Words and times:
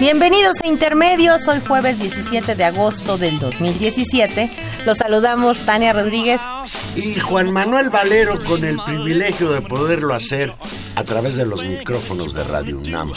Bienvenidos 0.00 0.58
a 0.62 0.68
Intermedios, 0.68 1.48
hoy 1.48 1.60
jueves 1.66 1.98
17 1.98 2.54
de 2.54 2.64
agosto 2.64 3.18
del 3.18 3.36
2017. 3.40 4.48
Los 4.86 4.98
saludamos 4.98 5.58
Tania 5.66 5.92
Rodríguez. 5.92 6.40
Y 6.94 7.18
Juan 7.18 7.50
Manuel 7.52 7.90
Valero 7.90 8.38
con 8.44 8.64
el 8.64 8.78
privilegio 8.86 9.50
de 9.50 9.60
poderlo 9.60 10.14
hacer 10.14 10.52
a 10.94 11.02
través 11.02 11.34
de 11.34 11.46
los 11.46 11.64
micrófonos 11.64 12.32
de 12.32 12.44
Radio 12.44 12.78
UNAM. 12.78 13.10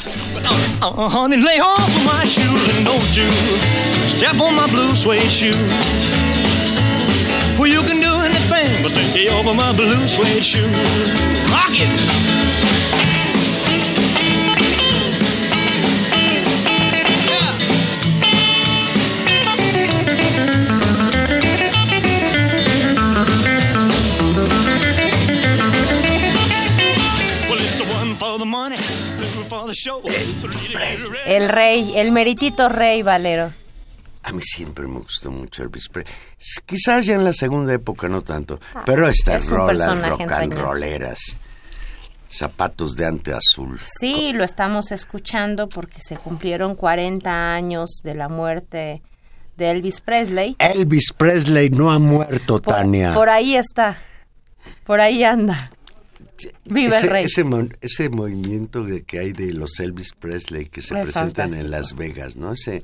El 31.25 31.49
rey, 31.49 31.93
el 31.97 32.11
meritito 32.11 32.69
rey 32.69 33.01
Valero. 33.01 33.51
A 34.23 34.31
mí 34.31 34.41
siempre 34.41 34.87
me 34.87 34.99
gustó 34.99 35.31
mucho 35.31 35.63
Elvis 35.63 35.89
Presley. 35.89 36.13
Quizás 36.65 37.05
ya 37.05 37.15
en 37.15 37.23
la 37.23 37.33
segunda 37.33 37.73
época 37.73 38.07
no 38.07 38.21
tanto, 38.21 38.59
ah, 38.75 38.83
pero 38.85 39.07
estas 39.07 39.49
rolas 39.49 40.09
rock 40.09 40.31
and 40.31 40.53
rolleras, 40.53 41.39
zapatos 42.27 42.95
de 42.95 43.05
ante 43.07 43.33
azul. 43.33 43.79
Sí, 43.99 44.31
lo 44.33 44.43
estamos 44.43 44.91
escuchando 44.91 45.69
porque 45.69 46.01
se 46.01 46.17
cumplieron 46.17 46.75
40 46.75 47.53
años 47.53 48.01
de 48.03 48.13
la 48.13 48.29
muerte 48.29 49.01
de 49.57 49.71
Elvis 49.71 50.01
Presley. 50.01 50.55
Elvis 50.59 51.13
Presley 51.13 51.71
no 51.71 51.91
ha 51.91 51.97
muerto, 51.97 52.61
Tania. 52.61 53.13
Por 53.13 53.29
ahí 53.29 53.55
está, 53.55 53.97
por 54.83 55.01
ahí 55.01 55.23
anda. 55.23 55.71
Viva 56.65 56.95
ese, 56.95 57.05
el 57.05 57.11
rey. 57.11 57.25
Ese, 57.81 58.09
movimiento 58.09 58.83
de 58.83 59.03
que 59.03 59.19
hay 59.19 59.33
de 59.33 59.53
los 59.53 59.79
Elvis 59.79 60.13
Presley 60.13 60.65
que 60.65 60.81
se 60.81 60.95
presentan 60.95 61.53
en 61.53 61.71
Las 61.71 61.95
Vegas, 61.95 62.35
¿no? 62.35 62.53
Ese, 62.53 62.79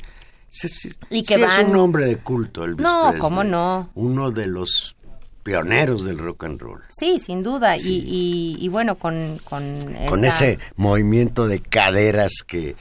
y 1.09 1.23
que 1.23 1.35
es 1.35 1.57
un 1.59 1.75
hombre 1.75 2.05
de 2.05 2.17
culto, 2.17 2.63
Elvis 2.63 2.81
no, 2.81 3.13
cómo 3.19 3.43
no. 3.43 3.89
Uno 3.95 4.31
de 4.31 4.47
los 4.47 4.95
pioneros 5.43 6.03
del 6.03 6.17
rock 6.17 6.45
and 6.45 6.59
roll. 6.59 6.83
Sí, 6.89 7.19
sin 7.19 7.43
duda. 7.43 7.75
Y, 7.77 8.67
bueno, 8.69 8.97
con... 8.97 9.39
Con, 9.43 9.95
con 10.07 10.25
ese 10.25 10.59
movimiento 10.75 11.47
de 11.47 11.61
caderas 11.61 12.43
que 12.45 12.75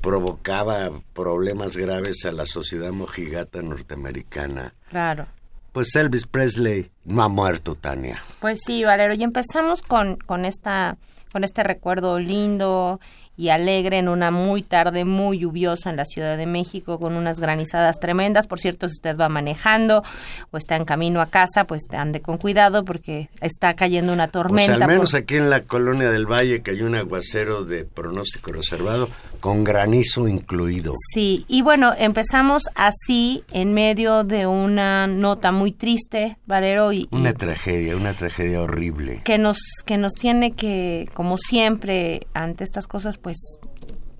provocaba 0.00 0.90
problemas 1.12 1.76
graves 1.76 2.24
a 2.24 2.32
la 2.32 2.46
sociedad 2.46 2.90
mojigata 2.92 3.62
norteamericana. 3.62 4.74
Claro 4.90 5.26
pues 5.72 5.94
Elvis 5.96 6.26
Presley 6.26 6.90
no 7.04 7.22
ha 7.22 7.28
muerto, 7.28 7.74
Tania. 7.74 8.22
Pues 8.40 8.60
sí, 8.64 8.84
Valero, 8.84 9.14
y 9.14 9.22
empezamos 9.22 9.82
con, 9.82 10.16
con, 10.16 10.44
esta, 10.44 10.96
con 11.32 11.44
este 11.44 11.62
recuerdo 11.62 12.18
lindo 12.18 13.00
y 13.36 13.48
alegre 13.48 13.98
en 13.98 14.08
una 14.08 14.30
muy 14.30 14.62
tarde 14.62 15.04
muy 15.04 15.38
lluviosa 15.38 15.88
en 15.90 15.96
la 15.96 16.04
Ciudad 16.04 16.36
de 16.36 16.46
México 16.46 16.98
con 16.98 17.16
unas 17.16 17.40
granizadas 17.40 17.98
tremendas. 17.98 18.46
Por 18.46 18.60
cierto, 18.60 18.88
si 18.88 18.92
usted 18.92 19.16
va 19.16 19.28
manejando 19.28 20.02
o 20.50 20.56
está 20.58 20.76
en 20.76 20.84
camino 20.84 21.20
a 21.20 21.26
casa, 21.26 21.64
pues 21.64 21.82
ande 21.92 22.20
con 22.20 22.36
cuidado 22.36 22.84
porque 22.84 23.30
está 23.40 23.74
cayendo 23.74 24.12
una 24.12 24.28
tormenta. 24.28 24.74
Pues 24.74 24.82
al 24.82 24.88
menos 24.88 25.14
aquí 25.14 25.36
en 25.36 25.48
la 25.48 25.62
colonia 25.62 26.10
del 26.10 26.26
Valle 26.26 26.60
cayó 26.60 26.86
un 26.86 26.94
aguacero 26.94 27.64
de 27.64 27.84
pronóstico 27.84 28.52
reservado 28.52 29.08
con 29.42 29.64
granizo 29.64 30.28
incluido. 30.28 30.94
Sí, 31.12 31.44
y 31.48 31.62
bueno, 31.62 31.92
empezamos 31.98 32.62
así 32.76 33.42
en 33.52 33.74
medio 33.74 34.22
de 34.22 34.46
una 34.46 35.08
nota 35.08 35.50
muy 35.50 35.72
triste, 35.72 36.38
Valero. 36.46 36.92
Y, 36.92 37.08
una 37.10 37.34
tragedia, 37.34 37.96
una 37.96 38.14
tragedia 38.14 38.62
horrible. 38.62 39.20
Que 39.24 39.38
nos, 39.38 39.58
que 39.84 39.98
nos 39.98 40.12
tiene 40.12 40.52
que, 40.52 41.08
como 41.12 41.38
siempre, 41.38 42.20
ante 42.34 42.62
estas 42.62 42.86
cosas, 42.86 43.18
pues 43.18 43.58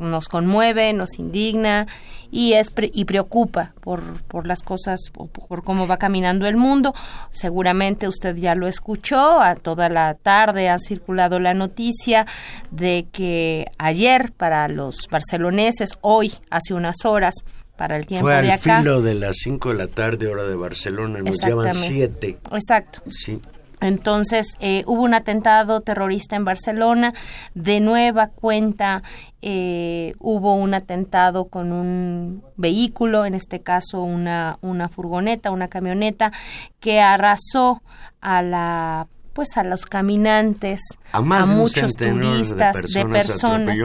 nos 0.02 0.28
conmueve, 0.28 0.92
nos 0.92 1.18
indigna 1.18 1.86
y, 2.30 2.54
es 2.54 2.72
y 2.92 3.04
preocupa 3.04 3.74
por, 3.80 4.22
por 4.24 4.46
las 4.46 4.62
cosas, 4.62 5.00
por, 5.12 5.28
por, 5.28 5.62
cómo 5.62 5.86
va 5.86 5.98
caminando 5.98 6.46
el 6.46 6.56
mundo. 6.56 6.94
Seguramente 7.30 8.08
usted 8.08 8.36
ya 8.36 8.54
lo 8.54 8.66
escuchó, 8.66 9.40
a 9.40 9.54
toda 9.54 9.88
la 9.88 10.14
tarde 10.14 10.68
ha 10.68 10.78
circulado 10.78 11.38
la 11.38 11.54
noticia 11.54 12.26
de 12.70 13.06
que 13.12 13.66
ayer 13.78 14.32
para 14.32 14.68
los 14.68 15.08
barceloneses, 15.10 15.90
hoy, 16.00 16.32
hace 16.50 16.74
unas 16.74 17.04
horas, 17.04 17.34
para 17.76 17.96
el 17.96 18.06
tiempo 18.06 18.26
Fue 18.26 18.36
al 18.36 18.46
de 18.46 18.52
acá. 18.52 18.78
filo 18.78 19.02
de 19.02 19.14
las 19.14 19.36
5 19.38 19.70
de 19.70 19.74
la 19.74 19.86
tarde, 19.88 20.28
hora 20.28 20.44
de 20.44 20.54
Barcelona, 20.54 21.20
nos 21.20 21.38
llaman 21.38 21.74
7. 21.74 22.38
Exacto. 22.52 23.02
Sí. 23.08 23.40
Entonces 23.82 24.46
eh, 24.60 24.84
hubo 24.86 25.02
un 25.02 25.12
atentado 25.12 25.80
terrorista 25.80 26.36
en 26.36 26.44
Barcelona, 26.44 27.12
de 27.54 27.80
nueva 27.80 28.28
cuenta 28.28 29.02
eh, 29.42 30.14
hubo 30.20 30.54
un 30.54 30.72
atentado 30.72 31.46
con 31.46 31.72
un 31.72 32.44
vehículo, 32.56 33.26
en 33.26 33.34
este 33.34 33.60
caso 33.60 34.02
una, 34.02 34.58
una 34.62 34.88
furgoneta, 34.88 35.50
una 35.50 35.68
camioneta, 35.68 36.32
que 36.78 37.00
arrasó 37.00 37.82
a 38.20 38.42
la 38.42 39.08
pues 39.32 39.56
a 39.56 39.64
los 39.64 39.86
caminantes, 39.86 40.80
a, 41.12 41.20
muchos 41.22 41.94
turistas, 41.94 42.82
de 42.82 43.06
personas, 43.06 43.78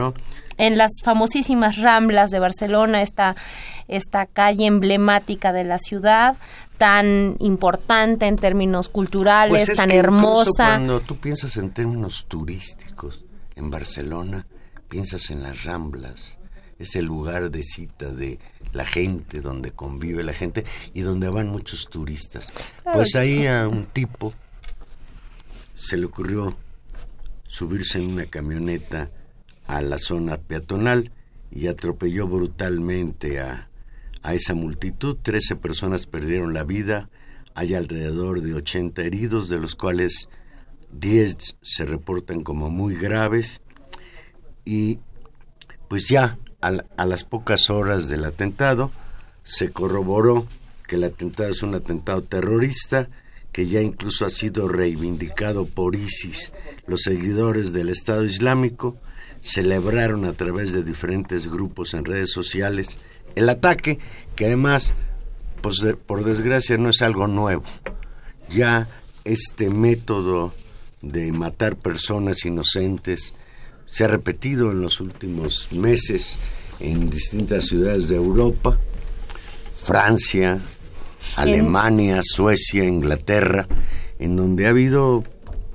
en 0.58 0.76
las 0.76 0.90
famosísimas 1.02 1.78
Ramblas 1.78 2.30
de 2.30 2.40
Barcelona, 2.40 3.02
esta, 3.02 3.36
esta 3.86 4.26
calle 4.26 4.66
emblemática 4.66 5.52
de 5.52 5.64
la 5.64 5.78
ciudad, 5.78 6.36
tan 6.76 7.36
importante 7.38 8.26
en 8.26 8.36
términos 8.36 8.88
culturales, 8.88 9.64
pues 9.66 9.76
tan 9.76 9.90
hermosa. 9.90 10.66
Cuando 10.74 11.00
tú 11.00 11.16
piensas 11.16 11.56
en 11.56 11.70
términos 11.70 12.26
turísticos 12.28 13.24
en 13.56 13.70
Barcelona, 13.70 14.46
piensas 14.88 15.30
en 15.30 15.42
las 15.42 15.64
Ramblas, 15.64 16.38
es 16.78 16.94
el 16.96 17.06
lugar 17.06 17.50
de 17.50 17.62
cita 17.62 18.10
de 18.10 18.38
la 18.72 18.84
gente, 18.84 19.40
donde 19.40 19.72
convive 19.72 20.22
la 20.22 20.32
gente 20.32 20.64
y 20.94 21.00
donde 21.00 21.28
van 21.28 21.48
muchos 21.48 21.88
turistas. 21.88 22.52
Pues 22.92 23.16
ahí 23.16 23.46
a 23.46 23.66
un 23.66 23.86
tipo 23.86 24.32
se 25.74 25.96
le 25.96 26.06
ocurrió 26.06 26.56
subirse 27.46 28.00
en 28.00 28.12
una 28.12 28.26
camioneta 28.26 29.10
a 29.68 29.82
la 29.82 29.98
zona 29.98 30.38
peatonal 30.38 31.12
y 31.50 31.68
atropelló 31.68 32.26
brutalmente 32.26 33.38
a, 33.38 33.68
a 34.22 34.34
esa 34.34 34.54
multitud. 34.54 35.16
Trece 35.22 35.54
personas 35.54 36.06
perdieron 36.06 36.52
la 36.54 36.64
vida, 36.64 37.08
hay 37.54 37.74
alrededor 37.74 38.40
de 38.40 38.54
80 38.54 39.02
heridos, 39.02 39.48
de 39.48 39.60
los 39.60 39.76
cuales 39.76 40.28
10 40.92 41.58
se 41.60 41.84
reportan 41.84 42.42
como 42.42 42.70
muy 42.70 42.96
graves. 42.96 43.62
Y 44.64 44.98
pues 45.88 46.08
ya 46.08 46.38
a, 46.60 46.72
a 46.96 47.06
las 47.06 47.24
pocas 47.24 47.70
horas 47.70 48.08
del 48.08 48.24
atentado 48.24 48.90
se 49.44 49.70
corroboró 49.70 50.46
que 50.86 50.96
el 50.96 51.04
atentado 51.04 51.50
es 51.50 51.62
un 51.62 51.74
atentado 51.74 52.22
terrorista 52.22 53.08
que 53.52 53.66
ya 53.66 53.80
incluso 53.80 54.24
ha 54.24 54.30
sido 54.30 54.68
reivindicado 54.68 55.66
por 55.66 55.94
ISIS. 55.94 56.52
Los 56.86 57.02
seguidores 57.02 57.72
del 57.72 57.88
Estado 57.88 58.24
Islámico 58.24 58.96
celebraron 59.40 60.24
a 60.24 60.32
través 60.32 60.72
de 60.72 60.82
diferentes 60.82 61.50
grupos 61.50 61.94
en 61.94 62.04
redes 62.04 62.32
sociales 62.32 62.98
el 63.34 63.48
ataque, 63.48 63.98
que 64.34 64.46
además, 64.46 64.94
pues, 65.60 65.86
por 66.06 66.24
desgracia, 66.24 66.76
no 66.76 66.90
es 66.90 67.02
algo 67.02 67.26
nuevo. 67.26 67.64
Ya 68.50 68.88
este 69.24 69.68
método 69.70 70.52
de 71.02 71.30
matar 71.32 71.76
personas 71.76 72.44
inocentes 72.44 73.34
se 73.86 74.04
ha 74.04 74.08
repetido 74.08 74.72
en 74.72 74.82
los 74.82 75.00
últimos 75.00 75.72
meses 75.72 76.38
en 76.80 77.10
distintas 77.10 77.66
ciudades 77.66 78.08
de 78.08 78.16
Europa, 78.16 78.78
Francia, 79.82 80.60
Alemania, 81.36 82.20
Suecia, 82.22 82.84
Inglaterra, 82.84 83.66
en 84.18 84.36
donde 84.36 84.66
ha 84.66 84.70
habido 84.70 85.24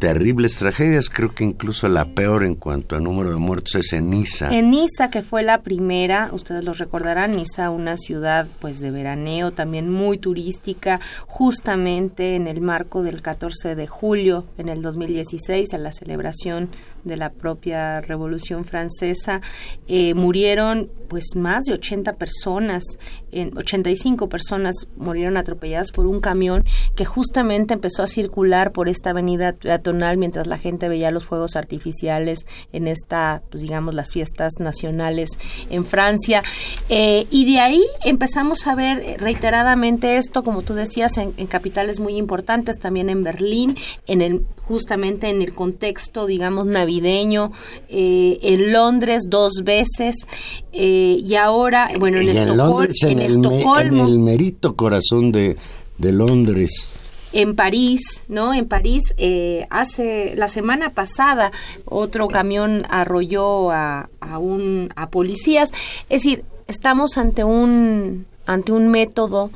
terribles 0.03 0.57
tragedias, 0.57 1.09
creo 1.09 1.33
que 1.33 1.45
incluso 1.45 1.88
la 1.88 2.03
peor 2.03 2.44
en 2.44 2.55
cuanto 2.55 2.97
a 2.97 3.00
número 3.00 3.29
de 3.29 3.38
muertos 3.38 3.75
es 3.75 3.94
en 3.94 4.09
Niza. 4.09 4.53
En 4.53 4.69
Niza, 4.69 5.09
que 5.09 5.21
fue 5.21 5.44
la 5.44 5.61
primera, 5.61 6.27
ustedes 6.33 6.65
lo 6.65 6.73
recordarán, 6.73 7.38
Niza, 7.38 7.69
una 7.69 7.95
ciudad 7.95 8.45
pues 8.59 8.81
de 8.81 8.91
veraneo, 8.91 9.51
también 9.51 9.89
muy 9.89 10.17
turística, 10.17 11.00
justamente 11.25 12.35
en 12.35 12.50
el 12.50 12.59
marco 12.59 13.01
del 13.01 13.21
14 13.21 13.75
de 13.75 13.88
julio 13.88 14.44
en 14.57 14.67
el 14.67 14.81
2016, 14.81 15.73
a 15.73 15.77
la 15.77 15.94
celebración 15.94 16.67
de 17.03 17.17
la 17.17 17.31
propia 17.31 18.01
Revolución 18.01 18.65
Francesa, 18.65 19.41
eh, 19.88 20.13
murieron 20.13 20.89
pues 21.07 21.35
más 21.35 21.65
de 21.65 21.73
80 21.73 22.13
personas, 22.13 22.83
en 23.31 23.55
85 23.55 24.29
personas 24.29 24.88
murieron 24.95 25.38
atropelladas 25.38 25.91
por 25.91 26.07
un 26.07 26.19
camión 26.19 26.65
que 26.95 27.05
justamente 27.05 27.75
empezó 27.75 28.01
a 28.01 28.07
circular 28.07 28.71
por 28.71 28.89
esta 28.89 29.11
avenida 29.11 29.53
peatonal 29.53 30.17
mientras 30.17 30.47
la 30.47 30.57
gente 30.57 30.89
veía 30.89 31.11
los 31.11 31.25
fuegos 31.25 31.55
artificiales 31.55 32.45
en 32.71 32.88
esta, 32.88 33.44
pues 33.51 33.61
digamos, 33.61 33.94
las 33.94 34.11
fiestas 34.11 34.53
nacionales 34.59 35.29
en 35.69 35.85
Francia. 35.85 36.41
Eh, 36.89 37.27
y 37.29 37.45
de 37.51 37.59
ahí 37.59 37.83
empezamos 38.03 38.65
a 38.65 38.75
ver 38.75 39.17
reiteradamente 39.19 40.17
esto, 40.17 40.44
como 40.44 40.63
tú 40.63 40.73
decías, 40.73 41.17
en, 41.17 41.31
capitales 41.47 41.99
muy 41.99 42.17
importantes, 42.17 42.79
también 42.79 43.09
en 43.09 43.23
Berlín, 43.23 43.75
en 44.07 44.45
justamente 44.63 45.29
en 45.29 45.41
el 45.41 45.53
contexto, 45.53 46.25
digamos, 46.25 46.65
navideño, 46.65 46.93
eh, 47.01 48.40
en 48.42 48.72
Londres 48.72 49.24
dos 49.28 49.63
veces, 49.63 50.16
eh, 50.72 51.18
y 51.24 51.36
ahora, 51.36 51.90
bueno, 52.00 52.19
en, 52.19 52.30
Estocolmo, 52.30 52.80
Londres, 52.80 53.04
en, 53.04 53.10
en 53.12 53.19
el, 53.19 53.25
en 53.25 53.45
Estocolmo, 53.45 54.07
el 54.07 54.19
merito 54.19 54.75
corazón 54.75 55.31
de, 55.31 55.57
de 55.98 56.12
Londres. 56.12 56.90
en 57.34 57.56
París, 57.56 58.24
¿no? 58.28 58.54
En 58.54 58.68
París, 58.68 59.13
eh, 59.18 59.66
hace 59.69 60.36
la 60.36 60.48
semana 60.48 60.92
pasada 60.92 61.51
otro 61.86 62.28
camión 62.28 62.86
arrolló 62.90 63.72
a, 63.72 64.10
a 64.19 64.38
un 64.38 64.90
a 64.95 65.10
policías. 65.10 65.72
Es 66.10 66.24
decir, 66.24 66.44
estamos 66.68 67.18
ante 67.18 67.44
un 67.44 68.25
ante 68.45 68.72
un 68.72 68.90
método 68.90 69.50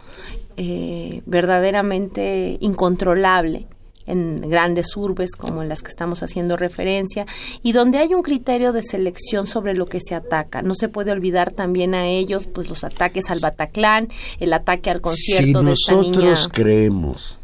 eh, 0.58 1.22
verdaderamente 1.26 2.58
incontrolable 2.62 3.68
en 4.08 4.42
grandes 4.50 4.98
urbes 4.98 5.36
como 5.36 5.62
en 5.62 5.70
las 5.70 5.84
que 5.84 5.90
estamos 5.90 6.24
haciendo 6.24 6.58
referencia 6.58 7.26
y 7.62 7.74
donde 7.74 8.00
hay 8.00 8.14
un 8.14 8.24
criterio 8.24 8.74
de 8.74 8.82
selección 8.82 9.46
sobre 9.46 9.76
lo 9.76 9.86
que 9.86 10.00
se 10.02 10.16
ataca. 10.16 10.62
No 10.62 10.74
se 10.74 10.90
puede 10.90 11.12
olvidar 11.12 11.52
también 11.52 11.94
a 11.94 12.08
ellos 12.08 12.48
pues 12.48 12.70
los 12.70 12.84
ataques 12.84 13.30
al 13.30 13.40
Bataclan, 13.40 14.08
el 14.40 14.54
ataque 14.54 14.90
al 14.90 15.02
concierto 15.02 15.60
Si 15.60 15.66
de 15.66 15.72
esta 15.74 15.94
niña. 15.94 16.10
nosotros 16.12 16.50
creemos 16.52 17.40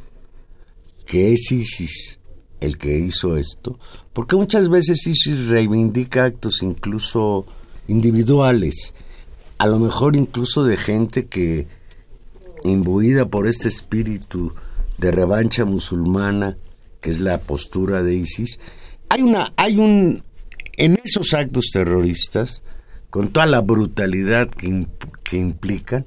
que 1.06 1.33
es 1.33 1.51
ISIS 1.51 2.19
el 2.60 2.77
que 2.77 2.98
hizo 2.98 3.36
esto, 3.36 3.77
porque 4.13 4.38
muchas 4.38 4.69
veces 4.69 5.06
ISIS 5.06 5.48
reivindica 5.48 6.24
actos 6.24 6.63
incluso 6.63 7.45
individuales, 7.89 8.94
a 9.57 9.68
lo 9.68 9.80
mejor 9.80 10.16
incluso 10.16 10.63
de 10.63 10.77
gente 10.77 11.25
que, 11.25 11.68
imbuida 12.63 13.25
por 13.27 13.48
este 13.48 13.68
espíritu 13.68 14.54
de 14.98 15.12
revancha 15.12 15.66
musulmana, 15.66 16.57
que 17.01 17.10
es 17.10 17.19
la 17.19 17.40
postura 17.40 18.04
de 18.04 18.16
ISIS, 18.16 18.60
hay 19.10 19.22
una, 19.22 19.54
hay 19.57 19.78
un, 19.78 20.24
en 20.78 21.00
esos 21.04 21.34
actos 21.34 21.69
terroristas, 21.72 22.63
con 23.10 23.30
toda 23.30 23.45
la 23.45 23.62
brutalidad 23.62 24.50
que, 24.50 24.88
que 25.24 25.38
implican, 25.38 26.06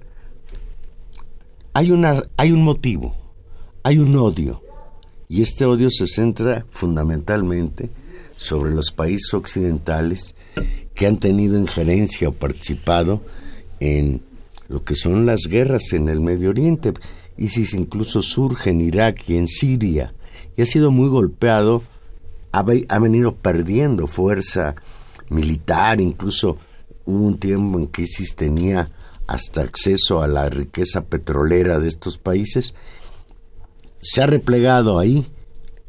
hay, 1.72 1.90
una, 1.90 2.22
hay 2.36 2.52
un 2.52 2.62
motivo, 2.62 3.14
hay 3.82 3.98
un 3.98 4.16
odio, 4.16 4.62
y 5.28 5.42
este 5.42 5.64
odio 5.64 5.90
se 5.90 6.06
centra 6.06 6.64
fundamentalmente 6.70 7.90
sobre 8.36 8.72
los 8.72 8.92
países 8.92 9.32
occidentales 9.34 10.34
que 10.94 11.06
han 11.06 11.18
tenido 11.18 11.58
injerencia 11.58 12.28
o 12.28 12.32
participado 12.32 13.22
en 13.80 14.22
lo 14.68 14.82
que 14.84 14.94
son 14.94 15.26
las 15.26 15.42
guerras 15.48 15.92
en 15.92 16.08
el 16.08 16.20
Medio 16.20 16.50
Oriente. 16.50 16.92
ISIS 17.38 17.74
incluso 17.74 18.22
surge 18.22 18.70
en 18.70 18.80
Irak 18.80 19.28
y 19.28 19.36
en 19.36 19.46
Siria 19.46 20.14
y 20.56 20.62
ha 20.62 20.66
sido 20.66 20.90
muy 20.90 21.08
golpeado, 21.08 21.82
ha, 22.52 22.64
ha 22.88 22.98
venido 22.98 23.34
perdiendo 23.34 24.06
fuerza 24.06 24.74
militar, 25.28 26.00
incluso 26.00 26.58
hubo 27.04 27.26
un 27.26 27.38
tiempo 27.38 27.78
en 27.78 27.86
que 27.86 28.02
ISIS 28.02 28.36
tenía 28.36 28.90
hasta 29.26 29.62
acceso 29.62 30.22
a 30.22 30.28
la 30.28 30.48
riqueza 30.48 31.04
petrolera 31.04 31.78
de 31.78 31.88
estos 31.88 32.18
países, 32.18 32.74
se 34.00 34.22
ha 34.22 34.26
replegado 34.26 34.98
ahí, 34.98 35.26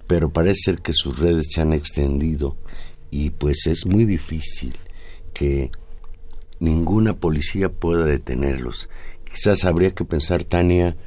pero 0.07 0.31
parece 0.31 0.71
ser 0.71 0.81
que 0.81 0.93
sus 0.93 1.19
redes 1.19 1.47
se 1.51 1.61
han 1.61 1.73
extendido 1.73 2.57
y 3.11 3.29
pues 3.31 3.67
es 3.67 3.85
muy 3.85 4.05
difícil 4.05 4.75
que 5.33 5.71
ninguna 6.59 7.13
policía 7.13 7.69
pueda 7.69 8.05
detenerlos. 8.05 8.89
Quizás 9.25 9.65
habría 9.65 9.91
que 9.91 10.05
pensar, 10.05 10.43
Tania, 10.43 10.97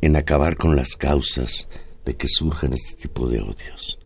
en 0.00 0.16
acabar 0.16 0.56
con 0.56 0.76
las 0.76 0.96
causas 0.96 1.68
de 2.04 2.14
que 2.14 2.28
surjan 2.28 2.72
este 2.72 3.08
tipo 3.08 3.28
de 3.28 3.40
odios. 3.40 3.98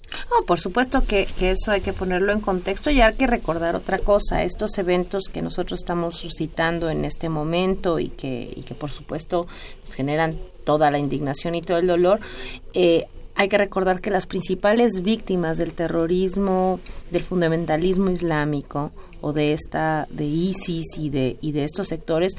Por 0.47 0.61
supuesto 0.61 1.05
que, 1.05 1.27
eso 1.41 1.71
hay 1.71 1.81
que 1.81 1.93
ponerlo 1.93 2.33
en 2.33 2.41
contexto 2.41 2.91
y 2.91 3.01
hay 3.01 3.15
que 3.15 3.27
recordar 3.27 3.77
otra 3.77 3.99
cosa. 3.99 4.45
Estos 4.45 4.79
eventos 4.79 5.25
que 5.25 5.43
nosotros 5.43 5.81
estamos 5.81 6.17
suscitando 6.17 6.91
en 6.91 7.05
este 7.05 7.29
momento 7.29 7.99
y 7.99 8.09
que, 8.09 8.53
y 8.55 8.63
que 8.63 8.75
por 8.75 8.91
supuesto 8.91 9.47
nos 9.81 9.95
generan 9.95 10.37
toda 10.65 10.91
la 10.91 10.99
indignación 10.99 11.55
y 11.55 11.63
todo 11.63 11.79
el 11.79 11.87
dolor, 11.87 12.21
eh, 12.73 13.07
hay 13.37 13.49
que 13.49 13.59
recordar 13.59 14.01
que 14.01 14.11
las 14.11 14.27
principales 14.27 15.03
víctimas 15.03 15.59
del 15.59 15.73
terrorismo, 15.75 16.79
del 17.11 17.25
fundamentalismo 17.25 18.11
islámico 18.11 18.93
o 19.21 19.33
de 19.33 19.53
esta, 19.53 20.07
de 20.11 20.25
ISIS 20.25 20.99
y 20.99 21.11
de, 21.11 21.37
y 21.41 21.53
de 21.53 21.65
estos 21.65 21.89
sectores, 21.89 22.35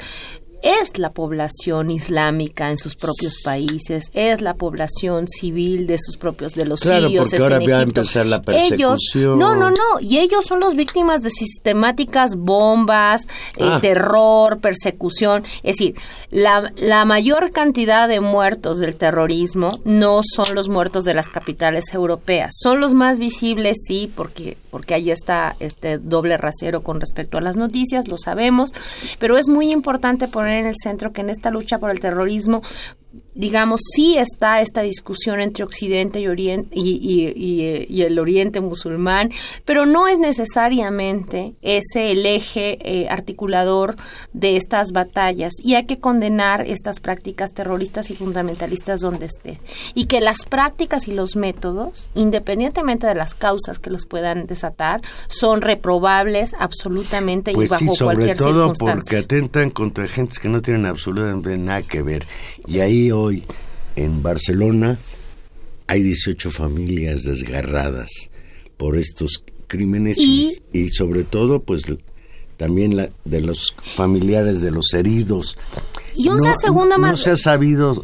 es 0.66 0.98
la 0.98 1.12
población 1.12 1.92
islámica 1.92 2.72
en 2.72 2.78
sus 2.78 2.96
propios 2.96 3.38
países, 3.44 4.06
es 4.14 4.42
la 4.42 4.56
población 4.56 5.28
civil 5.28 5.86
de 5.88 5.98
sus 6.00 6.18
propios, 6.18 6.54
de 6.56 6.66
los 6.66 6.80
Claro, 6.80 7.06
sirios, 7.08 7.30
porque 7.30 7.44
ahora 7.44 7.58
en 7.58 7.72
va 7.72 7.78
a 7.78 7.82
empezar 7.84 8.26
la 8.26 8.38
Ellos, 8.48 9.00
persecución. 9.06 9.38
no, 9.40 9.54
no, 9.56 9.70
no, 9.70 10.00
y 10.02 10.18
ellos 10.18 10.46
son 10.46 10.60
los 10.60 10.76
víctimas 10.76 11.22
de 11.22 11.30
sistemáticas 11.30 12.36
bombas, 12.36 13.24
eh, 13.58 13.64
Ah. 13.64 13.80
terror, 13.82 14.60
persecución. 14.60 15.44
Es 15.64 15.78
decir, 15.78 15.96
la, 16.32 16.72
la 16.78 17.06
mayor 17.06 17.52
cantidad 17.52 18.08
de 18.08 18.20
muertos 18.20 18.80
del 18.80 18.96
terrorismo 18.96 19.70
no 19.84 20.22
son 20.24 20.56
los 20.56 20.68
muertos 20.68 21.04
de 21.04 21.14
las 21.14 21.30
capitales 21.30 21.94
europeas, 21.94 22.52
son 22.60 22.80
los 22.82 22.94
más 22.94 23.20
visibles, 23.20 23.78
sí, 23.88 24.12
porque, 24.16 24.58
porque 24.72 24.94
ahí 24.96 25.12
está 25.12 25.56
este 25.60 25.98
doble 26.00 26.38
rasero 26.38 26.82
con 26.82 27.00
respecto 27.00 27.38
a 27.38 27.42
las 27.42 27.56
noticias, 27.56 28.08
lo 28.08 28.18
sabemos, 28.18 28.72
pero 29.20 29.38
es 29.38 29.48
muy 29.48 29.72
importante 29.72 30.28
poner 30.28 30.55
en 30.60 30.66
el 30.66 30.76
centro 30.82 31.12
que 31.12 31.22
en 31.22 31.30
esta 31.30 31.52
lucha 31.52 31.80
por 31.80 31.92
el 31.92 32.00
terrorismo 32.00 32.62
digamos, 33.36 33.82
sí 33.94 34.18
está 34.18 34.62
esta 34.62 34.82
discusión 34.82 35.42
entre 35.42 35.64
Occidente 35.64 36.20
y, 36.22 36.28
Oriente, 36.28 36.70
y, 36.74 38.02
el 38.02 38.18
Oriente 38.18 38.62
musulmán, 38.62 39.30
pero 39.66 39.86
no 39.86 40.08
es 40.08 40.20
necesariamente 40.20 41.56
ese 41.62 42.12
el 42.12 42.26
eje 42.26 42.78
eh, 42.82 43.10
articulador 43.10 43.98
de 44.34 44.56
estas 44.56 44.92
batallas 44.92 45.54
y 45.62 45.76
hay 45.76 45.86
que 45.86 46.00
condenar 46.00 46.62
estas 46.62 47.00
prácticas 47.00 47.54
terroristas 47.54 48.10
y 48.10 48.16
fundamentalistas 48.16 49.02
donde 49.02 49.26
esté. 49.26 49.60
Y 49.94 50.06
que 50.06 50.22
las 50.22 50.46
prácticas 50.50 51.08
y 51.08 51.12
los 51.12 51.36
métodos, 51.36 52.10
independientemente 52.16 53.06
de 53.08 53.16
las 53.16 53.34
causas 53.34 53.80
que 53.80 53.90
los 53.90 54.06
puedan 54.06 54.48
desatar, 54.48 55.02
son 55.28 55.62
reprobables 55.62 56.54
absolutamente 56.58 57.52
y 57.52 57.56
pues 57.56 57.70
bajo 57.70 57.92
sí, 57.92 57.96
sobre 57.96 58.16
cualquier 58.16 58.38
todo 58.38 58.68
circunstancia. 58.70 59.20
porque 59.20 59.36
atentan 59.36 59.70
contra 59.72 60.08
gentes 60.08 60.40
que 60.40 60.48
no 60.48 60.62
tienen 60.62 60.86
absolutamente 60.86 61.58
nada 61.58 61.82
que 61.82 62.02
ver. 62.02 62.26
Y 62.68 62.80
ahí 62.80 63.12
hoy 63.26 63.44
en 63.96 64.22
Barcelona 64.22 65.00
hay 65.88 66.02
18 66.02 66.52
familias 66.52 67.24
desgarradas 67.24 68.10
por 68.78 68.98
estos 68.98 69.44
crímenes 69.68 70.18
y, 70.18 70.52
y 70.72 70.90
sobre 70.90 71.24
todo 71.24 71.60
pues 71.60 71.84
también 72.58 72.96
la, 72.96 73.10
de 73.26 73.42
los 73.42 73.76
familiares 73.82 74.62
de 74.62 74.72
los 74.72 74.94
heridos. 74.94 75.58
Y 76.16 76.30
una 76.30 76.56
segunda 76.56 76.98
más... 76.98 77.12
No 77.12 77.18
se 77.18 77.32
ha 77.32 77.38
sabido 77.38 78.02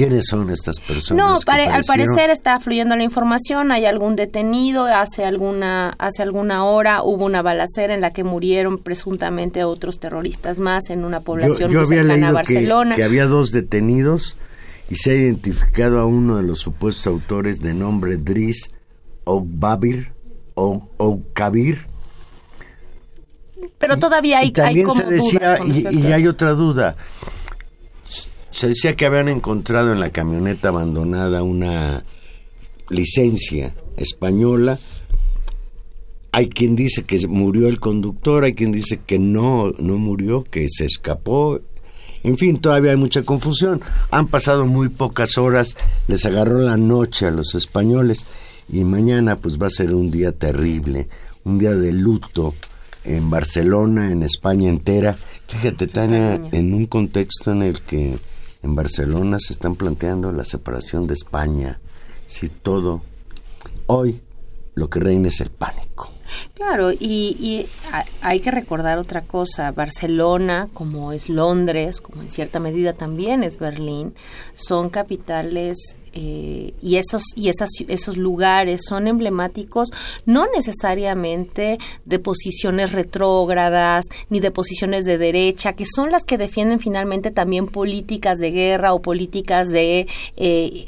quiénes 0.00 0.24
son 0.28 0.48
estas 0.50 0.80
personas. 0.80 1.24
No, 1.24 1.38
que 1.40 1.60
al 1.62 1.84
parecer 1.84 2.30
está 2.30 2.58
fluyendo 2.58 2.96
la 2.96 3.02
información, 3.02 3.70
hay 3.70 3.84
algún 3.84 4.16
detenido, 4.16 4.86
hace 4.86 5.26
alguna, 5.26 5.90
hace 5.98 6.22
alguna 6.22 6.64
hora 6.64 7.02
hubo 7.02 7.26
una 7.26 7.42
balacera 7.42 7.92
en 7.92 8.00
la 8.00 8.10
que 8.10 8.24
murieron 8.24 8.78
presuntamente 8.78 9.62
otros 9.64 10.00
terroristas 10.00 10.58
más 10.58 10.88
en 10.88 11.04
una 11.04 11.18
Yo, 11.18 11.24
población 11.24 11.70
yo 11.70 11.80
muy 11.80 11.86
había 11.86 12.02
cercana 12.02 12.12
a 12.12 12.16
leído 12.16 12.28
que, 12.28 12.32
Barcelona. 12.32 12.96
que 12.96 13.04
había 13.04 13.26
dos 13.26 13.50
detenidos 13.52 14.38
y 14.88 14.94
se 14.94 15.10
ha 15.10 15.14
identificado 15.14 16.00
a 16.00 16.06
uno 16.06 16.38
de 16.38 16.44
los 16.44 16.60
supuestos 16.60 17.06
autores 17.06 17.60
de 17.60 17.74
nombre 17.74 18.16
Driss 18.16 18.72
Oubabir 19.24 20.12
o 20.54 20.88
Oukabir. 20.96 21.86
Pero 23.78 23.98
todavía 23.98 24.38
hay, 24.38 24.48
y 24.48 24.52
también 24.52 24.78
hay 24.78 24.82
como 24.84 25.00
se 25.02 25.06
decía, 25.06 25.56
dudas 25.56 25.92
y, 25.92 25.98
y 25.98 26.12
hay 26.12 26.26
otra 26.26 26.52
duda, 26.52 26.96
se 28.50 28.68
decía 28.68 28.96
que 28.96 29.06
habían 29.06 29.28
encontrado 29.28 29.92
en 29.92 30.00
la 30.00 30.10
camioneta 30.10 30.68
abandonada 30.68 31.42
una 31.42 32.04
licencia 32.88 33.74
española. 33.96 34.78
Hay 36.32 36.48
quien 36.48 36.76
dice 36.76 37.04
que 37.04 37.26
murió 37.26 37.68
el 37.68 37.80
conductor, 37.80 38.44
hay 38.44 38.54
quien 38.54 38.72
dice 38.72 39.00
que 39.04 39.18
no, 39.18 39.72
no 39.78 39.98
murió, 39.98 40.44
que 40.44 40.66
se 40.68 40.84
escapó. 40.84 41.60
En 42.22 42.36
fin, 42.38 42.60
todavía 42.60 42.92
hay 42.92 42.96
mucha 42.96 43.22
confusión. 43.22 43.80
Han 44.10 44.28
pasado 44.28 44.66
muy 44.66 44.88
pocas 44.88 45.38
horas, 45.38 45.76
les 46.06 46.24
agarró 46.26 46.58
la 46.58 46.76
noche 46.76 47.26
a 47.26 47.30
los 47.30 47.54
españoles 47.54 48.26
y 48.72 48.84
mañana 48.84 49.36
pues 49.36 49.60
va 49.60 49.66
a 49.66 49.70
ser 49.70 49.94
un 49.94 50.10
día 50.10 50.32
terrible, 50.32 51.08
un 51.44 51.58
día 51.58 51.74
de 51.74 51.92
luto 51.92 52.54
en 53.04 53.30
Barcelona, 53.30 54.12
en 54.12 54.22
España 54.22 54.68
entera. 54.68 55.16
Fíjate, 55.48 55.86
Tania, 55.86 56.40
en 56.52 56.74
un 56.74 56.86
contexto 56.86 57.52
en 57.52 57.62
el 57.62 57.80
que 57.80 58.18
en 58.62 58.74
Barcelona 58.74 59.38
se 59.40 59.52
están 59.52 59.74
planteando 59.76 60.32
la 60.32 60.44
separación 60.44 61.06
de 61.06 61.14
España. 61.14 61.80
Si 62.26 62.48
todo, 62.48 63.02
hoy 63.86 64.20
lo 64.74 64.88
que 64.88 65.00
reina 65.00 65.28
es 65.28 65.40
el 65.40 65.50
pánico. 65.50 66.10
Claro, 66.54 66.92
y, 66.92 66.96
y 67.00 67.66
ha- 67.92 68.04
hay 68.22 68.38
que 68.40 68.50
recordar 68.52 68.98
otra 68.98 69.22
cosa. 69.22 69.72
Barcelona, 69.72 70.68
como 70.72 71.12
es 71.12 71.28
Londres, 71.28 72.00
como 72.00 72.22
en 72.22 72.30
cierta 72.30 72.60
medida 72.60 72.92
también 72.92 73.42
es 73.42 73.58
Berlín, 73.58 74.14
son 74.54 74.90
capitales 74.90 75.96
eh, 76.12 76.74
y 76.82 76.96
esos 76.96 77.22
y 77.36 77.48
esas 77.48 77.70
esos 77.88 78.16
lugares 78.16 78.82
son 78.88 79.06
emblemáticos 79.06 79.90
no 80.26 80.46
necesariamente 80.54 81.78
de 82.04 82.18
posiciones 82.18 82.92
retrógradas 82.92 84.06
ni 84.28 84.40
de 84.40 84.50
posiciones 84.50 85.04
de 85.04 85.18
derecha 85.18 85.74
que 85.74 85.84
son 85.86 86.10
las 86.10 86.24
que 86.24 86.38
defienden 86.38 86.80
finalmente 86.80 87.30
también 87.30 87.66
políticas 87.66 88.38
de 88.38 88.50
guerra 88.50 88.92
o 88.92 89.02
políticas 89.02 89.68
de 89.68 90.08
eh, 90.36 90.86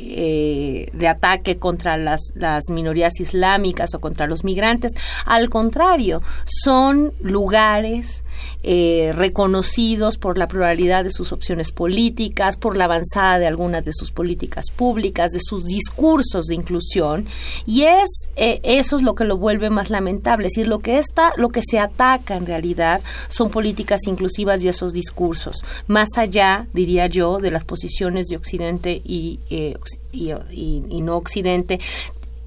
eh, 0.00 0.90
de 0.92 1.08
ataque 1.08 1.58
contra 1.58 1.96
las, 1.96 2.32
las 2.34 2.70
minorías 2.70 3.20
islámicas 3.20 3.94
o 3.94 4.00
contra 4.00 4.26
los 4.26 4.44
migrantes. 4.44 4.92
Al 5.24 5.48
contrario 5.50 6.22
son 6.44 7.12
lugares 7.20 8.24
eh, 8.62 9.12
reconocidos 9.14 10.18
por 10.18 10.36
la 10.36 10.48
pluralidad 10.48 11.04
de 11.04 11.10
sus 11.10 11.32
opciones 11.32 11.72
políticas, 11.72 12.56
por 12.56 12.76
la 12.76 12.84
avanzada 12.84 13.38
de 13.38 13.46
algunas 13.46 13.84
de 13.84 13.92
sus 13.92 14.10
políticas 14.10 14.57
públicas, 14.74 15.32
de 15.32 15.40
sus 15.42 15.64
discursos 15.64 16.46
de 16.46 16.54
inclusión, 16.54 17.26
y 17.66 17.82
es 17.82 18.28
eh, 18.36 18.60
eso 18.62 18.96
es 18.96 19.02
lo 19.02 19.14
que 19.14 19.24
lo 19.24 19.36
vuelve 19.36 19.70
más 19.70 19.90
lamentable, 19.90 20.46
es 20.46 20.54
decir, 20.54 20.68
lo 20.68 20.80
que 20.80 20.98
está, 20.98 21.32
lo 21.36 21.48
que 21.48 21.62
se 21.62 21.78
ataca 21.78 22.36
en 22.36 22.46
realidad 22.46 23.00
son 23.28 23.50
políticas 23.50 24.00
inclusivas 24.06 24.62
y 24.62 24.68
esos 24.68 24.92
discursos, 24.92 25.64
más 25.86 26.08
allá, 26.16 26.66
diría 26.72 27.06
yo, 27.06 27.38
de 27.38 27.50
las 27.50 27.64
posiciones 27.64 28.26
de 28.26 28.36
Occidente 28.36 29.00
y, 29.04 29.40
eh, 29.50 29.76
y 30.12 31.02
no 31.02 31.16
Occidente. 31.16 31.80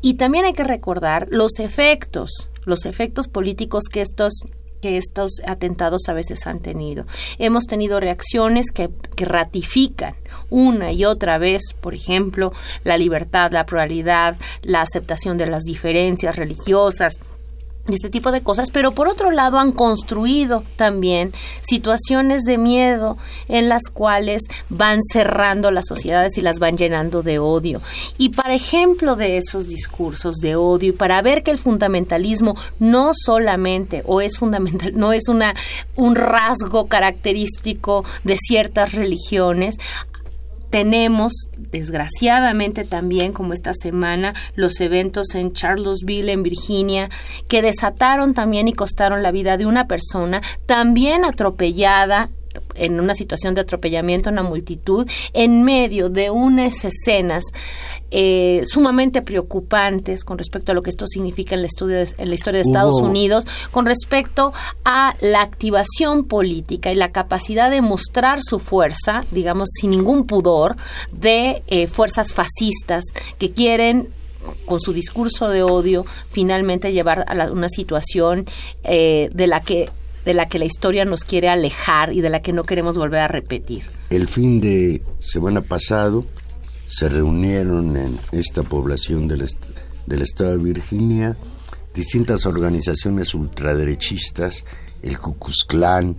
Y 0.02 0.16
también 0.16 0.46
hay 0.46 0.54
que 0.54 0.64
recordar 0.64 1.28
los 1.30 1.60
efectos, 1.60 2.50
los 2.66 2.86
efectos 2.86 3.28
políticos 3.28 3.84
que 3.92 4.02
estos 4.02 4.46
que 4.82 4.98
estos 4.98 5.42
atentados 5.46 6.10
a 6.10 6.14
veces 6.14 6.48
han 6.48 6.60
tenido. 6.60 7.06
Hemos 7.38 7.66
tenido 7.66 8.00
reacciones 8.00 8.72
que, 8.72 8.90
que 9.16 9.26
ratifican 9.26 10.16
una 10.50 10.92
y 10.92 11.06
otra 11.06 11.38
vez, 11.38 11.74
por 11.80 11.94
ejemplo, 11.94 12.52
la 12.84 12.98
libertad, 12.98 13.52
la 13.52 13.66
pluralidad, 13.66 14.36
la 14.64 14.82
aceptación 14.82 15.38
de 15.38 15.48
las 15.48 15.64
diferencias 15.64 16.36
religiosas, 16.36 17.20
y 17.88 17.96
este 17.96 18.10
tipo 18.10 18.32
de 18.32 18.42
cosas, 18.42 18.70
pero 18.72 18.92
por 18.92 19.08
otro 19.08 19.32
lado 19.32 19.58
han 19.58 19.72
construido 19.72 20.64
también 20.76 21.34
situaciones 21.62 22.44
de 22.44 22.58
miedo 22.58 23.18
en 23.48 23.70
las 23.70 23.90
cuales 23.92 24.44
van 24.70 25.00
cerrando 25.02 25.72
las 25.72 25.86
sociedades 25.88 26.38
y 26.38 26.42
las 26.42 26.60
van 26.60 26.78
llenando 26.78 27.24
de 27.24 27.40
odio. 27.40 27.82
Y 28.18 28.30
para 28.30 28.54
ejemplo 28.54 29.16
de 29.16 29.38
esos 29.38 29.66
discursos 29.66 30.38
de 30.38 30.56
odio 30.56 30.90
y 30.90 30.94
para 30.94 31.22
ver 31.22 31.44
que 31.44 31.52
el 31.52 31.58
fundamentalismo 31.58 32.56
no 32.80 33.12
solamente 33.14 34.04
o 34.06 34.22
es 34.22 34.38
fundamental, 34.38 34.92
no 34.96 35.12
es 35.12 35.28
una 35.28 35.56
un 35.96 36.16
rasgo 36.16 36.88
característico 36.88 38.06
de 38.24 38.38
ciertas 38.38 38.94
religiones, 38.94 39.76
tenemos, 40.72 41.34
desgraciadamente 41.58 42.86
también, 42.86 43.34
como 43.34 43.54
esta 43.54 43.74
semana, 43.74 44.34
los 44.56 44.80
eventos 44.80 45.36
en 45.36 45.54
Charlottesville, 45.54 46.32
en 46.32 46.44
Virginia, 46.44 47.10
que 47.48 47.62
desataron 47.62 48.34
también 48.34 48.68
y 48.68 48.74
costaron 48.74 49.22
la 49.22 49.32
vida 49.32 49.58
de 49.58 49.68
una 49.68 49.88
persona, 49.88 50.42
también 50.66 51.26
atropellada 51.26 52.32
en 52.76 53.00
una 53.00 53.16
situación 53.16 53.54
de 53.56 53.62
atropellamiento 53.62 54.30
a 54.30 54.32
una 54.32 54.44
multitud, 54.44 55.08
en 55.34 55.64
medio 55.64 56.10
de 56.10 56.30
unas 56.30 56.84
escenas 56.86 57.44
eh, 58.12 58.64
sumamente 58.68 59.22
preocupantes 59.22 60.24
con 60.24 60.38
respecto 60.38 60.72
a 60.72 60.76
lo 60.76 60.84
que 60.84 60.90
esto 60.90 61.08
significa 61.08 61.56
en 61.56 61.62
la, 61.62 61.68
estudia- 61.68 62.06
en 62.18 62.30
la 62.30 62.36
historia 62.36 62.60
de 62.60 62.64
Estados 62.68 63.00
Unidos, 63.10 63.46
con 63.72 63.86
respecto 63.86 64.52
a 64.84 65.16
la 65.22 65.42
activación 65.42 66.26
política 66.26 66.92
y 66.92 66.96
la 66.96 67.12
capacidad 67.12 67.70
de 67.72 67.82
mostrar 67.82 68.40
su 68.42 68.60
fuerza, 68.60 69.24
digamos, 69.32 69.70
sin 69.80 69.92
ningún 69.92 70.26
pudor, 70.26 70.76
de 71.12 71.64
eh, 71.68 71.88
fuerzas 71.88 72.34
fascistas 72.34 73.04
que 73.38 73.52
quieren 73.52 74.10
con 74.66 74.80
su 74.80 74.92
discurso 74.92 75.50
de 75.50 75.62
odio 75.62 76.04
finalmente 76.32 76.92
llevar 76.92 77.26
a 77.28 77.36
la- 77.36 77.52
una 77.52 77.70
situación 77.70 78.46
eh, 78.84 79.30
de 79.34 79.48
la 79.48 79.62
que 79.62 79.90
de 80.26 80.34
la 80.34 80.48
que 80.48 80.60
la 80.60 80.66
historia 80.66 81.06
nos 81.06 81.24
quiere 81.24 81.50
alejar 81.50 82.14
y 82.14 82.22
de 82.22 82.30
la 82.30 82.42
que 82.42 82.54
no 82.54 82.64
queremos 82.64 82.98
volver 82.98 83.22
a 83.22 83.28
repetir. 83.28 83.84
El 84.10 84.28
fin 84.28 84.62
de 84.62 85.02
semana 85.20 85.62
pasado 85.62 86.26
se 86.88 87.10
reunieron 87.10 87.96
en 87.98 88.18
esta 88.32 88.64
población 88.64 89.28
del, 89.28 89.42
est- 89.42 89.66
del 90.06 90.22
estado 90.22 90.52
de 90.58 90.64
Virginia 90.64 91.38
distintas 91.94 92.46
organizaciones 92.46 93.34
ultraderechistas, 93.34 94.66
el 95.02 95.20
Ku 95.20 95.38
Klux 95.38 95.66
Klan, 95.68 96.16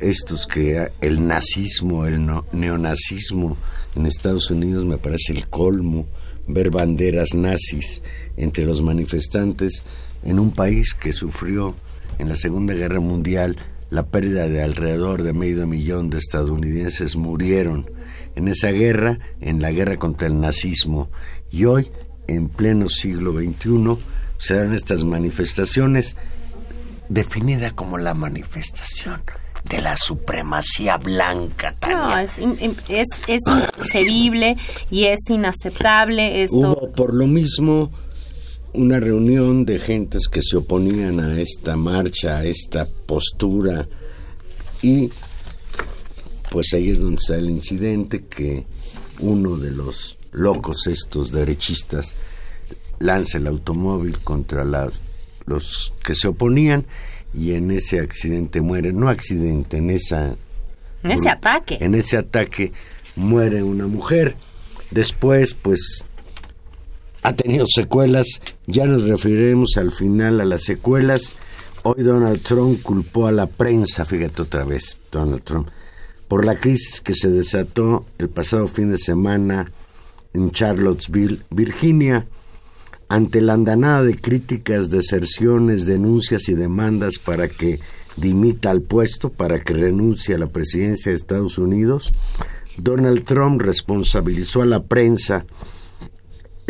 estos 0.00 0.46
que 0.46 0.90
el 1.00 1.26
nazismo, 1.26 2.06
el 2.06 2.24
no- 2.24 2.46
neonazismo 2.52 3.56
en 3.96 4.06
Estados 4.06 4.50
Unidos 4.50 4.84
me 4.86 4.96
parece 4.96 5.32
el 5.32 5.48
colmo, 5.48 6.06
ver 6.46 6.70
banderas 6.70 7.34
nazis 7.34 8.02
entre 8.36 8.64
los 8.64 8.82
manifestantes 8.82 9.84
en 10.24 10.38
un 10.38 10.52
país 10.52 10.94
que 10.94 11.12
sufrió 11.12 11.74
en 12.20 12.28
la 12.28 12.34
Segunda 12.34 12.74
Guerra 12.74 13.00
Mundial 13.00 13.56
la 13.90 14.06
pérdida 14.06 14.48
de 14.48 14.62
alrededor 14.62 15.22
de 15.22 15.32
medio 15.32 15.66
millón 15.66 16.10
de 16.10 16.18
estadounidenses 16.18 17.16
murieron 17.16 17.90
en 18.36 18.46
esa 18.46 18.70
guerra, 18.70 19.18
en 19.40 19.60
la 19.60 19.72
guerra 19.72 19.96
contra 19.96 20.28
el 20.28 20.40
nazismo. 20.40 21.10
Y 21.50 21.64
hoy, 21.64 21.90
en 22.28 22.48
pleno 22.48 22.88
siglo 22.88 23.32
XXI, 23.32 23.98
se 24.38 24.54
dan 24.54 24.74
estas 24.74 25.04
manifestaciones 25.04 26.16
definida 27.08 27.72
como 27.72 27.98
la 27.98 28.14
manifestación 28.14 29.22
de 29.68 29.80
la 29.80 29.96
supremacía 29.96 30.96
blanca, 30.96 31.74
Tania. 31.78 31.96
No, 31.96 32.18
es, 32.18 32.30
es, 32.88 33.08
es 33.26 33.42
inconcebible 33.46 34.56
y 34.90 35.06
es 35.06 35.28
inaceptable 35.28 36.44
esto. 36.44 36.56
Hubo 36.56 36.92
por 36.92 37.12
lo 37.14 37.26
mismo 37.26 37.90
una 38.72 39.00
reunión 39.00 39.64
de 39.64 39.78
gentes 39.78 40.28
que 40.28 40.42
se 40.42 40.56
oponían 40.56 41.20
a 41.20 41.40
esta 41.40 41.76
marcha, 41.76 42.38
a 42.38 42.44
esta 42.44 42.86
postura 42.86 43.88
y 44.82 45.10
pues 46.50 46.72
ahí 46.74 46.90
es 46.90 47.00
donde 47.00 47.16
está 47.16 47.36
el 47.36 47.50
incidente 47.50 48.24
que 48.24 48.64
uno 49.20 49.56
de 49.56 49.70
los 49.70 50.18
locos 50.32 50.86
estos 50.86 51.32
derechistas 51.32 52.16
lanza 52.98 53.38
el 53.38 53.46
automóvil 53.46 54.18
contra 54.18 54.64
las, 54.64 55.00
los 55.46 55.92
que 56.04 56.14
se 56.14 56.28
oponían 56.28 56.86
y 57.32 57.52
en 57.52 57.70
ese 57.70 58.00
accidente 58.00 58.60
muere, 58.60 58.92
no 58.92 59.08
accidente, 59.08 59.76
en 59.76 59.90
esa 59.90 60.36
en 61.02 61.10
ese 61.12 61.28
ataque. 61.30 61.78
En 61.80 61.94
ese 61.94 62.16
ataque 62.16 62.72
muere 63.16 63.62
una 63.62 63.86
mujer. 63.86 64.36
Después, 64.90 65.54
pues 65.54 66.06
ha 67.22 67.34
tenido 67.34 67.66
secuelas, 67.66 68.40
ya 68.66 68.86
nos 68.86 69.02
referiremos 69.04 69.76
al 69.76 69.92
final 69.92 70.40
a 70.40 70.44
las 70.44 70.62
secuelas. 70.62 71.36
Hoy 71.82 72.02
Donald 72.02 72.42
Trump 72.42 72.82
culpó 72.82 73.26
a 73.26 73.32
la 73.32 73.46
prensa, 73.46 74.04
fíjate 74.04 74.42
otra 74.42 74.64
vez, 74.64 74.98
Donald 75.10 75.42
Trump, 75.42 75.68
por 76.28 76.44
la 76.44 76.56
crisis 76.56 77.00
que 77.00 77.14
se 77.14 77.30
desató 77.30 78.04
el 78.18 78.28
pasado 78.28 78.66
fin 78.66 78.90
de 78.90 78.98
semana 78.98 79.70
en 80.32 80.50
Charlottesville, 80.50 81.42
Virginia, 81.50 82.26
ante 83.08 83.40
la 83.40 83.54
andanada 83.54 84.04
de 84.04 84.14
críticas, 84.14 84.90
deserciones, 84.90 85.86
denuncias 85.86 86.48
y 86.48 86.54
demandas 86.54 87.18
para 87.18 87.48
que 87.48 87.80
dimita 88.16 88.70
al 88.70 88.82
puesto, 88.82 89.30
para 89.30 89.60
que 89.60 89.74
renuncie 89.74 90.34
a 90.34 90.38
la 90.38 90.46
presidencia 90.46 91.10
de 91.10 91.16
Estados 91.16 91.58
Unidos, 91.58 92.12
Donald 92.76 93.24
Trump 93.24 93.60
responsabilizó 93.60 94.62
a 94.62 94.66
la 94.66 94.82
prensa 94.82 95.44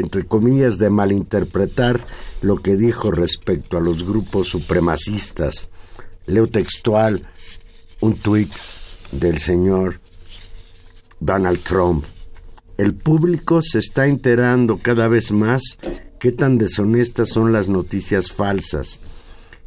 entre 0.01 0.25
comillas, 0.27 0.79
de 0.79 0.91
malinterpretar 0.91 2.01
lo 2.43 2.57
que 2.57 2.77
dijo 2.77 3.11
respecto 3.11 3.77
a 3.77 3.81
los 3.81 4.05
grupos 4.05 4.49
supremacistas. 4.49 5.71
Leo 6.27 6.47
textual 6.47 7.29
un 8.01 8.17
tuit 8.17 8.51
del 9.13 9.39
señor 9.39 10.01
Donald 11.21 11.61
Trump. 11.61 12.05
El 12.79 12.95
público 12.95 13.61
se 13.63 13.79
está 13.79 14.07
enterando 14.07 14.79
cada 14.79 15.07
vez 15.07 15.33
más 15.33 15.79
qué 16.19 16.33
tan 16.33 16.57
deshonestas 16.57 17.29
son 17.29 17.53
las 17.53 17.69
noticias 17.69 18.33
falsas. 18.33 19.01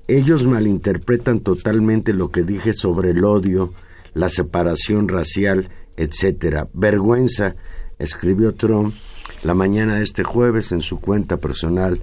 Ellos 0.07 0.43
malinterpretan 0.43 1.41
totalmente 1.41 2.13
lo 2.13 2.31
que 2.31 2.43
dije 2.43 2.73
sobre 2.73 3.11
el 3.11 3.23
odio, 3.23 3.73
la 4.13 4.29
separación 4.29 5.07
racial, 5.07 5.69
etc. 5.95 6.67
Vergüenza, 6.73 7.55
escribió 7.99 8.53
Trump 8.53 8.93
la 9.43 9.53
mañana 9.53 9.97
de 9.97 10.03
este 10.03 10.23
jueves 10.23 10.71
en 10.71 10.81
su 10.81 10.99
cuenta 10.99 11.37
personal 11.37 11.99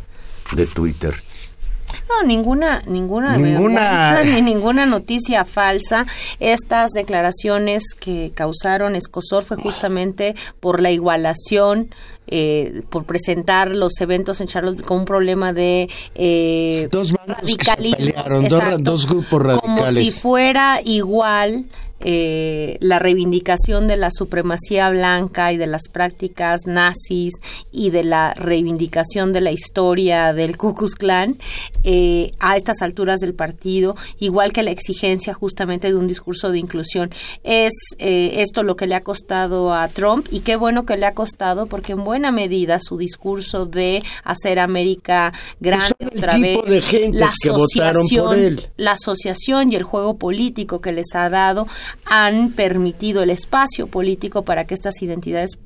de 0.52 0.66
Twitter. 0.66 1.14
No, 2.09 2.26
ninguna, 2.26 2.82
ninguna, 2.87 3.37
ninguna... 3.37 4.23
ni 4.25 4.42
ninguna 4.42 4.87
noticia 4.87 5.44
falsa. 5.44 6.06
Estas 6.38 6.90
declaraciones 6.90 7.94
que 7.99 8.32
causaron 8.35 8.97
escosor 8.97 9.44
fue 9.44 9.56
justamente 9.56 10.35
por 10.61 10.80
la 10.80 10.90
igualación 10.90 11.94
eh, 12.31 12.83
por 12.89 13.05
presentar 13.05 13.75
los 13.75 14.01
eventos 14.01 14.41
en 14.41 14.47
Charlotte 14.47 14.83
con 14.83 15.01
un 15.01 15.05
problema 15.05 15.53
de 15.53 15.89
eh, 16.15 16.89
dos 16.91 17.13
radicalismo, 17.27 18.13
dos, 18.79 19.07
grupos 19.09 19.43
radicales. 19.43 19.61
como 19.61 19.87
si 19.89 20.11
fuera 20.11 20.81
igual 20.85 21.67
eh, 22.03 22.79
la 22.81 22.99
reivindicación 22.99 23.87
de 23.87 23.99
la 23.99 24.11
supremacía 24.11 24.89
blanca 24.89 25.53
y 25.53 25.59
de 25.59 25.67
las 25.67 25.89
prácticas 25.89 26.63
nazis 26.67 27.35
y 27.73 27.91
de 27.91 28.05
la 28.05 28.33
reivindicación 28.33 29.35
de 29.35 29.43
la 29.43 29.53
historia 29.53 30.33
del 30.33 30.57
Ku 30.57 30.75
Klux 30.75 30.95
Klan 30.95 31.37
eh, 31.85 32.31
a 32.41 32.57
estas 32.57 32.81
alturas 32.81 33.21
del 33.21 33.35
partido, 33.35 33.97
igual 34.19 34.55
que 34.55 34.63
la 34.63 34.71
exigencia 34.71 35.35
justamente 35.35 35.89
de 35.89 35.95
un 35.95 36.07
discurso 36.07 36.51
de 36.51 36.59
inclusión. 36.59 37.11
Es 37.45 37.75
eh, 37.99 38.37
esto 38.37 38.63
lo 38.63 38.77
que 38.77 38.87
le 38.87 38.95
ha 38.95 39.03
costado 39.03 39.75
a 39.75 39.87
Trump 39.89 40.27
y 40.31 40.41
qué 40.41 40.57
bueno 40.57 40.87
que 40.87 40.97
le 40.97 41.05
ha 41.05 41.13
costado 41.13 41.67
porque 41.67 41.93
en 41.93 42.05
buena 42.05 42.20
medida 42.31 42.79
su 42.81 42.99
discurso 42.99 43.67
de 43.67 44.03
hacer 44.25 44.59
América 44.59 45.33
grande 45.59 45.95
otra 46.15 46.39
vez, 46.39 46.59
la 47.12 47.29
asociación, 47.29 48.61
la 48.77 48.93
asociación 48.93 49.73
y 49.73 49.77
el 49.77 49.83
juego 49.83 50.19
político 50.19 50.81
que 50.81 50.93
les 50.93 51.15
ha 51.15 51.29
dado 51.31 51.67
han 52.05 52.50
permitido 52.50 53.23
el 53.23 53.31
espacio 53.31 53.87
político 53.87 54.44
para 54.44 54.66
que 54.66 54.75
estas 54.75 55.01
identidades 55.03 55.59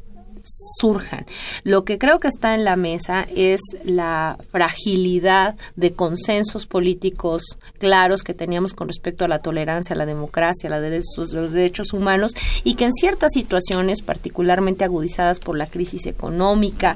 surjan. 0.45 1.27
Lo 1.63 1.85
que 1.85 1.99
creo 1.99 2.21
que 2.21 2.29
está 2.29 2.55
en 2.55 2.65
la 2.65 2.77
mesa 2.77 3.27
es 3.35 3.61
la 3.85 4.39
fragilidad 4.51 5.57
de 5.77 5.95
consensos 5.95 6.67
políticos 6.67 7.43
claros 7.79 8.23
que 8.23 8.35
teníamos 8.35 8.75
con 8.75 8.89
respecto 8.89 9.25
a 9.25 9.29
la 9.29 9.39
tolerancia, 9.39 9.95
a 9.95 9.99
la 9.99 10.07
democracia, 10.07 10.69
a 10.69 10.79
los 10.79 11.53
derechos 11.53 11.93
humanos 11.93 12.33
y 12.63 12.75
que 12.75 12.85
en 12.85 12.93
ciertas 12.93 13.33
situaciones, 13.33 14.03
particularmente 14.03 14.85
agudizadas 14.85 15.41
por 15.41 15.57
la 15.57 15.67
crisis 15.67 16.07
económica, 16.07 16.95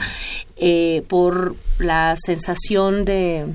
eh, 0.56 1.02
por 1.08 1.56
la 1.78 2.16
sensación 2.18 3.04
de 3.04 3.46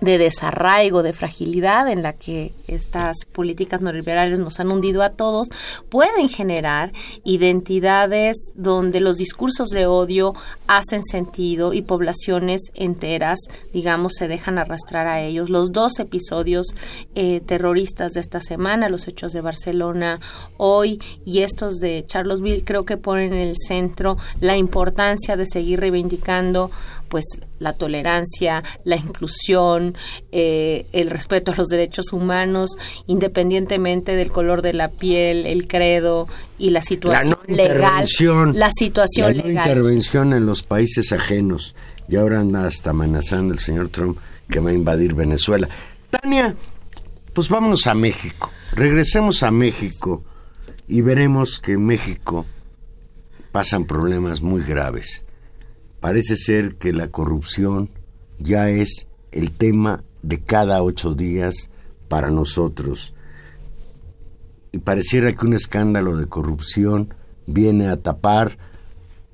de 0.00 0.18
desarraigo, 0.18 1.02
de 1.02 1.12
fragilidad 1.12 1.88
en 1.88 2.02
la 2.02 2.12
que 2.12 2.52
estas 2.68 3.16
políticas 3.32 3.80
neoliberales 3.80 4.38
nos 4.38 4.60
han 4.60 4.70
hundido 4.70 5.02
a 5.02 5.10
todos, 5.10 5.48
pueden 5.88 6.28
generar 6.28 6.92
identidades 7.24 8.52
donde 8.54 9.00
los 9.00 9.16
discursos 9.16 9.68
de 9.70 9.86
odio 9.86 10.34
hacen 10.66 11.02
sentido 11.04 11.72
y 11.72 11.82
poblaciones 11.82 12.60
enteras, 12.74 13.38
digamos, 13.72 14.14
se 14.14 14.28
dejan 14.28 14.58
arrastrar 14.58 15.06
a 15.06 15.22
ellos. 15.22 15.50
Los 15.50 15.72
dos 15.72 15.98
episodios 15.98 16.66
eh, 17.14 17.40
terroristas 17.40 18.12
de 18.12 18.20
esta 18.20 18.40
semana, 18.40 18.88
los 18.88 19.08
hechos 19.08 19.32
de 19.32 19.40
Barcelona 19.40 20.20
hoy 20.56 21.00
y 21.24 21.40
estos 21.40 21.76
de 21.76 22.04
Charlottesville, 22.06 22.64
creo 22.64 22.84
que 22.84 22.96
ponen 22.96 23.32
en 23.32 23.40
el 23.40 23.56
centro 23.56 24.16
la 24.40 24.56
importancia 24.56 25.36
de 25.36 25.46
seguir 25.46 25.80
reivindicando 25.80 26.70
pues 27.08 27.24
la 27.58 27.72
tolerancia, 27.72 28.62
la 28.84 28.96
inclusión, 28.96 29.96
eh, 30.32 30.86
el 30.92 31.10
respeto 31.10 31.52
a 31.52 31.56
los 31.56 31.68
derechos 31.68 32.12
humanos, 32.12 32.76
independientemente 33.06 34.16
del 34.16 34.30
color 34.30 34.62
de 34.62 34.72
la 34.72 34.88
piel, 34.88 35.46
el 35.46 35.66
credo 35.66 36.28
y 36.58 36.70
la 36.70 36.82
situación 36.82 37.38
legal. 37.46 38.06
La 38.54 38.70
situación 38.70 39.36
la 39.36 39.42
no 39.42 39.50
intervención 39.50 40.32
en 40.32 40.46
los 40.46 40.62
países 40.62 41.12
ajenos. 41.12 41.76
Y 42.08 42.16
ahora 42.16 42.40
anda 42.40 42.66
hasta 42.66 42.90
amenazando 42.90 43.52
el 43.52 43.60
señor 43.60 43.88
Trump 43.88 44.18
que 44.48 44.60
va 44.60 44.70
a 44.70 44.74
invadir 44.74 45.14
Venezuela. 45.14 45.68
Tania, 46.10 46.54
pues 47.32 47.48
vámonos 47.48 47.86
a 47.86 47.94
México. 47.94 48.50
Regresemos 48.72 49.42
a 49.42 49.50
México 49.50 50.22
y 50.88 51.00
veremos 51.00 51.58
que 51.58 51.72
en 51.72 51.84
México 51.84 52.46
pasan 53.50 53.86
problemas 53.86 54.42
muy 54.42 54.62
graves 54.62 55.25
parece 56.00 56.36
ser 56.36 56.76
que 56.76 56.92
la 56.92 57.08
corrupción 57.08 57.90
ya 58.38 58.70
es 58.70 59.06
el 59.32 59.50
tema 59.50 60.04
de 60.22 60.38
cada 60.38 60.82
ocho 60.82 61.14
días 61.14 61.70
para 62.08 62.30
nosotros. 62.30 63.14
Y 64.72 64.78
pareciera 64.78 65.32
que 65.32 65.46
un 65.46 65.54
escándalo 65.54 66.16
de 66.16 66.26
corrupción 66.26 67.14
viene 67.46 67.88
a 67.88 67.96
tapar 67.96 68.58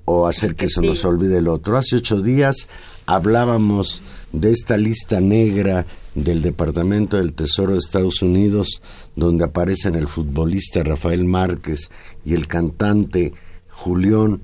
o 0.05 0.27
hacer 0.27 0.55
que 0.55 0.69
se 0.69 0.83
nos 0.83 1.05
olvide 1.05 1.39
el 1.39 1.49
otro. 1.49 1.77
Hace 1.77 1.97
ocho 1.97 2.21
días 2.21 2.69
hablábamos 3.07 4.03
de 4.33 4.51
esta 4.51 4.77
lista 4.77 5.21
negra 5.21 5.87
del 6.15 6.43
Departamento 6.43 7.17
del 7.17 7.33
Tesoro 7.33 7.73
de 7.73 7.79
Estados 7.79 8.23
Unidos, 8.23 8.83
donde 9.17 9.45
aparecen 9.45 9.95
el 9.95 10.09
futbolista 10.09 10.83
Rafael 10.83 11.25
Márquez 11.25 11.91
y 12.25 12.35
el 12.35 12.47
cantante 12.47 13.33
Julián 13.71 14.43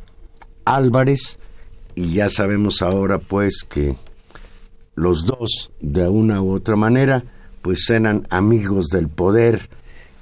Álvarez, 0.64 1.40
y 1.98 2.12
ya 2.12 2.28
sabemos 2.28 2.80
ahora 2.80 3.18
pues 3.18 3.66
que 3.68 3.96
los 4.94 5.26
dos 5.26 5.72
de 5.80 6.06
una 6.06 6.40
u 6.40 6.52
otra 6.52 6.76
manera 6.76 7.24
pues 7.61 7.90
eran 7.90 8.24
amigos 8.30 8.87
del 8.87 9.08
poder. 9.08 9.68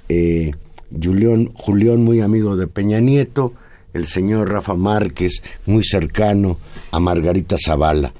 Eh, 0.09 0.53
Julián, 0.89 2.03
muy 2.03 2.21
amigo 2.21 2.55
de 2.55 2.65
Peña 2.65 2.99
Nieto 2.99 3.53
el 3.93 4.07
señor 4.07 4.49
Rafa 4.49 4.73
Márquez 4.73 5.43
muy 5.67 5.83
cercano 5.83 6.57
a 6.89 6.99
Margarita 6.99 7.57
Zavala. 7.63 8.11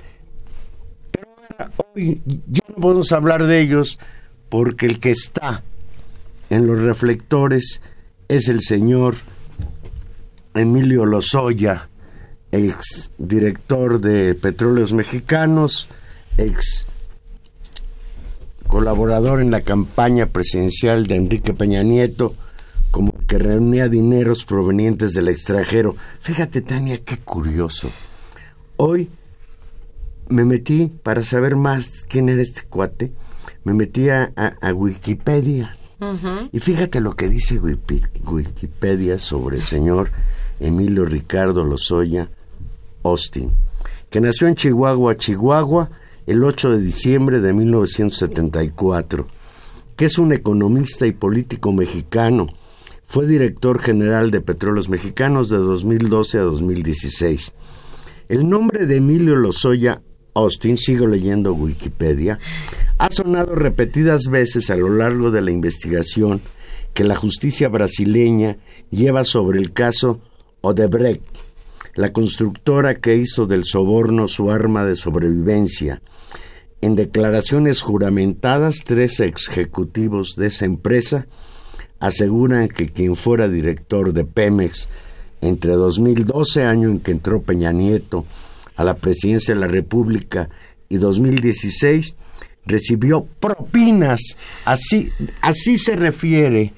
Pero 1.11 1.71
hoy 1.95 2.21
ya 2.25 2.61
no 2.69 2.75
podemos 2.75 3.11
hablar 3.11 3.47
de 3.47 3.59
ellos 3.59 3.99
porque 4.49 4.85
el 4.85 4.99
que 4.99 5.09
está 5.09 5.63
en 6.51 6.67
los 6.67 6.83
reflectores 6.83 7.81
es 8.27 8.49
el 8.49 8.61
señor 8.61 9.15
Emilio 10.53 11.07
Lozoya 11.07 11.89
ex 12.51 13.11
director 13.17 13.99
de 13.99 14.35
Petróleos 14.35 14.93
Mexicanos, 14.93 15.89
ex 16.37 16.87
colaborador 18.67 19.41
en 19.41 19.51
la 19.51 19.61
campaña 19.61 20.27
presidencial 20.27 21.07
de 21.07 21.15
Enrique 21.15 21.53
Peña 21.53 21.83
Nieto, 21.83 22.33
como 22.91 23.13
que 23.27 23.37
reunía 23.37 23.89
dineros 23.89 24.45
provenientes 24.45 25.13
del 25.13 25.29
extranjero. 25.29 25.95
Fíjate, 26.19 26.61
Tania, 26.61 27.03
qué 27.03 27.17
curioso. 27.17 27.89
Hoy 28.77 29.09
me 30.29 30.45
metí 30.45 30.91
para 31.03 31.23
saber 31.23 31.55
más 31.55 32.05
quién 32.07 32.29
era 32.29 32.41
este 32.41 32.63
cuate, 32.63 33.11
me 33.63 33.73
metí 33.73 34.09
a, 34.09 34.33
a 34.35 34.73
Wikipedia. 34.73 35.75
Y 36.51 36.59
fíjate 36.59 37.01
lo 37.01 37.13
que 37.13 37.27
dice 37.27 37.59
Wikipedia 37.59 39.17
sobre 39.17 39.57
el 39.57 39.63
señor 39.63 40.11
Emilio 40.59 41.05
Ricardo 41.05 41.63
Lozoya 41.63 42.29
Austin, 43.03 43.51
que 44.09 44.21
nació 44.21 44.47
en 44.47 44.55
Chihuahua, 44.55 45.17
Chihuahua, 45.17 45.89
el 46.25 46.43
8 46.43 46.71
de 46.71 46.79
diciembre 46.79 47.39
de 47.39 47.53
1974, 47.53 49.27
que 49.95 50.05
es 50.05 50.17
un 50.17 50.33
economista 50.33 51.07
y 51.07 51.11
político 51.11 51.71
mexicano. 51.71 52.47
Fue 53.05 53.25
director 53.25 53.79
general 53.79 54.31
de 54.31 54.41
Petróleos 54.41 54.89
Mexicanos 54.89 55.49
de 55.49 55.57
2012 55.57 56.39
a 56.39 56.41
2016. 56.41 57.53
El 58.27 58.49
nombre 58.49 58.85
de 58.85 58.97
Emilio 58.97 59.35
Lozoya 59.37 60.01
Austin, 60.33 60.77
sigo 60.77 61.07
leyendo 61.07 61.53
Wikipedia, 61.53 62.39
ha 62.97 63.09
sonado 63.09 63.55
repetidas 63.55 64.29
veces 64.29 64.69
a 64.69 64.75
lo 64.75 64.89
largo 64.89 65.31
de 65.31 65.41
la 65.41 65.51
investigación 65.51 66.41
que 66.93 67.03
la 67.03 67.15
justicia 67.15 67.69
brasileña 67.69 68.57
lleva 68.91 69.23
sobre 69.23 69.59
el 69.59 69.71
caso 69.73 70.19
Odebrecht, 70.67 71.23
la 71.95 72.13
constructora 72.13 72.95
que 72.95 73.15
hizo 73.15 73.45
del 73.45 73.63
soborno 73.63 74.27
su 74.27 74.51
arma 74.51 74.85
de 74.85 74.95
sobrevivencia. 74.95 76.01
En 76.81 76.95
declaraciones 76.95 77.81
juramentadas, 77.81 78.83
tres 78.85 79.19
ejecutivos 79.19 80.35
de 80.35 80.47
esa 80.47 80.65
empresa 80.65 81.27
aseguran 81.99 82.67
que 82.67 82.87
quien 82.89 83.15
fuera 83.15 83.47
director 83.47 84.13
de 84.13 84.25
Pemex 84.25 84.89
entre 85.41 85.73
2012, 85.73 86.63
año 86.63 86.89
en 86.89 86.99
que 86.99 87.11
entró 87.11 87.41
Peña 87.41 87.71
Nieto, 87.71 88.25
a 88.75 88.83
la 88.83 88.95
presidencia 88.95 89.53
de 89.53 89.59
la 89.59 89.67
República 89.67 90.49
y 90.89 90.97
2016 90.97 92.15
recibió 92.65 93.25
propinas. 93.39 94.37
Así, 94.65 95.09
así 95.41 95.77
se 95.77 95.95
refiere 95.95 96.73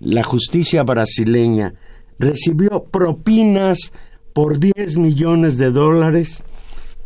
la 0.00 0.22
justicia 0.22 0.82
brasileña. 0.82 1.74
Recibió 2.18 2.84
propinas 2.84 3.92
por 4.32 4.58
10 4.58 4.98
millones 4.98 5.58
de 5.58 5.70
dólares 5.70 6.44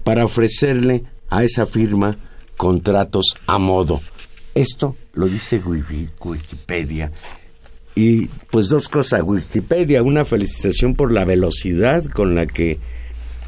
para 0.05 0.25
ofrecerle 0.25 1.05
a 1.29 1.44
esa 1.44 1.66
firma 1.66 2.16
contratos 2.57 3.37
a 3.46 3.59
modo. 3.59 4.01
Esto 4.55 4.96
lo 5.14 5.29
dice 5.29 5.62
Wikipedia. 5.64 7.12
Y 7.94 8.27
pues 8.51 8.68
dos 8.68 8.88
cosas, 8.88 9.22
Wikipedia, 9.22 10.03
una 10.03 10.25
felicitación 10.25 10.94
por 10.94 11.12
la 11.12 11.25
velocidad 11.25 12.05
con 12.05 12.35
la 12.35 12.46
que 12.46 12.79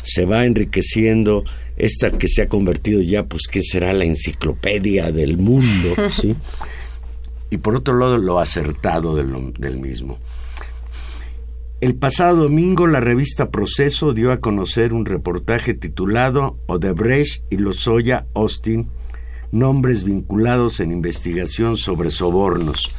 se 0.02 0.26
va 0.26 0.44
enriqueciendo 0.44 1.44
esta 1.76 2.10
que 2.10 2.28
se 2.28 2.42
ha 2.42 2.46
convertido 2.46 3.00
ya, 3.00 3.24
pues, 3.24 3.46
que 3.48 3.62
será 3.62 3.92
la 3.92 4.04
enciclopedia 4.04 5.10
del 5.10 5.38
mundo, 5.38 5.94
¿sí? 6.10 6.36
Y 7.50 7.58
por 7.58 7.76
otro 7.76 7.98
lado, 7.98 8.16
lo 8.16 8.38
acertado 8.38 9.16
del, 9.16 9.52
del 9.58 9.78
mismo. 9.78 10.18
El 11.84 11.96
pasado 11.96 12.44
domingo, 12.44 12.86
la 12.86 13.00
revista 13.00 13.50
Proceso 13.50 14.14
dio 14.14 14.32
a 14.32 14.38
conocer 14.38 14.94
un 14.94 15.04
reportaje 15.04 15.74
titulado 15.74 16.58
Odebrecht 16.64 17.44
y 17.50 17.58
Lozoya 17.58 18.26
Austin, 18.32 18.88
nombres 19.52 20.04
vinculados 20.04 20.80
en 20.80 20.92
investigación 20.92 21.76
sobre 21.76 22.08
sobornos, 22.08 22.90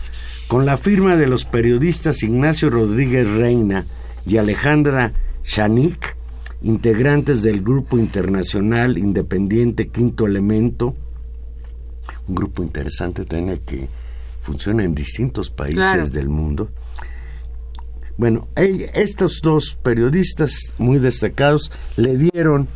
con 0.48 0.68
la 0.68 0.78
firma 0.78 1.16
de 1.16 1.26
los 1.26 1.46
periodistas 1.46 2.22
Ignacio 2.22 2.70
Rodríguez 2.70 3.28
Reina 3.28 3.88
y 4.24 4.38
Alejandra 4.38 5.14
Shanik, 5.44 6.16
integrantes 6.62 7.42
del 7.42 7.64
Grupo 7.64 7.98
Internacional 7.98 9.00
Independiente 9.00 9.88
Quinto 9.88 10.28
Elemento, 10.28 10.96
un 12.28 12.36
grupo 12.36 12.62
interesante 12.62 13.26
también 13.26 13.58
que 13.66 13.90
funciona 14.42 14.84
en 14.84 14.94
distintos 14.94 15.50
países 15.50 16.14
del 16.14 16.30
mundo. 16.30 16.70
Bueno, 18.18 18.48
estos 18.56 19.42
dos 19.42 19.78
periodistas 19.82 20.74
muy 20.78 21.00
destacados 21.00 21.72
le 21.98 22.18
dieron 22.18 22.68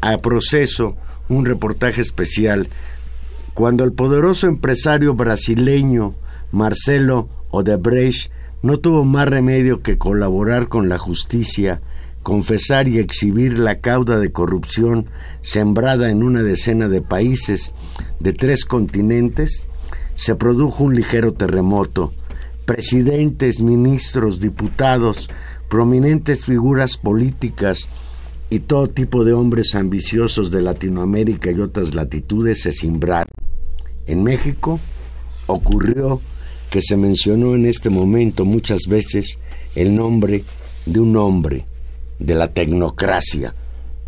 a 0.00 0.18
proceso 0.18 0.96
un 1.28 1.44
reportaje 1.44 2.00
especial 2.00 2.68
cuando 3.54 3.84
el 3.84 3.92
poderoso 3.92 4.46
empresario 4.46 5.14
brasileño 5.14 6.14
Marcelo 6.52 7.28
Odebrecht 7.50 8.30
no 8.62 8.78
tuvo 8.78 9.04
más 9.04 9.28
remedio 9.28 9.82
que 9.82 9.98
colaborar 9.98 10.68
con 10.68 10.88
la 10.88 10.98
justicia 10.98 11.80
confesar 12.28 12.88
y 12.88 12.98
exhibir 12.98 13.58
la 13.58 13.80
cauda 13.80 14.18
de 14.18 14.32
corrupción 14.32 15.06
sembrada 15.40 16.10
en 16.10 16.22
una 16.22 16.42
decena 16.42 16.86
de 16.86 17.00
países 17.00 17.74
de 18.20 18.34
tres 18.34 18.66
continentes, 18.66 19.64
se 20.14 20.34
produjo 20.34 20.84
un 20.84 20.94
ligero 20.94 21.32
terremoto. 21.32 22.12
Presidentes, 22.68 23.62
ministros, 23.62 24.40
diputados, 24.40 25.30
prominentes 25.70 26.44
figuras 26.44 26.98
políticas 26.98 27.88
y 28.50 28.58
todo 28.58 28.88
tipo 28.88 29.24
de 29.24 29.32
hombres 29.32 29.74
ambiciosos 29.74 30.50
de 30.50 30.60
Latinoamérica 30.60 31.50
y 31.50 31.60
otras 31.60 31.94
latitudes 31.94 32.60
se 32.60 32.72
cimbraron. 32.72 33.32
En 34.06 34.22
México 34.22 34.78
ocurrió 35.46 36.20
que 36.68 36.82
se 36.82 36.98
mencionó 36.98 37.54
en 37.54 37.64
este 37.64 37.88
momento 37.88 38.44
muchas 38.44 38.82
veces 38.86 39.38
el 39.74 39.96
nombre 39.96 40.44
de 40.84 41.00
un 41.00 41.16
hombre, 41.16 41.64
de 42.18 42.34
la 42.34 42.48
tecnocracia, 42.48 43.54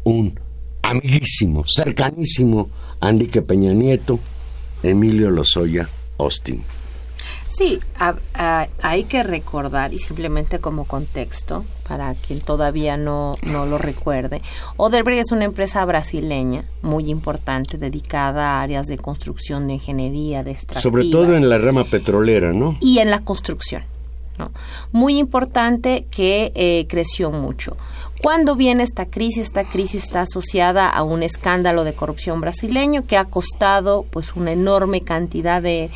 un 0.05 0.39
amiguísimo, 0.83 1.65
cercanísimo 1.67 2.69
Enrique 3.01 3.41
Peña 3.41 3.73
Nieto, 3.73 4.21
Emilio 4.83 5.31
Lozoya 5.31 5.89
Austin. 6.19 6.63
Sí, 7.51 7.81
hay 8.81 9.05
que 9.05 9.25
recordar, 9.25 9.93
y 9.93 9.99
simplemente 9.99 10.61
como 10.61 10.85
contexto, 10.85 11.65
para 11.89 12.15
quien 12.15 12.41
todavía 12.41 12.97
no, 12.97 13.35
no 13.43 13.67
lo 13.67 13.77
recuerde, 13.77 14.41
Odebrecht 14.77 15.23
es 15.27 15.33
una 15.33 15.47
empresa 15.47 15.85
brasileña 15.85 16.65
muy 16.83 17.11
importante, 17.11 17.77
dedicada 17.77 18.53
a 18.53 18.63
áreas 18.63 18.87
de 18.87 18.99
construcción, 18.99 19.67
de 19.67 19.75
ingeniería, 19.75 20.45
de 20.45 20.53
extractivas. 20.53 20.83
Sobre 20.85 21.11
todo 21.11 21.35
en 21.35 21.49
la 21.49 21.59
rama 21.59 21.83
petrolera, 21.83 22.53
¿no? 22.53 22.79
Y 22.81 23.01
en 23.01 23.11
la 23.11 23.19
construcción. 23.19 23.83
¿no? 24.39 24.53
Muy 24.93 25.19
importante 25.19 26.07
que 26.09 26.53
eh, 26.55 26.87
creció 26.89 27.33
mucho. 27.33 27.77
¿Cuándo 28.23 28.55
viene 28.55 28.83
esta 28.83 29.07
crisis? 29.07 29.47
Esta 29.47 29.65
crisis 29.65 30.05
está 30.05 30.23
asociada 30.23 30.89
a 30.89 31.03
un 31.03 31.23
escándalo 31.23 31.85
de 31.85 31.95
corrupción 31.95 32.41
brasileño 32.41 33.07
que 33.07 33.17
ha 33.17 33.25
costado 33.25 34.05
pues 34.11 34.37
una 34.37 34.53
enorme 34.53 35.01
cantidad 35.03 35.63
de, 35.63 35.91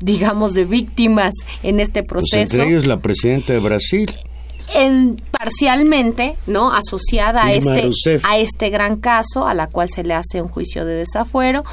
digamos 0.00 0.52
de 0.52 0.64
víctimas 0.64 1.32
en 1.62 1.80
este 1.80 2.02
proceso. 2.02 2.30
Pues 2.32 2.54
entre 2.54 2.68
ellos 2.68 2.86
la 2.86 3.00
presidenta 3.00 3.52
de 3.54 3.60
Brasil 3.60 4.12
en, 4.74 5.20
parcialmente 5.30 6.36
no 6.46 6.72
asociada 6.72 7.44
a 7.44 7.52
este 7.52 7.90
a 8.22 8.38
este 8.38 8.70
gran 8.70 8.96
caso 8.96 9.46
a 9.46 9.54
la 9.54 9.68
cual 9.68 9.88
se 9.90 10.04
le 10.04 10.14
hace 10.14 10.42
un 10.42 10.48
juicio 10.48 10.84
de 10.84 10.94
desafuero. 10.94 11.64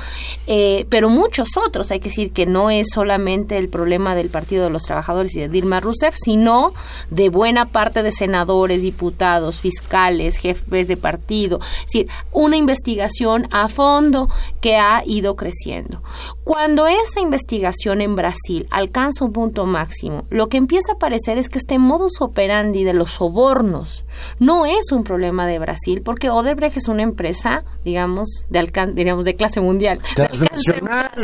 Eh, 0.48 0.86
pero 0.90 1.10
muchos 1.10 1.58
otros 1.58 1.92
hay 1.92 2.00
que 2.00 2.10
decir 2.10 2.32
que 2.32 2.46
no 2.46 2.70
es 2.70 2.88
solamente 2.94 3.58
el 3.58 3.70
problema 3.70 4.16
del 4.16 4.30
partido 4.30 4.66
de 4.66 4.70
los 4.70 4.84
trabajadores 4.84 5.36
y 5.36 5.40
de 5.40 5.50
Dilma 5.50 5.80
Rousseff 5.80 6.16
sino 6.16 6.74
de 7.10 7.30
buena 7.30 7.70
parte 7.70 8.04
de 8.04 8.12
senadores 8.12 8.84
diputados 8.84 9.60
fiscales 9.60 10.38
jefes 10.38 10.88
de 10.88 10.98
partido. 10.98 11.60
Es 11.62 11.86
decir 11.86 12.08
una 12.32 12.58
investigación 12.58 13.48
a 13.52 13.68
fondo 13.70 14.30
que 14.62 14.78
ha 14.78 15.04
ido 15.06 15.36
creciendo 15.36 16.02
cuando 16.44 16.88
esa 16.88 17.22
investigación 17.22 18.02
en 18.02 18.16
Brasil 18.16 18.68
alcanza 18.70 19.26
un 19.26 19.34
punto 19.34 19.66
máximo 19.66 20.26
lo 20.30 20.50
que 20.50 20.58
empieza 20.58 20.94
a 20.94 20.96
aparecer 20.96 21.38
es 21.38 21.50
que 21.50 21.60
este 21.60 21.80
modus 21.80 22.22
operandi 22.22 22.84
de 22.84 22.94
los 22.94 23.12
sobornos. 23.12 24.06
No 24.40 24.66
es 24.66 24.92
un 24.92 25.04
problema 25.04 25.46
de 25.48 25.60
Brasil, 25.60 26.02
porque 26.04 26.30
Odebrecht 26.30 26.78
es 26.78 26.88
una 26.88 27.04
empresa, 27.04 27.64
digamos, 27.84 28.28
de 28.50 28.60
alcance, 28.60 28.94
digamos, 28.96 29.26
de 29.26 29.36
clase 29.36 29.62
mundial, 29.62 30.00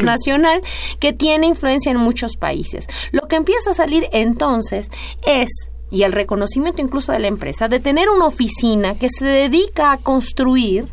nacional 0.02 0.62
que 1.00 1.14
tiene 1.14 1.48
influencia 1.48 1.92
en 1.92 1.98
muchos 1.98 2.38
países. 2.38 2.88
Lo 3.12 3.22
que 3.28 3.36
empieza 3.36 3.72
a 3.72 3.74
salir 3.74 4.08
entonces 4.12 4.90
es 5.26 5.50
y 5.92 6.04
el 6.04 6.12
reconocimiento 6.12 6.84
incluso 6.84 7.12
de 7.12 7.20
la 7.20 7.28
empresa 7.28 7.68
de 7.68 7.80
tener 7.80 8.10
una 8.10 8.28
oficina 8.28 8.96
que 8.96 9.10
se 9.10 9.26
dedica 9.26 9.92
a 9.92 9.98
construir 9.98 10.88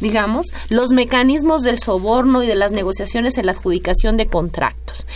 digamos, 0.00 0.46
los 0.68 0.90
mecanismos 0.92 1.62
del 1.62 1.78
soborno 1.78 2.42
y 2.42 2.46
de 2.46 2.54
las 2.54 2.72
negociaciones 2.72 3.38
en 3.38 3.46
la 3.46 3.52
adjudicación 3.52 4.16
de 4.16 4.26
contratos. 4.26 5.06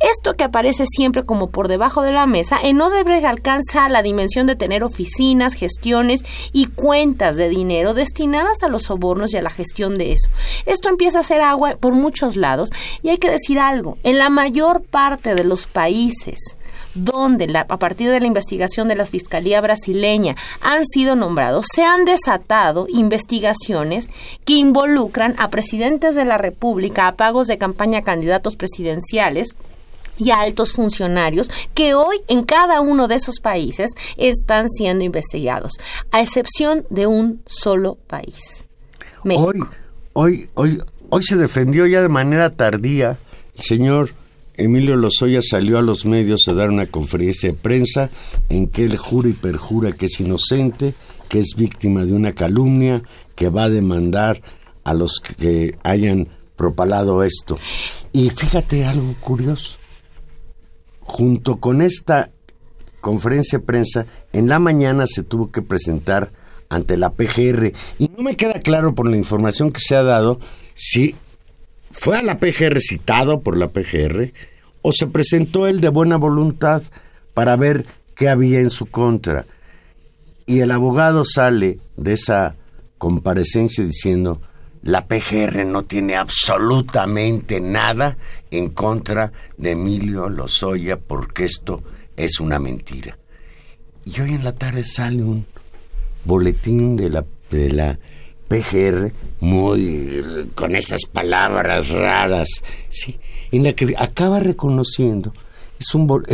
Esto 0.00 0.34
que 0.34 0.44
aparece 0.44 0.84
siempre 0.86 1.24
como 1.24 1.50
por 1.50 1.68
debajo 1.68 2.02
de 2.02 2.12
la 2.12 2.26
mesa, 2.26 2.58
en 2.62 2.80
Odebrecht 2.80 3.24
alcanza 3.24 3.88
la 3.88 4.02
dimensión 4.02 4.46
de 4.46 4.56
tener 4.56 4.82
oficinas, 4.82 5.54
gestiones 5.54 6.22
y 6.52 6.66
cuentas 6.66 7.36
de 7.36 7.48
dinero 7.48 7.94
destinadas 7.94 8.62
a 8.62 8.68
los 8.68 8.84
sobornos 8.84 9.34
y 9.34 9.36
a 9.36 9.42
la 9.42 9.50
gestión 9.50 9.96
de 9.98 10.12
eso. 10.12 10.30
Esto 10.66 10.88
empieza 10.88 11.20
a 11.20 11.24
ser 11.24 11.40
agua 11.40 11.76
por 11.78 11.94
muchos 11.94 12.36
lados 12.36 12.70
y 13.02 13.08
hay 13.08 13.18
que 13.18 13.30
decir 13.30 13.58
algo, 13.58 13.98
en 14.02 14.18
la 14.18 14.30
mayor 14.30 14.82
parte 14.82 15.34
de 15.34 15.44
los 15.44 15.66
países 15.66 16.56
donde 16.94 17.46
a 17.56 17.66
partir 17.66 18.10
de 18.10 18.20
la 18.20 18.26
investigación 18.26 18.88
de 18.88 18.96
la 18.96 19.04
Fiscalía 19.04 19.60
brasileña 19.60 20.36
han 20.60 20.84
sido 20.86 21.16
nombrados, 21.16 21.66
se 21.72 21.84
han 21.84 22.04
desatado 22.04 22.86
investigaciones 22.88 24.08
que 24.44 24.54
involucran 24.54 25.34
a 25.38 25.50
presidentes 25.50 26.14
de 26.14 26.24
la 26.24 26.38
República, 26.38 27.08
a 27.08 27.12
pagos 27.12 27.46
de 27.46 27.58
campaña 27.58 27.98
a 27.98 28.02
candidatos 28.02 28.56
presidenciales, 28.56 29.54
y 30.20 30.30
a 30.30 30.40
altos 30.40 30.74
funcionarios 30.74 31.50
que 31.74 31.94
hoy 31.94 32.18
en 32.28 32.44
cada 32.44 32.80
uno 32.80 33.08
de 33.08 33.14
esos 33.16 33.40
países 33.40 33.92
están 34.16 34.68
siendo 34.68 35.02
investigados, 35.02 35.72
a 36.12 36.20
excepción 36.20 36.84
de 36.90 37.06
un 37.06 37.42
solo 37.46 37.96
país. 38.06 38.66
Hoy, 39.24 39.60
hoy, 40.12 40.50
hoy, 40.54 40.82
hoy 41.08 41.22
se 41.22 41.36
defendió 41.36 41.86
ya 41.86 42.02
de 42.02 42.08
manera 42.08 42.50
tardía 42.50 43.18
el 43.56 43.62
señor 43.62 44.10
Emilio 44.60 44.94
Lozoya 44.96 45.40
salió 45.42 45.78
a 45.78 45.82
los 45.82 46.04
medios 46.04 46.46
a 46.46 46.52
dar 46.52 46.68
una 46.68 46.86
conferencia 46.86 47.50
de 47.50 47.56
prensa 47.56 48.10
en 48.50 48.68
que 48.68 48.84
él 48.84 48.96
jura 48.98 49.30
y 49.30 49.32
perjura 49.32 49.92
que 49.92 50.06
es 50.06 50.20
inocente, 50.20 50.94
que 51.28 51.38
es 51.38 51.54
víctima 51.56 52.04
de 52.04 52.12
una 52.12 52.32
calumnia, 52.32 53.02
que 53.34 53.48
va 53.48 53.64
a 53.64 53.70
demandar 53.70 54.42
a 54.84 54.92
los 54.92 55.20
que 55.20 55.78
hayan 55.82 56.28
propalado 56.56 57.22
esto. 57.24 57.58
Y 58.12 58.28
fíjate 58.28 58.84
algo 58.84 59.14
curioso. 59.20 59.78
Junto 61.00 61.56
con 61.56 61.80
esta 61.80 62.30
conferencia 63.00 63.58
de 63.58 63.64
prensa, 63.64 64.06
en 64.34 64.48
la 64.48 64.58
mañana 64.58 65.06
se 65.06 65.22
tuvo 65.22 65.50
que 65.50 65.62
presentar 65.62 66.32
ante 66.68 66.98
la 66.98 67.14
PGR. 67.14 67.72
Y 67.98 68.08
no 68.08 68.22
me 68.22 68.36
queda 68.36 68.60
claro 68.60 68.94
por 68.94 69.08
la 69.08 69.16
información 69.16 69.72
que 69.72 69.80
se 69.80 69.96
ha 69.96 70.02
dado 70.02 70.38
si 70.74 71.14
fue 71.90 72.18
a 72.18 72.22
la 72.22 72.38
PGR 72.38 72.78
citado 72.80 73.40
por 73.40 73.56
la 73.56 73.68
PGR 73.68 74.32
o 74.82 74.92
se 74.92 75.06
presentó 75.06 75.66
él 75.66 75.80
de 75.80 75.88
buena 75.88 76.16
voluntad 76.16 76.82
para 77.34 77.56
ver 77.56 77.86
qué 78.14 78.28
había 78.28 78.60
en 78.60 78.70
su 78.70 78.86
contra. 78.86 79.46
Y 80.46 80.60
el 80.60 80.70
abogado 80.70 81.24
sale 81.24 81.78
de 81.96 82.12
esa 82.14 82.56
comparecencia 82.98 83.84
diciendo, 83.84 84.40
la 84.82 85.06
PGR 85.06 85.66
no 85.66 85.84
tiene 85.84 86.16
absolutamente 86.16 87.60
nada 87.60 88.16
en 88.50 88.70
contra 88.70 89.32
de 89.56 89.72
Emilio 89.72 90.28
Lozoya 90.28 90.98
porque 90.98 91.44
esto 91.44 91.82
es 92.16 92.40
una 92.40 92.58
mentira. 92.58 93.18
Y 94.04 94.20
hoy 94.20 94.30
en 94.30 94.44
la 94.44 94.52
tarde 94.52 94.82
sale 94.82 95.22
un 95.22 95.46
boletín 96.24 96.96
de 96.96 97.10
la, 97.10 97.24
de 97.50 97.70
la 97.70 97.98
PGR 98.50 99.12
muy 99.38 100.22
con 100.56 100.74
esas 100.74 101.06
palabras 101.06 101.88
raras, 101.88 102.48
sí, 102.88 103.18
en 103.52 103.62
la 103.62 103.72
que 103.72 103.94
acaba 103.96 104.40
reconociendo 104.40 105.32
es 105.78 105.94
un, 105.94 106.24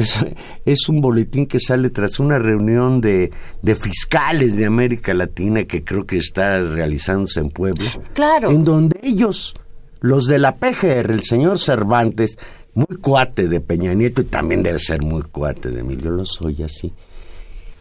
es, 0.64 0.88
un 0.88 1.00
boletín 1.00 1.46
que 1.46 1.60
sale 1.60 1.90
tras 1.90 2.18
una 2.18 2.38
reunión 2.38 3.00
de, 3.00 3.30
de, 3.62 3.76
fiscales 3.76 4.56
de 4.56 4.66
América 4.66 5.14
Latina 5.14 5.62
que 5.64 5.84
creo 5.84 6.04
que 6.04 6.16
está 6.16 6.60
realizándose 6.62 7.38
en 7.38 7.50
Puebla. 7.50 7.84
Claro. 8.12 8.50
En 8.50 8.64
donde 8.64 8.98
ellos, 9.04 9.54
los 10.00 10.26
de 10.26 10.40
la 10.40 10.56
PGR, 10.56 11.12
el 11.12 11.22
señor 11.22 11.60
Cervantes, 11.60 12.38
muy 12.74 12.96
cuate 13.00 13.46
de 13.46 13.60
Peña 13.60 13.94
Nieto 13.94 14.22
y 14.22 14.24
también 14.24 14.64
debe 14.64 14.80
ser 14.80 15.02
muy 15.02 15.22
cuate 15.22 15.70
de 15.70 15.78
Emilio 15.78 16.10
Lozoya, 16.10 16.68
sí 16.68 16.92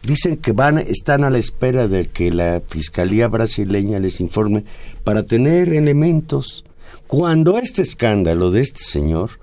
Dicen 0.06 0.36
que 0.36 0.52
van, 0.52 0.78
están 0.78 1.24
a 1.24 1.30
la 1.30 1.38
espera 1.38 1.88
de 1.88 2.06
que 2.06 2.30
la 2.30 2.62
Fiscalía 2.68 3.26
brasileña 3.26 3.98
les 3.98 4.20
informe 4.20 4.64
para 5.02 5.24
tener 5.24 5.72
elementos. 5.72 6.64
Cuando 7.08 7.58
este 7.58 7.82
escándalo 7.82 8.52
de 8.52 8.60
este 8.60 8.84
señor 8.84 9.40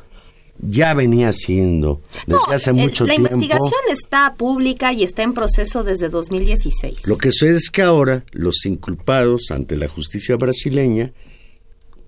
ya 0.59 0.93
venía 0.93 1.33
siendo 1.33 2.01
desde 2.27 2.55
hace 2.55 2.71
mucho 2.71 3.03
tiempo. 3.03 3.23
La 3.23 3.33
investigación 3.33 3.81
está 3.91 4.35
pública 4.37 4.93
y 4.93 5.03
está 5.03 5.23
en 5.23 5.33
proceso 5.33 5.83
desde 5.83 6.07
2016. 6.07 7.07
Lo 7.07 7.17
que 7.17 7.31
sucede 7.31 7.57
es 7.57 7.69
que 7.69 7.81
ahora 7.81 8.23
los 8.31 8.65
inculpados 8.65 9.51
ante 9.51 9.75
la 9.75 9.89
justicia 9.89 10.37
brasileña, 10.37 11.11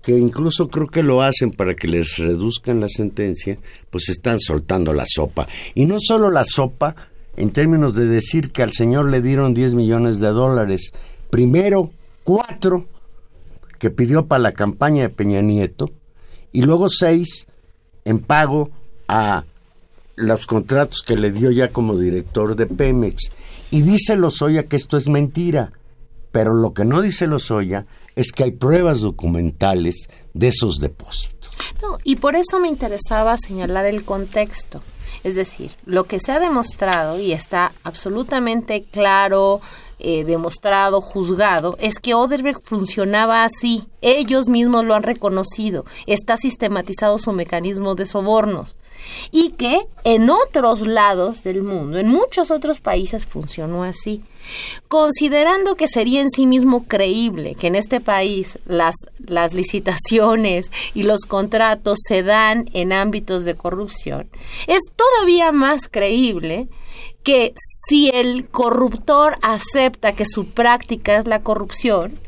que 0.02 0.12
incluso 0.12 0.68
creo 0.68 0.86
que 0.86 1.02
lo 1.02 1.20
hacen 1.20 1.50
para 1.50 1.74
que 1.74 1.88
les 1.88 2.16
reduzcan 2.16 2.80
la 2.80 2.88
sentencia, 2.88 3.58
pues 3.90 4.08
están 4.08 4.40
soltando 4.40 4.94
la 4.94 5.04
sopa. 5.06 5.46
Y 5.74 5.84
no 5.84 5.96
solo 5.98 6.30
la 6.30 6.46
sopa, 6.46 6.94
en 7.36 7.50
términos 7.50 7.94
de 7.94 8.06
decir 8.06 8.52
que 8.52 8.62
al 8.62 8.72
señor 8.72 9.08
le 9.10 9.20
dieron 9.20 9.54
10 9.54 9.74
millones 9.74 10.18
de 10.20 10.28
dólares. 10.28 10.92
Primero, 11.30 11.90
cuatro 12.24 12.86
que 13.78 13.90
pidió 13.90 14.26
para 14.26 14.42
la 14.42 14.52
campaña 14.52 15.02
de 15.02 15.10
Peña 15.10 15.42
Nieto 15.42 15.90
y 16.52 16.62
luego 16.62 16.88
seis 16.88 17.46
en 18.04 18.18
pago 18.20 18.70
a 19.08 19.44
los 20.16 20.46
contratos 20.46 21.02
que 21.02 21.16
le 21.16 21.30
dio 21.30 21.50
ya 21.50 21.70
como 21.70 21.98
director 21.98 22.56
de 22.56 22.66
Pemex. 22.66 23.32
Y 23.70 23.82
dice 23.82 24.16
Lozoya 24.16 24.64
que 24.64 24.76
esto 24.76 24.96
es 24.96 25.08
mentira, 25.08 25.72
pero 26.32 26.54
lo 26.54 26.72
que 26.72 26.84
no 26.84 27.02
dice 27.02 27.26
Lozoya 27.26 27.86
es 28.14 28.32
que 28.32 28.44
hay 28.44 28.52
pruebas 28.52 29.00
documentales 29.00 30.08
de 30.32 30.48
esos 30.48 30.80
depósitos. 30.80 31.54
No, 31.82 31.98
y 32.02 32.16
por 32.16 32.36
eso 32.36 32.58
me 32.58 32.68
interesaba 32.68 33.36
señalar 33.36 33.84
el 33.84 34.04
contexto. 34.04 34.82
Es 35.24 35.34
decir, 35.34 35.70
lo 35.84 36.04
que 36.04 36.20
se 36.20 36.32
ha 36.32 36.40
demostrado 36.40 37.18
y 37.18 37.32
está 37.32 37.72
absolutamente 37.84 38.84
claro, 38.84 39.60
eh, 39.98 40.24
demostrado, 40.24 41.00
juzgado, 41.00 41.76
es 41.80 41.98
que 41.98 42.14
Oderberg 42.14 42.60
funcionaba 42.62 43.44
así. 43.44 43.84
Ellos 44.02 44.48
mismos 44.48 44.84
lo 44.84 44.94
han 44.94 45.02
reconocido. 45.02 45.84
Está 46.06 46.36
sistematizado 46.36 47.18
su 47.18 47.32
mecanismo 47.32 47.94
de 47.94 48.06
sobornos 48.06 48.76
y 49.30 49.50
que 49.50 49.86
en 50.04 50.30
otros 50.30 50.86
lados 50.86 51.42
del 51.42 51.62
mundo, 51.62 51.98
en 51.98 52.08
muchos 52.08 52.50
otros 52.50 52.80
países 52.80 53.26
funcionó 53.26 53.84
así. 53.84 54.22
Considerando 54.88 55.76
que 55.76 55.88
sería 55.88 56.20
en 56.20 56.30
sí 56.30 56.46
mismo 56.46 56.84
creíble 56.84 57.54
que 57.54 57.66
en 57.66 57.74
este 57.74 58.00
país 58.00 58.58
las, 58.66 58.94
las 59.18 59.54
licitaciones 59.54 60.70
y 60.94 61.02
los 61.02 61.22
contratos 61.22 61.98
se 62.06 62.22
dan 62.22 62.66
en 62.72 62.92
ámbitos 62.92 63.44
de 63.44 63.54
corrupción, 63.54 64.28
es 64.66 64.90
todavía 64.94 65.52
más 65.52 65.88
creíble 65.88 66.68
que 67.22 67.54
si 67.56 68.08
el 68.08 68.48
corruptor 68.48 69.36
acepta 69.42 70.12
que 70.12 70.26
su 70.26 70.46
práctica 70.46 71.16
es 71.16 71.26
la 71.26 71.42
corrupción, 71.42 72.20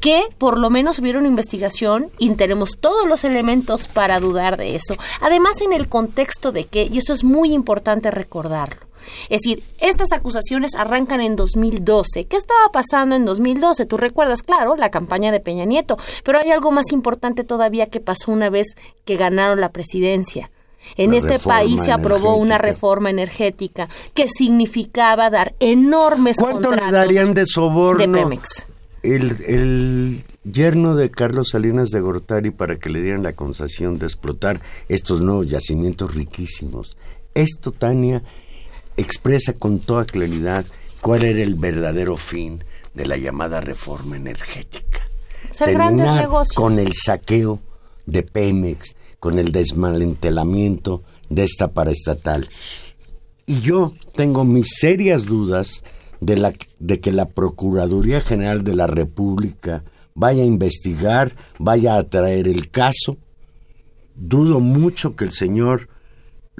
que 0.00 0.22
por 0.38 0.58
lo 0.58 0.70
menos 0.70 0.98
hubiera 0.98 1.18
una 1.18 1.28
investigación 1.28 2.10
y 2.18 2.30
tenemos 2.30 2.78
todos 2.80 3.06
los 3.06 3.24
elementos 3.24 3.86
para 3.86 4.18
dudar 4.18 4.56
de 4.56 4.74
eso. 4.74 4.96
Además, 5.20 5.60
en 5.60 5.72
el 5.72 5.88
contexto 5.88 6.52
de 6.52 6.64
que, 6.64 6.88
y 6.90 6.98
eso 6.98 7.12
es 7.12 7.22
muy 7.22 7.52
importante 7.52 8.10
recordarlo, 8.10 8.86
es 9.28 9.40
decir, 9.40 9.62
estas 9.80 10.12
acusaciones 10.12 10.74
arrancan 10.74 11.20
en 11.20 11.36
2012. 11.36 12.26
¿Qué 12.26 12.36
estaba 12.36 12.70
pasando 12.72 13.16
en 13.16 13.24
2012? 13.24 13.86
Tú 13.86 13.96
recuerdas, 13.96 14.42
claro, 14.42 14.76
la 14.76 14.90
campaña 14.90 15.32
de 15.32 15.40
Peña 15.40 15.64
Nieto, 15.64 15.98
pero 16.24 16.38
hay 16.38 16.50
algo 16.50 16.70
más 16.70 16.92
importante 16.92 17.44
todavía 17.44 17.86
que 17.86 18.00
pasó 18.00 18.32
una 18.32 18.50
vez 18.50 18.76
que 19.04 19.16
ganaron 19.16 19.60
la 19.60 19.70
presidencia. 19.70 20.50
En 20.96 21.12
este 21.12 21.38
país 21.38 21.82
se 21.82 21.92
aprobó 21.92 22.36
una 22.36 22.56
reforma 22.56 23.10
energética 23.10 23.88
que 24.14 24.28
significaba 24.28 25.28
dar 25.28 25.54
enormes 25.60 26.36
¿Cuánto 26.38 26.70
le 26.70 26.90
darían 26.90 27.34
de 27.34 27.44
soborno 27.44 28.00
de 28.00 28.08
Pemex? 28.08 28.66
el, 29.02 29.36
el 29.46 30.24
yerno 30.44 30.94
de 30.94 31.10
Carlos 31.10 31.50
Salinas 31.50 31.90
de 31.90 32.00
Gortari 32.00 32.50
para 32.50 32.76
que 32.76 32.90
le 32.90 33.00
dieran 33.00 33.22
la 33.22 33.32
concesión 33.32 33.98
de 33.98 34.06
explotar 34.06 34.60
estos 34.88 35.22
nuevos 35.22 35.46
yacimientos 35.46 36.14
riquísimos. 36.14 36.96
Esto, 37.34 37.72
Tania, 37.72 38.22
expresa 39.00 39.52
con 39.52 39.78
toda 39.78 40.04
claridad 40.04 40.64
cuál 41.00 41.24
era 41.24 41.42
el 41.42 41.54
verdadero 41.54 42.16
fin 42.16 42.64
de 42.94 43.06
la 43.06 43.16
llamada 43.16 43.60
reforma 43.60 44.16
energética. 44.16 45.06
Terminar 45.56 46.28
con 46.54 46.78
el 46.78 46.92
saqueo 46.92 47.60
de 48.06 48.22
Pemex, 48.22 48.96
con 49.18 49.38
el 49.38 49.52
desmantelamiento 49.52 51.02
de 51.28 51.44
esta 51.44 51.68
paraestatal. 51.68 52.48
Y 53.46 53.60
yo 53.60 53.94
tengo 54.14 54.44
mis 54.44 54.68
serias 54.78 55.26
dudas 55.26 55.82
de, 56.20 56.36
la, 56.36 56.52
de 56.78 57.00
que 57.00 57.12
la 57.12 57.28
Procuraduría 57.28 58.20
General 58.20 58.62
de 58.62 58.74
la 58.74 58.86
República 58.86 59.84
vaya 60.14 60.42
a 60.42 60.46
investigar, 60.46 61.34
vaya 61.58 61.96
a 61.96 62.04
traer 62.04 62.46
el 62.46 62.70
caso. 62.70 63.16
Dudo 64.14 64.60
mucho 64.60 65.16
que 65.16 65.24
el 65.24 65.32
señor 65.32 65.88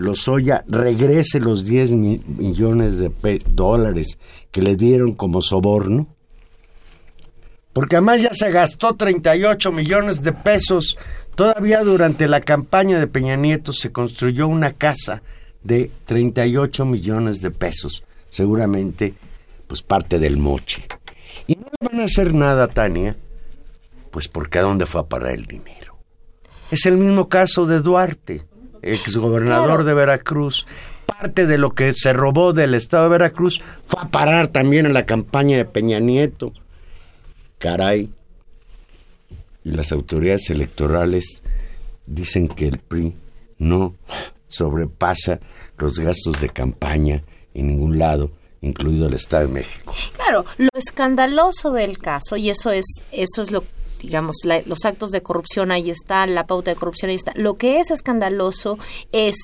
Lozoya 0.00 0.64
regrese 0.66 1.40
los 1.40 1.64
10 1.64 1.92
millones 1.92 2.96
de 2.96 3.12
dólares 3.52 4.18
que 4.50 4.62
le 4.62 4.76
dieron 4.76 5.14
como 5.14 5.42
soborno, 5.42 6.08
porque 7.72 7.96
además 7.96 8.22
ya 8.22 8.30
se 8.32 8.50
gastó 8.50 8.96
38 8.96 9.70
millones 9.70 10.22
de 10.22 10.32
pesos. 10.32 10.98
Todavía 11.34 11.84
durante 11.84 12.28
la 12.28 12.40
campaña 12.40 12.98
de 12.98 13.06
Peña 13.06 13.36
Nieto 13.36 13.72
se 13.72 13.92
construyó 13.92 14.48
una 14.48 14.72
casa 14.72 15.22
de 15.62 15.90
38 16.06 16.84
millones 16.86 17.42
de 17.42 17.50
pesos, 17.50 18.04
seguramente 18.30 19.14
pues 19.66 19.82
parte 19.82 20.18
del 20.18 20.38
moche. 20.38 20.86
Y 21.46 21.56
no 21.56 21.66
le 21.78 21.88
van 21.88 22.00
a 22.00 22.04
hacer 22.04 22.34
nada, 22.34 22.66
Tania, 22.68 23.16
pues 24.10 24.28
porque 24.28 24.58
a 24.58 24.62
dónde 24.62 24.86
fue 24.86 25.02
a 25.02 25.04
parar 25.04 25.32
el 25.32 25.46
dinero. 25.46 25.98
Es 26.70 26.86
el 26.86 26.96
mismo 26.96 27.28
caso 27.28 27.66
de 27.66 27.80
Duarte, 27.80 28.42
exgobernador 28.82 29.84
de 29.84 29.94
Veracruz. 29.94 30.66
Parte 31.06 31.46
de 31.46 31.58
lo 31.58 31.74
que 31.74 31.92
se 31.92 32.12
robó 32.12 32.52
del 32.52 32.74
estado 32.74 33.04
de 33.04 33.10
Veracruz 33.10 33.60
fue 33.86 34.02
a 34.02 34.08
parar 34.08 34.48
también 34.48 34.86
en 34.86 34.94
la 34.94 35.06
campaña 35.06 35.56
de 35.56 35.64
Peña 35.64 36.00
Nieto. 36.00 36.52
Caray. 37.58 38.10
Y 39.64 39.72
las 39.72 39.92
autoridades 39.92 40.48
electorales 40.50 41.42
dicen 42.06 42.48
que 42.48 42.68
el 42.68 42.78
PRI 42.78 43.14
no 43.58 43.94
sobrepasa 44.48 45.40
los 45.78 45.98
gastos 45.98 46.40
de 46.40 46.48
campaña 46.48 47.22
en 47.54 47.68
ningún 47.68 47.98
lado, 47.98 48.30
incluido 48.60 49.06
el 49.06 49.14
Estado 49.14 49.46
de 49.46 49.52
México. 49.52 49.94
Claro, 50.14 50.44
lo 50.58 50.68
escandaloso 50.74 51.70
del 51.72 51.98
caso, 51.98 52.36
y 52.36 52.50
eso 52.50 52.70
es, 52.70 52.84
eso 53.12 53.42
es 53.42 53.50
lo 53.50 53.64
digamos, 54.00 54.36
los 54.66 54.84
actos 54.84 55.10
de 55.10 55.22
corrupción 55.22 55.70
ahí 55.70 55.90
está, 55.90 56.26
la 56.26 56.46
pauta 56.46 56.70
de 56.70 56.76
corrupción 56.76 57.10
ahí 57.10 57.16
está. 57.16 57.32
Lo 57.36 57.54
que 57.54 57.80
es 57.80 57.90
escandaloso 57.90 58.78
es 59.12 59.36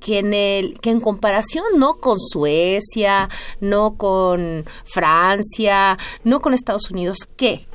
que 0.00 0.18
en, 0.18 0.34
el, 0.34 0.78
que 0.80 0.90
en 0.90 1.00
comparación 1.00 1.64
no 1.78 1.94
con 1.94 2.18
Suecia, 2.20 3.28
no 3.60 3.96
con 3.96 4.64
Francia, 4.84 5.96
no 6.24 6.40
con 6.40 6.54
Estados 6.54 6.90
Unidos, 6.90 7.18
que 7.36 7.66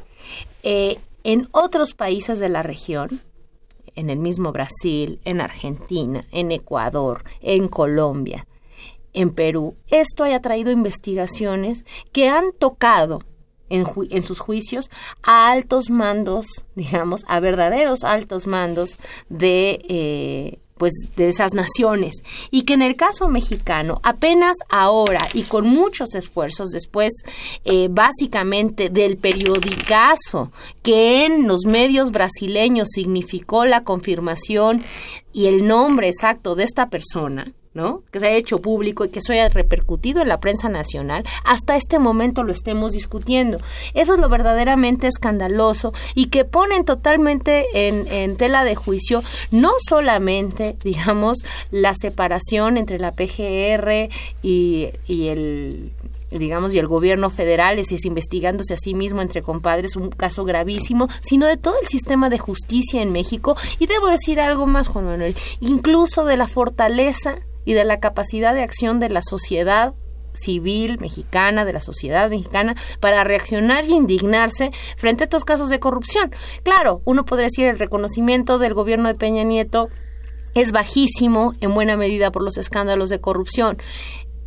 eh, 0.64 1.00
en 1.24 1.48
otros 1.52 1.94
países 1.94 2.40
de 2.40 2.50
la 2.50 2.64
región, 2.64 3.22
en 3.96 4.10
el 4.10 4.20
mismo 4.20 4.52
Brasil, 4.52 5.20
en 5.26 5.42
Argentina, 5.42 6.26
en 6.32 6.52
Ecuador, 6.52 7.24
en 7.42 7.68
Colombia, 7.68 8.48
en 9.14 9.32
Perú, 9.32 9.76
esto 9.90 10.24
haya 10.24 10.40
traído 10.42 10.72
investigaciones 10.72 11.84
que 12.14 12.30
han 12.30 12.52
tocado 12.58 13.20
en, 13.72 13.86
en, 14.10 14.24
sus 14.24 14.40
juicios 14.40 14.90
a 15.24 15.52
altos 15.52 15.90
mandos, 15.90 16.66
digamos, 16.76 17.24
a 17.28 17.40
verdaderos 17.40 18.04
altos 18.04 18.46
mandos 18.48 19.00
de, 19.30 19.80
eh, 19.88 20.60
pues 20.78 20.94
de 21.16 21.30
esas 21.30 21.54
naciones. 21.54 22.16
Y 22.50 22.64
que 22.64 22.74
en 22.74 22.82
el 22.82 22.96
caso 22.96 23.30
mexicano 23.30 23.96
apenas 24.04 24.58
ahora 24.70 25.22
y 25.34 25.44
con 25.44 25.68
muchos 25.68 26.16
esfuerzos 26.16 26.70
después 26.70 27.14
eh, 27.66 27.88
básicamente 27.90 28.90
del 28.90 29.18
periodicazo 29.18 30.52
que 30.82 31.26
en 31.26 31.48
los 31.48 31.66
medios 31.66 32.12
brasileños 32.12 32.90
significó 32.92 33.66
la 33.66 33.84
confirmación 33.84 34.84
y 35.34 35.46
el 35.48 35.68
nombre 35.68 36.08
exacto 36.08 36.56
de 36.56 36.64
esta 36.64 36.90
persona 36.90 37.54
¿no? 37.74 38.04
Que 38.12 38.20
se 38.20 38.28
haya 38.28 38.38
hecho 38.38 38.60
público 38.60 39.06
y 39.06 39.10
que 39.10 39.20
eso 39.20 39.32
haya 39.32 39.48
repercutido 39.50 40.22
en 40.22 40.28
la 40.28 40.40
prensa 40.40 40.70
nacional, 40.70 41.24
hasta 41.44 41.78
este 41.78 42.00
momento 42.00 42.44
lo 42.44 42.52
estemos 42.52 42.92
discutiendo. 42.92 43.60
Eso 43.94 44.16
es 44.16 44.20
lo 44.20 44.30
verdaderamente 44.30 45.08
escandaloso 45.08 45.94
y 46.14 46.28
que 46.28 46.44
ponen 46.46 46.84
totalmente 46.84 47.88
en, 47.88 48.08
en 48.12 48.36
tela 48.36 48.64
de 48.64 48.76
juicio 48.76 49.24
no 49.52 49.72
solamente, 49.80 50.76
digamos, 50.84 51.40
la 51.72 51.94
separación 51.96 52.78
entre 52.78 53.00
la 53.00 53.14
PGR 53.14 54.10
y, 54.42 54.90
y 55.08 55.28
el 55.28 55.92
digamos, 56.32 56.74
y 56.74 56.80
el 56.80 56.88
gobierno 56.88 57.30
federal, 57.30 57.78
es, 57.78 57.92
es 57.92 58.06
investigándose 58.06 58.74
a 58.74 58.78
sí 58.78 58.94
mismo 58.94 59.22
entre 59.22 59.42
compadres, 59.42 59.98
un 59.98 60.10
caso 60.10 60.46
gravísimo, 60.46 61.10
sino 61.22 61.46
de 61.46 61.58
todo 61.58 61.76
el 61.82 61.88
sistema 61.88 62.30
de 62.30 62.40
justicia 62.40 63.02
en 63.02 63.12
México. 63.12 63.58
Y 63.80 63.88
debo 63.88 64.08
decir 64.08 64.40
algo 64.40 64.66
más, 64.66 64.88
Juan 64.88 65.06
Manuel, 65.06 65.36
incluso 65.60 66.24
de 66.24 66.38
la 66.38 66.48
fortaleza 66.48 67.36
y 67.66 67.74
de 67.74 67.86
la 67.86 68.00
capacidad 68.00 68.54
de 68.54 68.64
acción 68.64 69.00
de 69.00 69.10
la 69.10 69.22
sociedad 69.24 69.94
civil 70.34 70.98
mexicana, 71.00 71.66
de 71.66 71.74
la 71.74 71.82
sociedad 71.82 72.30
mexicana, 72.30 72.76
para 73.00 73.24
reaccionar 73.24 73.86
y 73.86 73.94
indignarse 73.94 74.72
frente 74.98 75.24
a 75.24 75.26
estos 75.26 75.46
casos 75.46 75.70
de 75.70 75.80
corrupción. 75.80 76.32
Claro, 76.64 77.02
uno 77.06 77.26
podría 77.26 77.46
decir 77.46 77.68
el 77.68 77.80
reconocimiento 77.80 78.58
del 78.58 78.74
gobierno 78.74 79.08
de 79.10 79.16
Peña 79.16 79.44
Nieto 79.44 79.90
es 80.54 80.72
bajísimo 80.72 81.54
en 81.62 81.74
buena 81.74 81.96
medida 81.98 82.32
por 82.32 82.44
los 82.44 82.58
escándalos 82.58 83.10
de 83.10 83.22
corrupción. 83.22 83.78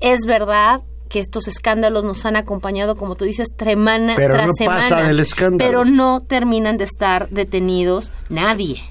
Es 0.01 0.21
verdad 0.27 0.83
que 1.09 1.21
estos 1.21 1.49
escándalos 1.49 2.05
nos 2.05 2.27
han 2.27 2.37
acompañado, 2.37 2.97
como 2.97 3.15
tú 3.15 3.25
dices, 3.25 3.49
tremana 3.57 4.17
tras 4.17 4.51
semana, 4.59 5.13
pero 5.59 5.85
no 5.85 6.21
terminan 6.21 6.77
de 6.77 6.85
estar 6.85 7.29
detenidos 7.31 8.11
nadie. 8.29 8.83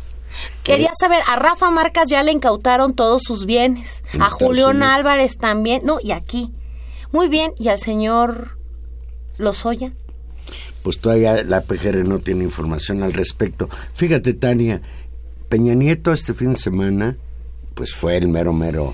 Quería 0.63 0.91
saber, 0.99 1.21
a 1.27 1.35
Rafa 1.35 1.69
Marcas 1.71 2.09
ya 2.09 2.23
le 2.23 2.31
incautaron 2.31 2.93
todos 2.93 3.23
sus 3.23 3.45
bienes, 3.45 4.03
a 4.19 4.29
Julián 4.29 4.83
Álvarez 4.83 5.37
también, 5.37 5.81
no, 5.83 5.97
y 6.01 6.11
aquí. 6.11 6.51
Muy 7.11 7.27
bien, 7.27 7.53
¿y 7.57 7.67
al 7.67 7.79
señor 7.79 8.57
Lozoya? 9.37 9.93
Pues 10.81 10.99
todavía 10.99 11.43
la 11.43 11.61
PGR 11.61 12.07
no 12.07 12.19
tiene 12.19 12.43
información 12.43 13.03
al 13.03 13.13
respecto. 13.13 13.69
Fíjate, 13.93 14.33
Tania, 14.33 14.81
Peña 15.49 15.75
Nieto 15.75 16.11
este 16.11 16.33
fin 16.33 16.53
de 16.53 16.59
semana, 16.59 17.15
pues 17.75 17.93
fue 17.93 18.17
el 18.17 18.27
mero, 18.27 18.53
mero 18.53 18.93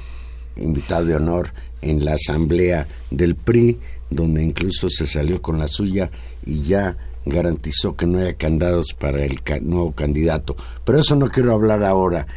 invitado 0.55 1.05
de 1.05 1.15
honor 1.15 1.53
en 1.81 2.03
la 2.03 2.13
asamblea 2.13 2.87
del 3.09 3.35
PRI, 3.35 3.79
donde 4.09 4.43
incluso 4.43 4.89
se 4.89 5.07
salió 5.07 5.41
con 5.41 5.59
la 5.59 5.67
suya 5.67 6.11
y 6.45 6.63
ya 6.63 6.97
garantizó 7.25 7.95
que 7.95 8.05
no 8.05 8.19
haya 8.19 8.33
candados 8.33 8.93
para 8.93 9.23
el 9.23 9.39
nuevo 9.61 9.91
candidato. 9.93 10.55
Pero 10.83 10.99
eso 10.99 11.15
no 11.15 11.27
quiero 11.27 11.53
hablar 11.53 11.83
ahora. 11.83 12.27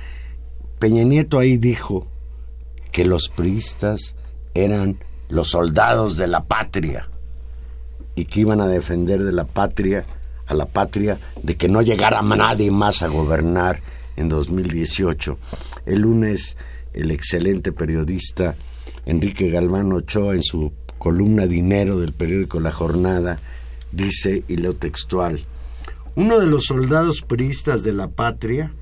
Peña 0.78 1.04
Nieto 1.04 1.38
ahí 1.38 1.56
dijo 1.56 2.06
que 2.90 3.04
los 3.04 3.28
priistas 3.28 4.16
eran 4.54 4.98
los 5.28 5.50
soldados 5.50 6.16
de 6.16 6.26
la 6.26 6.44
patria 6.44 7.08
y 8.14 8.26
que 8.26 8.40
iban 8.40 8.60
a 8.60 8.68
defender 8.68 9.22
de 9.22 9.32
la 9.32 9.44
patria 9.44 10.04
a 10.46 10.54
la 10.54 10.66
patria 10.66 11.18
de 11.42 11.56
que 11.56 11.68
no 11.68 11.80
llegara 11.82 12.20
nadie 12.20 12.70
más 12.70 13.02
a 13.02 13.08
gobernar 13.08 13.80
en 14.16 14.28
2018. 14.28 15.38
El 15.86 16.00
lunes 16.00 16.56
el 16.92 17.10
excelente 17.10 17.72
periodista 17.72 18.54
Enrique 19.06 19.50
Galván 19.50 19.92
Ochoa 19.92 20.34
en 20.34 20.42
su 20.42 20.72
columna 20.98 21.46
Dinero 21.46 21.98
del 21.98 22.12
periódico 22.12 22.60
La 22.60 22.70
Jornada 22.70 23.40
dice, 23.92 24.42
y 24.48 24.56
leo 24.56 24.74
textual, 24.74 25.44
uno 26.14 26.40
de 26.40 26.46
los 26.46 26.64
soldados 26.64 27.22
priistas 27.22 27.82
de 27.84 27.92
la 27.92 28.08
patria, 28.08 28.74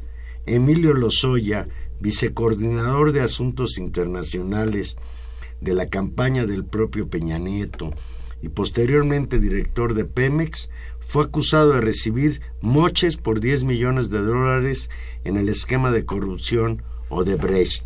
Emilio 0.47 0.95
Lozoya, 0.95 1.69
vicecoordinador 2.01 3.13
de 3.13 3.21
Asuntos 3.21 3.79
Internacionales 3.79 4.97
de 5.61 5.75
la 5.75 5.89
campaña 5.89 6.47
del 6.47 6.65
propio 6.65 7.09
Peña 7.09 7.39
Nieto 7.39 7.93
y 8.43 8.49
posteriormente 8.49 9.39
director 9.39 9.95
de 9.95 10.07
Pemex, 10.07 10.71
fue 10.99 11.25
acusado 11.25 11.75
de 11.75 11.81
recibir 11.81 12.41
moches 12.61 13.17
por 13.17 13.41
10 13.41 13.65
millones 13.65 14.11
de 14.11 14.21
dólares 14.21 14.91
en 15.25 15.37
el 15.37 15.49
esquema 15.49 15.91
de 15.91 16.05
corrupción 16.05 16.83
Odebrecht. 17.11 17.85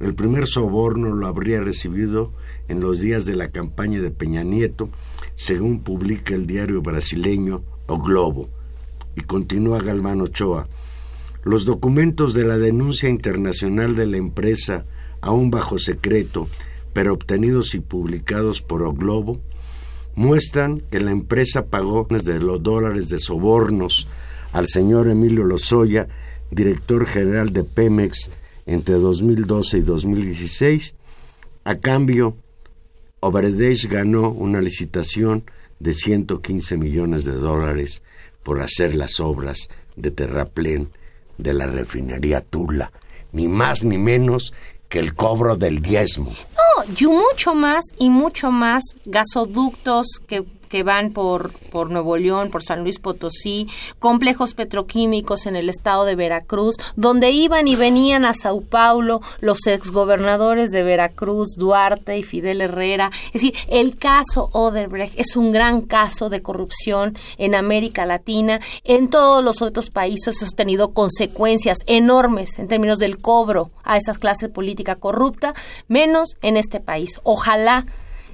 El 0.00 0.14
primer 0.14 0.46
soborno 0.46 1.14
lo 1.14 1.26
habría 1.26 1.60
recibido 1.60 2.32
en 2.68 2.80
los 2.80 3.00
días 3.00 3.24
de 3.26 3.36
la 3.36 3.50
campaña 3.50 4.00
de 4.00 4.10
Peña 4.10 4.42
Nieto 4.42 4.90
según 5.42 5.80
publica 5.80 6.36
el 6.36 6.46
diario 6.46 6.82
brasileño 6.82 7.64
O 7.88 7.98
Globo. 7.98 8.48
Y 9.16 9.22
continúa 9.22 9.82
Galván 9.82 10.20
Ochoa. 10.20 10.68
Los 11.42 11.64
documentos 11.64 12.32
de 12.32 12.44
la 12.44 12.58
denuncia 12.58 13.08
internacional 13.08 13.96
de 13.96 14.06
la 14.06 14.18
empresa, 14.18 14.84
aún 15.20 15.50
bajo 15.50 15.80
secreto, 15.80 16.46
pero 16.92 17.12
obtenidos 17.12 17.74
y 17.74 17.80
publicados 17.80 18.62
por 18.62 18.84
O 18.84 18.92
Globo, 18.92 19.40
muestran 20.14 20.80
que 20.92 21.00
la 21.00 21.10
empresa 21.10 21.66
pagó 21.66 22.06
de 22.08 22.38
los 22.38 22.62
dólares 22.62 23.08
de 23.08 23.18
sobornos 23.18 24.06
al 24.52 24.68
señor 24.68 25.08
Emilio 25.08 25.42
Lozoya, 25.42 26.06
director 26.52 27.04
general 27.04 27.52
de 27.52 27.64
Pemex, 27.64 28.30
entre 28.64 28.94
2012 28.94 29.78
y 29.78 29.80
2016, 29.80 30.94
a 31.64 31.74
cambio 31.74 32.36
Obradech 33.24 33.88
ganó 33.88 34.30
una 34.30 34.60
licitación 34.60 35.44
de 35.78 35.94
115 35.94 36.76
millones 36.76 37.24
de 37.24 37.30
dólares 37.30 38.02
por 38.42 38.60
hacer 38.60 38.96
las 38.96 39.20
obras 39.20 39.68
de 39.94 40.10
terraplén 40.10 40.90
de 41.38 41.54
la 41.54 41.68
refinería 41.68 42.40
Tula, 42.40 42.90
ni 43.30 43.46
más 43.46 43.84
ni 43.84 43.96
menos 43.96 44.52
que 44.88 44.98
el 44.98 45.14
cobro 45.14 45.54
del 45.56 45.80
diezmo. 45.80 46.32
No, 46.32 46.94
y 46.98 47.06
mucho 47.06 47.54
más 47.54 47.84
y 47.96 48.10
mucho 48.10 48.50
más 48.50 48.82
gasoductos 49.04 50.20
que 50.26 50.44
que 50.72 50.84
van 50.84 51.12
por, 51.12 51.52
por 51.70 51.90
Nuevo 51.90 52.16
León, 52.16 52.48
por 52.48 52.62
San 52.62 52.80
Luis 52.80 52.98
Potosí, 52.98 53.68
complejos 53.98 54.54
petroquímicos 54.54 55.44
en 55.44 55.54
el 55.54 55.68
estado 55.68 56.06
de 56.06 56.14
Veracruz, 56.14 56.76
donde 56.96 57.30
iban 57.30 57.68
y 57.68 57.76
venían 57.76 58.24
a 58.24 58.32
Sao 58.32 58.62
Paulo 58.62 59.20
los 59.40 59.66
exgobernadores 59.66 60.70
de 60.70 60.82
Veracruz, 60.82 61.56
Duarte 61.58 62.16
y 62.16 62.22
Fidel 62.22 62.62
Herrera. 62.62 63.10
Es 63.26 63.42
decir, 63.42 63.54
el 63.68 63.98
caso 63.98 64.48
Odebrecht 64.52 65.20
es 65.20 65.36
un 65.36 65.52
gran 65.52 65.82
caso 65.82 66.30
de 66.30 66.40
corrupción 66.40 67.18
en 67.36 67.54
América 67.54 68.06
Latina. 68.06 68.58
En 68.82 69.10
todos 69.10 69.44
los 69.44 69.60
otros 69.60 69.90
países 69.90 70.42
ha 70.42 70.56
tenido 70.56 70.94
consecuencias 70.94 71.80
enormes 71.84 72.58
en 72.58 72.68
términos 72.68 72.98
del 72.98 73.18
cobro 73.18 73.72
a 73.84 73.98
esas 73.98 74.16
clases 74.16 74.48
política 74.48 74.96
corrupta, 74.96 75.52
menos 75.88 76.30
en 76.40 76.56
este 76.56 76.80
país. 76.80 77.20
Ojalá 77.24 77.84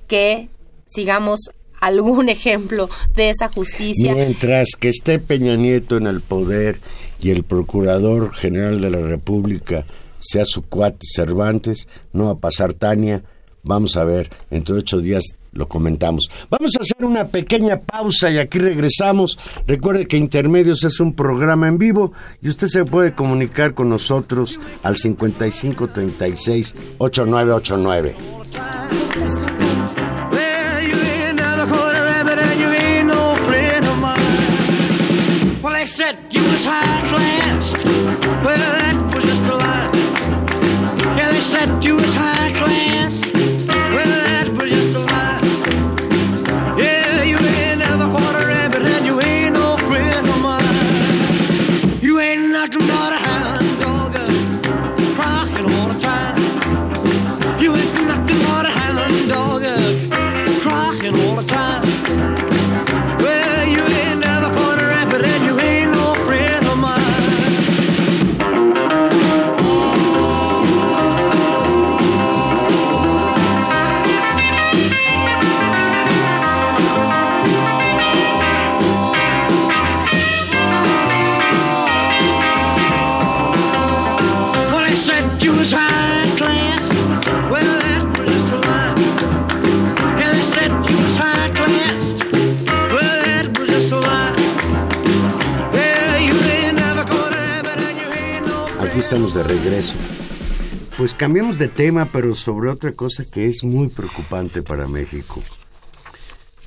que 0.07 0.51
sigamos 0.87 1.51
algún 1.81 2.29
ejemplo 2.29 2.89
de 3.15 3.31
esa 3.31 3.49
justicia. 3.49 4.15
Mientras 4.15 4.69
que 4.79 4.89
esté 4.89 5.19
Peña 5.19 5.57
Nieto 5.57 5.97
en 5.97 6.07
el 6.07 6.21
poder 6.21 6.81
y 7.21 7.31
el 7.31 7.45
Procurador 7.45 8.35
General 8.35 8.81
de 8.81 8.91
la 8.91 9.01
República 9.01 9.85
sea 10.19 10.45
su 10.45 10.63
cuate 10.63 11.07
Cervantes, 11.15 11.89
no 12.13 12.27
va 12.27 12.33
a 12.33 12.39
pasar 12.39 12.75
Tania. 12.75 13.23
Vamos 13.63 13.97
a 13.97 14.05
ver, 14.05 14.31
entre 14.51 14.77
ocho 14.77 14.99
días 14.99 15.35
lo 15.53 15.69
comentamos. 15.69 16.31
Vamos 16.51 16.73
a 16.79 16.83
hacer 16.83 17.05
una 17.05 17.27
pequeña 17.27 17.81
pausa 17.81 18.31
y 18.31 18.39
aquí 18.39 18.59
regresamos. 18.59 19.39
Recuerde 19.67 20.07
que 20.07 20.17
Intermedios 20.17 20.85
es 20.85 21.01
un 21.01 21.15
programa 21.15 21.69
en 21.69 21.79
vivo 21.79 22.13
y 22.41 22.49
usted 22.49 22.69
se 22.69 22.85
puede 22.85 23.15
comunicar 23.15 23.75
con 23.75 23.89
nosotros 23.89 24.61
al 24.83 24.97
5536 24.97 26.75
8989. 26.99 29.58
Said 35.89 36.19
you 36.31 36.43
was 36.43 36.65
high 36.67 37.01
class. 37.09 37.73
Well, 38.45 38.59
that 38.59 39.11
was 39.15 39.25
just 39.25 39.43
a 39.43 39.57
lie. 39.57 39.91
Yeah, 41.17 41.33
they 41.33 41.41
said 41.41 41.83
you 41.83 41.97
was 41.97 42.13
high 42.13 42.53
class. 42.53 42.98
De 99.39 99.45
regreso. 99.45 99.97
Pues 100.97 101.15
cambiamos 101.15 101.59
de 101.59 101.69
tema, 101.69 102.09
pero 102.13 102.35
sobre 102.35 102.71
otra 102.71 102.93
cosa 102.93 103.25
que 103.25 103.47
es 103.47 103.63
muy 103.63 103.89
preocupante 103.89 104.63
para 104.63 104.89
México. 104.89 105.41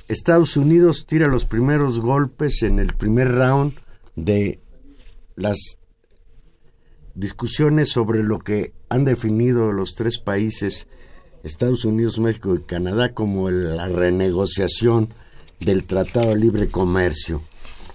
Estados 0.08 0.56
Unidos 0.56 1.04
tira 1.06 1.28
los 1.28 1.44
primeros 1.44 2.00
golpes 2.00 2.62
en 2.62 2.78
el 2.78 2.94
primer 2.94 3.30
round 3.32 3.74
de 4.16 4.60
las 5.36 5.78
discusiones 7.14 7.90
sobre 7.90 8.22
lo 8.22 8.38
que 8.38 8.72
han 8.88 9.04
definido 9.04 9.70
los 9.72 9.94
tres 9.94 10.18
países, 10.18 10.88
Estados 11.44 11.84
Unidos, 11.84 12.20
México 12.20 12.54
y 12.54 12.62
Canadá, 12.62 13.12
como 13.12 13.50
la 13.50 13.88
renegociación 13.88 15.08
del 15.60 15.84
Tratado 15.84 16.30
de 16.30 16.38
Libre 16.38 16.68
Comercio. 16.68 17.42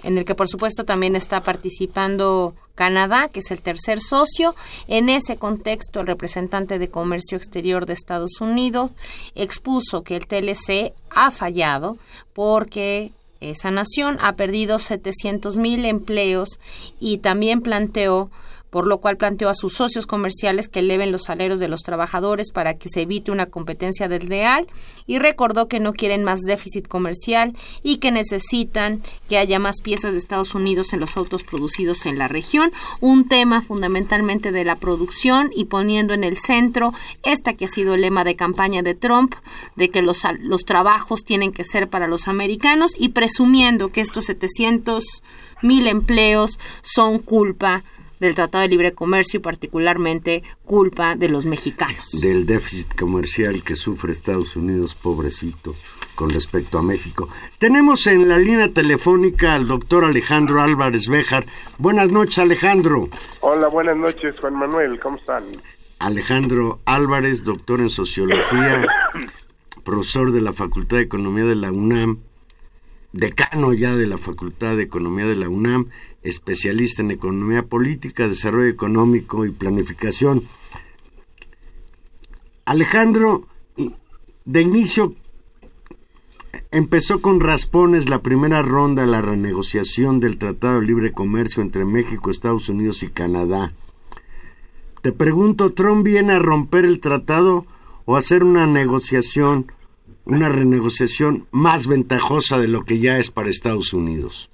en 0.04 0.20
el 0.20 0.26
que 0.26 0.36
por 0.36 0.48
supuesto 0.48 0.86
también 0.86 1.16
está 1.16 1.42
participando 1.42 2.54
Canadá, 2.78 3.28
que 3.28 3.40
es 3.40 3.50
el 3.50 3.60
tercer 3.60 4.00
socio. 4.00 4.56
En 4.88 5.10
ese 5.10 5.36
contexto, 5.36 6.00
el 6.00 6.08
representante 6.08 6.78
de 6.78 6.90
Comercio 6.90 7.36
Exterior 7.36 7.88
de 7.88 7.94
Estados 7.94 8.40
Unidos 8.40 8.94
expuso 9.36 10.04
que 10.04 10.16
el 10.16 10.28
TLC 10.28 10.94
ha 11.10 11.32
fallado 11.32 11.98
porque 12.34 13.12
esa 13.42 13.72
nación 13.72 14.18
ha 14.22 14.36
perdido 14.36 14.78
700 14.78 15.58
mil 15.58 15.86
empleos 15.86 16.60
y 17.00 17.18
también 17.18 17.62
planteó 17.62 18.30
por 18.78 18.86
lo 18.86 19.00
cual 19.00 19.18
planteó 19.18 19.50
a 19.50 19.56
sus 19.56 19.74
socios 19.74 20.06
comerciales 20.06 20.68
que 20.68 20.82
eleven 20.82 21.12
los 21.12 21.24
salarios 21.24 21.60
de 21.60 21.68
los 21.68 21.82
trabajadores 21.82 22.52
para 22.52 22.76
que 22.76 22.90
se 22.90 23.02
evite 23.02 23.32
una 23.32 23.48
competencia 23.48 24.08
desleal 24.08 24.68
y 25.08 25.18
recordó 25.18 25.68
que 25.68 25.80
no 25.80 25.94
quieren 25.94 26.24
más 26.24 26.42
déficit 26.42 26.88
comercial 26.88 27.54
y 27.82 27.98
que 27.98 28.12
necesitan 28.12 29.02
que 29.30 29.40
haya 29.40 29.58
más 29.58 29.82
piezas 29.82 30.14
de 30.14 30.20
Estados 30.20 30.54
Unidos 30.54 30.94
en 30.94 31.00
los 31.00 31.18
autos 31.18 31.44
producidos 31.44 32.06
en 32.06 32.20
la 32.20 32.28
región, 32.28 32.72
un 33.00 33.28
tema 33.28 33.64
fundamentalmente 33.64 34.52
de 34.52 34.64
la 34.64 34.76
producción 34.76 35.50
y 35.56 35.66
poniendo 35.66 36.14
en 36.14 36.24
el 36.24 36.38
centro 36.38 36.94
esta 37.24 37.54
que 37.54 37.66
ha 37.66 37.70
sido 37.70 37.96
el 37.96 38.02
lema 38.02 38.26
de 38.26 38.36
campaña 38.36 38.84
de 38.84 38.94
Trump, 38.94 39.34
de 39.76 39.90
que 39.90 40.04
los, 40.04 40.22
trabajos 40.66 41.24
tienen 41.24 41.52
que 41.52 41.64
ser 41.64 41.90
para 41.90 42.08
los 42.08 42.28
americanos 42.28 42.92
y 42.96 43.10
presumiendo 43.10 43.90
que 43.90 44.02
estos 44.02 44.26
700 44.26 45.24
mil 45.64 45.88
empleos 45.88 46.60
son 46.84 47.18
culpa 47.18 47.84
del 48.20 48.36
Tratado 48.36 48.64
de 48.64 48.70
Libre 48.70 48.94
Comercio 48.94 49.40
y 49.40 49.44
particularmente 49.44 50.44
culpa 50.66 51.16
de 51.16 51.30
los 51.30 51.46
mexicanos. 51.46 52.12
del 52.20 52.46
déficit 52.46 52.96
comercial 52.96 53.64
que 53.64 53.76
sufre 53.76 54.12
Estados 54.12 54.56
Unidos, 54.56 54.96
pobrecito, 54.96 55.76
con 56.16 56.30
respecto 56.30 56.80
a 56.80 56.84
México. 56.84 57.30
Tenemos 57.60 58.08
en 58.08 58.28
la 58.28 58.38
línea 58.38 58.74
telefónica 58.74 59.54
al 59.54 59.68
doctor 59.68 60.04
Alejandro 60.04 60.62
Álvarez 60.62 61.08
Béjar. 61.10 61.46
Buenas 61.78 62.10
noches, 62.10 62.40
Alejandro. 62.40 63.10
Hola, 63.42 63.68
buenas 63.68 63.98
noches, 63.98 64.36
Juan 64.40 64.56
Manuel, 64.56 65.00
¿cómo 65.00 65.18
están? 65.18 65.44
Alejandro 66.00 66.80
Álvarez, 66.86 67.44
doctor 67.44 67.82
en 67.82 67.90
Sociología, 67.90 68.86
profesor 69.84 70.32
de 70.32 70.42
la 70.42 70.54
Facultad 70.54 70.98
de 70.98 71.04
Economía 71.04 71.46
de 71.46 71.56
la 71.56 71.72
UNAM, 71.72 72.20
decano 73.14 73.74
ya 73.74 73.96
de 73.96 74.08
la 74.08 74.18
Facultad 74.18 74.76
de 74.76 74.84
Economía 74.84 75.26
de 75.26 75.36
la 75.36 75.50
UNAM, 75.50 75.90
especialista 76.28 77.02
en 77.02 77.12
Economía 77.12 77.64
Política, 77.64 78.28
Desarrollo 78.28 78.70
Económico 78.70 79.46
y 79.46 79.52
Planificación. 79.52 80.44
Alejandro, 82.66 83.48
de 84.46 84.62
inicio 84.62 85.16
empezó 86.72 87.22
con 87.22 87.40
raspones 87.40 88.10
la 88.10 88.22
primera 88.22 88.62
ronda 88.62 89.04
de 89.04 89.08
la 89.08 89.22
renegociación 89.22 90.20
del 90.20 90.38
Tratado 90.38 90.82
de 90.82 90.88
Libre 90.88 91.12
Comercio 91.12 91.64
entre 91.64 91.86
México, 91.86 92.30
Estados 92.30 92.68
Unidos 92.70 93.04
y 93.04 93.08
Canadá. 93.08 93.72
Te 95.02 95.14
pregunto, 95.14 95.72
¿Trump 95.74 96.04
viene 96.04 96.34
a 96.34 96.40
romper 96.40 96.84
el 96.84 97.00
tratado 97.00 97.66
o 98.06 98.16
a 98.16 98.20
hacer 98.20 98.44
una 98.44 98.68
negociación, 98.68 99.72
una 100.26 100.50
renegociación 100.50 101.48
más 101.52 101.88
ventajosa 101.88 102.60
de 102.60 102.68
lo 102.68 102.84
que 102.84 103.00
ya 103.00 103.18
es 103.18 103.32
para 103.32 103.50
Estados 103.50 103.94
Unidos? 103.94 104.52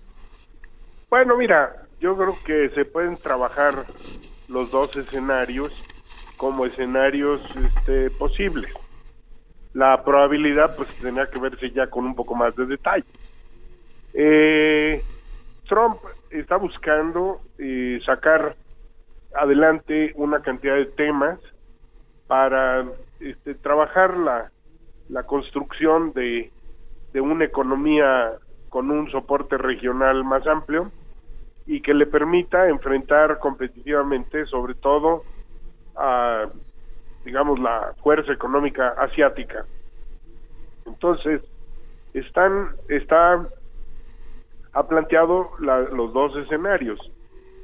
Bueno, 1.14 1.38
mira, 1.38 1.76
yo 1.99 2.18
creo 2.18 2.36
que 2.43 2.70
se 2.70 2.86
pueden 2.86 3.18
trabajar 3.18 3.86
los 4.47 4.72
dos 4.72 4.97
escenarios 4.97 5.72
como 6.38 6.66
escenarios 6.66 7.39
este, 7.55 8.09
posibles. 8.09 8.74
La 9.74 10.03
probabilidad 10.03 10.76
pues 10.76 10.89
tendría 10.95 11.30
que 11.30 11.38
verse 11.38 11.70
ya 11.70 11.86
con 11.86 12.05
un 12.05 12.16
poco 12.16 12.34
más 12.34 12.55
de 12.55 12.66
detalle. 12.66 13.05
Eh, 14.16 15.03
Trump 15.70 15.99
está 16.32 16.55
buscando 16.55 17.41
eh, 17.59 17.99
sacar 18.03 18.55
adelante 19.36 20.14
una 20.16 20.41
cantidad 20.41 20.78
de 20.78 20.88
temas 20.88 21.38
para 22.26 22.88
este, 23.20 23.53
trabajar 23.53 24.18
la, 24.18 24.51
la 25.09 25.22
construcción 25.28 26.11
de, 26.14 26.51
de 27.14 27.22
una 27.22 27.45
economía 27.45 28.32
con 28.70 28.89
un 28.89 29.11
soporte 29.11 29.59
regional 29.59 30.24
más 30.24 30.47
amplio 30.47 30.91
y 31.66 31.82
que 31.82 31.93
le 31.93 32.05
permita 32.05 32.68
enfrentar 32.68 33.39
competitivamente 33.39 34.45
sobre 34.45 34.76
todo 34.76 35.24
a 35.95 36.47
digamos 37.24 37.59
la 37.59 37.93
fuerza 38.01 38.34
económica 38.34 38.89
asiática 38.97 39.66
entonces 40.86 41.41
están, 42.14 42.70
está, 42.89 43.47
ha 44.74 44.88
planteado 44.88 45.51
los 45.59 46.14
dos 46.14 46.36
escenarios. 46.38 46.99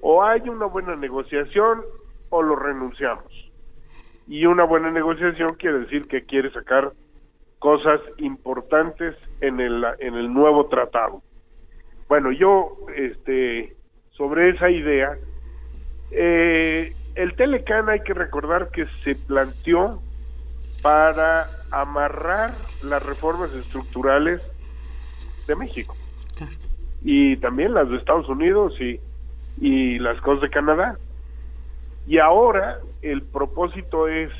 O 0.02 0.24
hay 0.24 0.48
una 0.48 0.66
buena 0.66 0.96
negociación 0.96 1.82
o 2.30 2.42
lo 2.42 2.56
renunciamos. 2.56 3.52
Y 4.28 4.46
una 4.46 4.64
buena 4.64 4.92
negociación 4.92 5.56
quiere 5.56 5.80
decir 5.80 6.08
que 6.08 6.24
quiere 6.24 6.52
sacar 6.52 6.94
cosas 7.58 8.00
importantes 8.18 9.16
en 9.42 9.60
el, 9.60 9.86
en 10.00 10.16
el 10.16 10.34
nuevo 10.34 10.68
tratado. 10.68 11.22
Bueno, 12.08 12.32
yo, 12.32 12.78
este, 12.96 13.76
sobre 14.20 14.50
esa 14.50 14.70
idea, 14.70 15.18
eh, 16.12 16.94
el 17.16 17.36
Telecan 17.38 17.88
hay 17.88 18.02
que 18.02 18.14
recordar 18.14 18.70
que 18.70 18.86
se 18.86 19.16
planteó 19.16 20.02
para 20.82 21.50
amarrar 21.72 22.52
las 22.84 23.02
reformas 23.02 23.54
estructurales 23.54 24.42
de 25.48 25.56
México 25.56 25.96
y 27.02 27.38
también 27.38 27.74
las 27.74 27.90
de 27.90 27.96
Estados 27.96 28.28
Unidos 28.28 28.74
y, 28.82 29.00
y 29.62 30.00
las 30.00 30.20
cosas 30.20 30.42
de 30.42 30.50
Canadá. 30.50 30.98
Y 32.06 32.18
ahora 32.18 32.80
el 33.02 33.22
propósito 33.22 34.10
es 34.10 34.32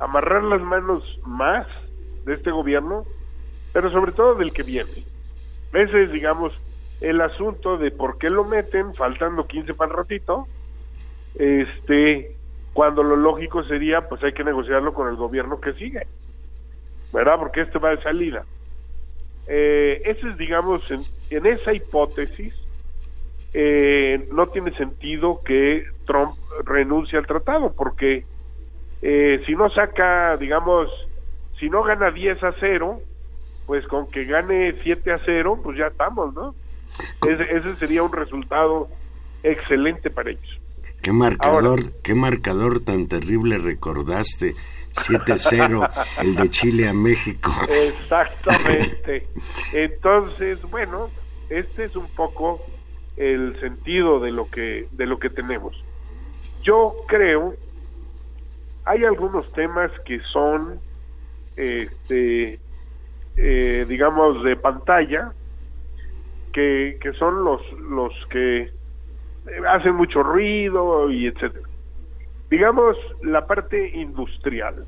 amarrar 0.00 0.42
las 0.42 0.60
manos 0.60 1.20
más 1.24 1.68
de 2.24 2.34
este 2.34 2.50
gobierno, 2.50 3.04
pero 3.72 3.92
sobre 3.92 4.10
todo 4.10 4.34
del 4.34 4.52
que 4.52 4.64
viene. 4.64 5.04
Ese 5.72 6.02
es, 6.02 6.10
digamos, 6.10 6.58
el 7.00 7.20
asunto 7.20 7.76
de 7.76 7.90
por 7.90 8.18
qué 8.18 8.30
lo 8.30 8.44
meten 8.44 8.94
faltando 8.94 9.46
15 9.46 9.74
para 9.74 9.90
el 9.90 9.96
ratito, 9.98 10.46
este, 11.34 12.34
cuando 12.72 13.02
lo 13.02 13.16
lógico 13.16 13.64
sería, 13.64 14.08
pues 14.08 14.22
hay 14.22 14.32
que 14.32 14.44
negociarlo 14.44 14.94
con 14.94 15.08
el 15.08 15.16
gobierno 15.16 15.60
que 15.60 15.72
sigue, 15.74 16.06
¿verdad? 17.12 17.38
Porque 17.38 17.62
este 17.62 17.78
va 17.78 17.90
de 17.90 18.02
salida. 18.02 18.44
Eh, 19.46 20.02
ese 20.04 20.28
es, 20.28 20.36
digamos, 20.36 20.90
en, 20.90 21.46
esa 21.46 21.72
hipótesis, 21.72 22.54
eh, 23.52 24.28
no 24.32 24.48
tiene 24.48 24.76
sentido 24.76 25.42
que 25.44 25.84
Trump 26.06 26.34
renuncie 26.64 27.18
al 27.18 27.26
tratado, 27.26 27.72
porque 27.72 28.24
eh, 29.02 29.42
si 29.46 29.54
no 29.54 29.70
saca, 29.70 30.36
digamos, 30.36 30.90
si 31.60 31.68
no 31.68 31.82
gana 31.82 32.10
10 32.10 32.42
a 32.42 32.54
0, 32.58 33.00
pues 33.66 33.86
con 33.86 34.10
que 34.10 34.24
gane 34.24 34.74
7 34.82 35.12
a 35.12 35.18
0, 35.24 35.60
pues 35.62 35.76
ya 35.76 35.86
estamos, 35.86 36.34
¿no? 36.34 36.54
Ese, 37.28 37.76
sería 37.76 38.02
un 38.02 38.12
resultado 38.12 38.88
excelente 39.42 40.10
para 40.10 40.30
ellos. 40.30 40.60
¿Qué 41.02 41.12
marcador, 41.12 41.92
qué 42.02 42.14
marcador 42.14 42.80
tan 42.80 43.08
terrible 43.08 43.58
recordaste? 43.58 44.54
7-0, 44.94 46.06
el 46.22 46.34
de 46.36 46.50
Chile 46.50 46.88
a 46.88 46.94
México. 46.94 47.50
Exactamente. 47.68 49.26
Entonces, 49.72 50.62
bueno, 50.70 51.10
este 51.50 51.84
es 51.84 51.96
un 51.96 52.06
poco 52.08 52.64
el 53.16 53.58
sentido 53.60 54.20
de 54.20 54.32
lo 54.32 54.48
que 54.48 54.88
de 54.92 55.06
lo 55.06 55.18
que 55.18 55.30
tenemos. 55.30 55.76
Yo 56.62 56.94
creo 57.06 57.54
hay 58.84 59.04
algunos 59.04 59.50
temas 59.52 59.90
que 60.04 60.20
son 60.32 60.80
este 61.56 62.58
eh, 63.36 63.86
digamos 63.88 64.42
de 64.44 64.56
pantalla 64.56 65.32
que, 66.54 67.12
son 67.18 67.44
los 67.44 67.60
los 67.90 68.12
que 68.30 68.70
hacen 69.68 69.94
mucho 69.96 70.22
ruido 70.22 71.10
y 71.10 71.26
etcétera. 71.26 71.68
Digamos 72.48 72.96
la 73.22 73.46
parte 73.46 73.90
industrial. 73.94 74.86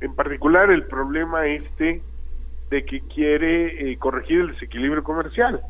En 0.00 0.14
particular 0.14 0.70
el 0.70 0.86
problema 0.86 1.46
este 1.46 2.00
de 2.70 2.84
que 2.84 3.00
quiere 3.00 3.92
eh, 3.92 3.98
corregir 3.98 4.40
el 4.40 4.52
desequilibrio 4.52 5.02
comercial. 5.02 5.60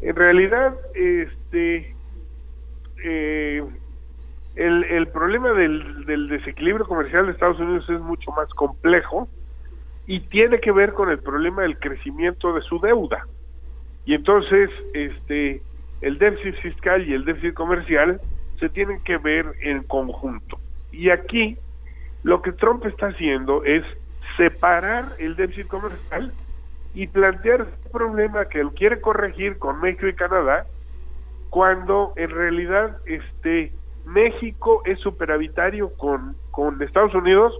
En 0.00 0.16
realidad 0.16 0.74
este 0.94 1.94
eh, 3.04 3.62
el, 4.56 4.84
el 4.84 5.08
problema 5.08 5.52
del, 5.52 6.06
del 6.06 6.28
desequilibrio 6.28 6.86
comercial 6.86 7.26
de 7.26 7.32
Estados 7.32 7.60
Unidos 7.60 7.88
es 7.90 8.00
mucho 8.00 8.30
más 8.32 8.48
complejo 8.50 9.28
y 10.06 10.20
tiene 10.20 10.60
que 10.60 10.72
ver 10.72 10.94
con 10.94 11.10
el 11.10 11.18
problema 11.18 11.62
del 11.62 11.78
crecimiento 11.78 12.54
de 12.54 12.62
su 12.62 12.80
deuda. 12.80 13.26
Y 14.04 14.14
entonces, 14.14 14.70
este, 14.94 15.62
el 16.00 16.18
déficit 16.18 16.56
fiscal 16.56 17.08
y 17.08 17.14
el 17.14 17.24
déficit 17.24 17.54
comercial 17.54 18.20
se 18.58 18.68
tienen 18.68 19.00
que 19.04 19.16
ver 19.18 19.46
en 19.60 19.82
conjunto. 19.84 20.58
Y 20.90 21.10
aquí 21.10 21.56
lo 22.22 22.42
que 22.42 22.52
Trump 22.52 22.84
está 22.86 23.08
haciendo 23.08 23.64
es 23.64 23.84
separar 24.36 25.04
el 25.18 25.36
déficit 25.36 25.68
comercial 25.68 26.32
y 26.94 27.06
plantear 27.06 27.62
un 27.62 27.90
problema 27.90 28.44
que 28.46 28.60
él 28.60 28.70
quiere 28.70 29.00
corregir 29.00 29.58
con 29.58 29.80
México 29.80 30.06
y 30.06 30.14
Canadá, 30.14 30.66
cuando 31.50 32.12
en 32.16 32.30
realidad 32.30 32.98
este 33.06 33.72
México 34.04 34.82
es 34.84 34.98
superavitario 35.00 35.92
con, 35.96 36.34
con 36.50 36.82
Estados 36.82 37.14
Unidos, 37.14 37.54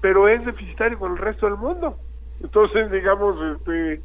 pero 0.00 0.28
es 0.28 0.44
deficitario 0.44 0.98
con 0.98 1.12
el 1.12 1.18
resto 1.18 1.46
del 1.46 1.56
mundo. 1.56 1.98
Entonces, 2.42 2.90
digamos, 2.90 3.36
este, 3.56 4.00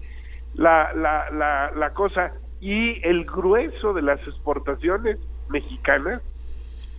la, 0.56 0.91
la, 0.93 1.30
la, 1.32 1.72
la 1.76 1.93
cosa 1.93 2.32
y 2.60 3.06
el 3.08 3.26
grueso 3.26 3.93
de 3.93 4.02
las 4.02 4.20
exportaciones 4.28 5.18
mexicanas, 5.50 6.22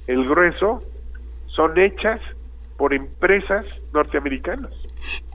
el 0.06 0.26
grueso, 0.28 0.80
son 1.46 1.78
hechas 1.78 2.20
por 2.76 2.94
empresas 2.94 3.66
norteamericanas. 3.92 4.72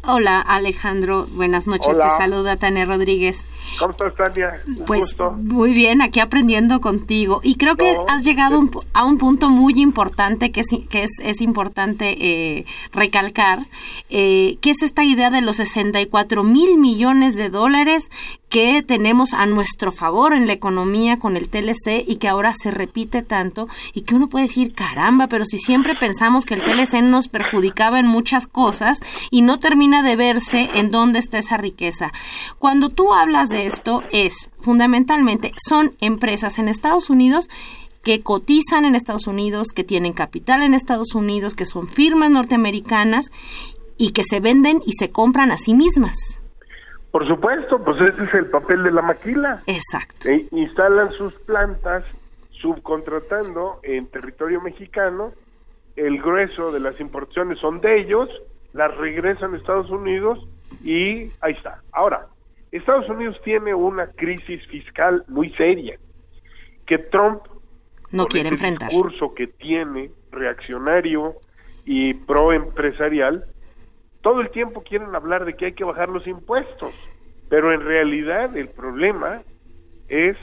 Hola 0.08 0.39
Alejandro, 0.39 1.26
buenas 1.32 1.66
noches, 1.66 1.97
te 1.97 2.10
saluda 2.12 2.58
Tania 2.58 2.86
Rodríguez. 2.86 3.43
¿Cómo 3.80 3.91
estás 3.91 4.14
Tania? 4.16 4.62
pues 4.86 5.16
muy 5.38 5.74
bien, 5.74 6.03
aquí 6.03 6.20
aprendiendo 6.20 6.80
contigo 6.80 7.39
y 7.43 7.56
creo 7.56 7.76
que 7.76 7.97
has 8.08 8.24
llegado 8.24 8.62
a 8.93 9.06
un 9.06 9.18
punto 9.18 9.49
muy 9.49 9.82
importante 9.82 10.51
que 10.51 10.62
es, 10.62 10.68
que 10.89 11.03
es, 11.03 11.12
es 11.24 11.41
importante 11.41 12.18
eh, 12.20 12.66
recalcar, 12.93 13.66
eh, 14.12 14.58
que 14.62 14.70
es 14.70 14.84
esta 14.84 15.03
idea 15.03 15.32
de 15.32 15.41
los 15.41 15.56
64 15.56 16.43
mil 16.43 16.78
millones 16.78 17.36
de 17.36 17.49
dólares 17.49 18.12
que 18.49 18.84
tenemos 18.84 19.34
a 19.34 19.45
nuestro 19.47 19.91
favor 19.91 20.34
en 20.34 20.47
la 20.47 20.53
economía 20.53 21.20
con 21.20 21.36
el 21.36 21.49
TLC 21.49 22.06
y 22.08 22.18
que 22.18 22.28
ahora 22.30 22.53
se 22.53 22.72
repite 22.72 23.22
tanto 23.22 23.68
y 23.93 24.01
que 24.01 24.16
uno 24.16 24.30
puede 24.30 24.45
decir, 24.45 24.74
caramba, 24.74 25.28
pero 25.28 25.45
si 25.45 25.58
siempre 25.58 25.95
pensamos 25.95 26.45
que 26.45 26.53
el 26.53 26.64
TLC 26.64 27.01
nos 27.01 27.28
perjudicaba 27.28 27.99
en 27.99 28.08
muchas 28.08 28.47
cosas 28.47 29.01
y 29.30 29.41
no 29.41 29.60
termina 29.60 29.95
de 30.04 30.16
verse 30.16 30.70
en 30.76 30.91
dónde 30.91 31.20
está 31.20 31.38
esa 31.38 31.58
riqueza. 31.58 32.12
Cuando 32.60 32.89
tú 32.89 33.14
hablas 33.14 33.50
de 33.50 33.66
esto 33.66 34.02
es, 34.12 34.50
fundamentalmente, 34.60 35.54
son 35.58 35.93
empresas 36.02 36.60
en 36.60 36.68
Estados 36.68 37.10
Unidos 37.10 37.50
que 38.04 38.22
cotizan 38.22 38.86
en 38.86 38.93
Estados 38.93 39.28
Unidos, 39.28 39.70
que 39.76 39.84
tienen 39.84 40.14
capital 40.14 40.62
en 40.62 40.74
Estados 40.74 41.16
Unidos, 41.16 41.56
que 41.56 41.66
son 41.66 41.88
firmas 41.88 42.30
norteamericanas 42.30 43.32
y 43.98 44.12
que 44.12 44.24
se 44.24 44.39
venden 44.39 44.80
y 44.86 44.93
se 44.93 45.12
compran 45.12 45.52
a 45.52 45.58
sí 45.58 45.74
mismas. 45.74 46.39
Por 47.12 47.28
supuesto, 47.28 47.84
pues 47.84 47.98
ese 48.02 48.26
es 48.26 48.34
el 48.34 48.48
papel 48.48 48.84
de 48.84 48.91
la 48.91 49.02
maquila. 49.02 49.64
Exacto. 49.66 50.30
E 50.30 50.48
instalan 50.52 51.12
sus 51.14 51.34
plantas 51.34 52.06
subcontratando 52.52 53.80
en 53.84 54.08
territorio 54.08 54.62
mexicano, 54.62 55.32
el 55.96 56.22
grueso 56.22 56.72
de 56.72 56.80
las 56.80 57.00
importaciones 57.00 57.60
son 57.60 57.80
de 57.80 58.02
ellos, 58.02 58.30
las 58.76 58.95
regresan 58.97 59.53
a 59.53 59.57
Estados 59.57 59.89
Unidos 59.89 60.38
y 60.84 61.32
ahí 61.39 61.53
está. 61.53 61.82
Ahora, 61.93 62.28
Estados 62.73 63.09
Unidos 63.09 63.39
tiene 63.43 63.73
una 63.73 64.07
crisis 64.07 64.67
fiscal 64.67 65.23
muy 65.30 65.49
seria 65.53 65.97
que 66.86 66.97
Trump 66.97 67.41
no 68.11 68.28
quiere 68.28 68.49
enfrentar. 68.49 68.89
El 68.89 68.97
discurso 68.97 69.34
que 69.34 69.47
tiene 69.47 70.11
reaccionario 70.30 71.36
y 71.86 72.15
pro 72.15 72.51
empresarial 72.51 73.45
todo 74.21 74.41
el 74.41 74.49
tiempo 74.49 74.84
quieren 74.84 75.15
hablar 75.15 75.45
de 75.45 75.53
que 75.55 75.67
hay 75.67 75.73
que 75.73 75.84
bajar 75.86 76.09
los 76.09 76.28
impuestos, 76.28 76.93
pero 77.47 77.71
en 77.71 77.80
realidad 77.80 78.57
el 78.57 78.67
problema 78.67 79.41
es 80.09 80.36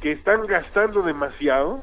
que 0.00 0.12
están 0.12 0.40
gastando 0.46 1.02
demasiado 1.02 1.82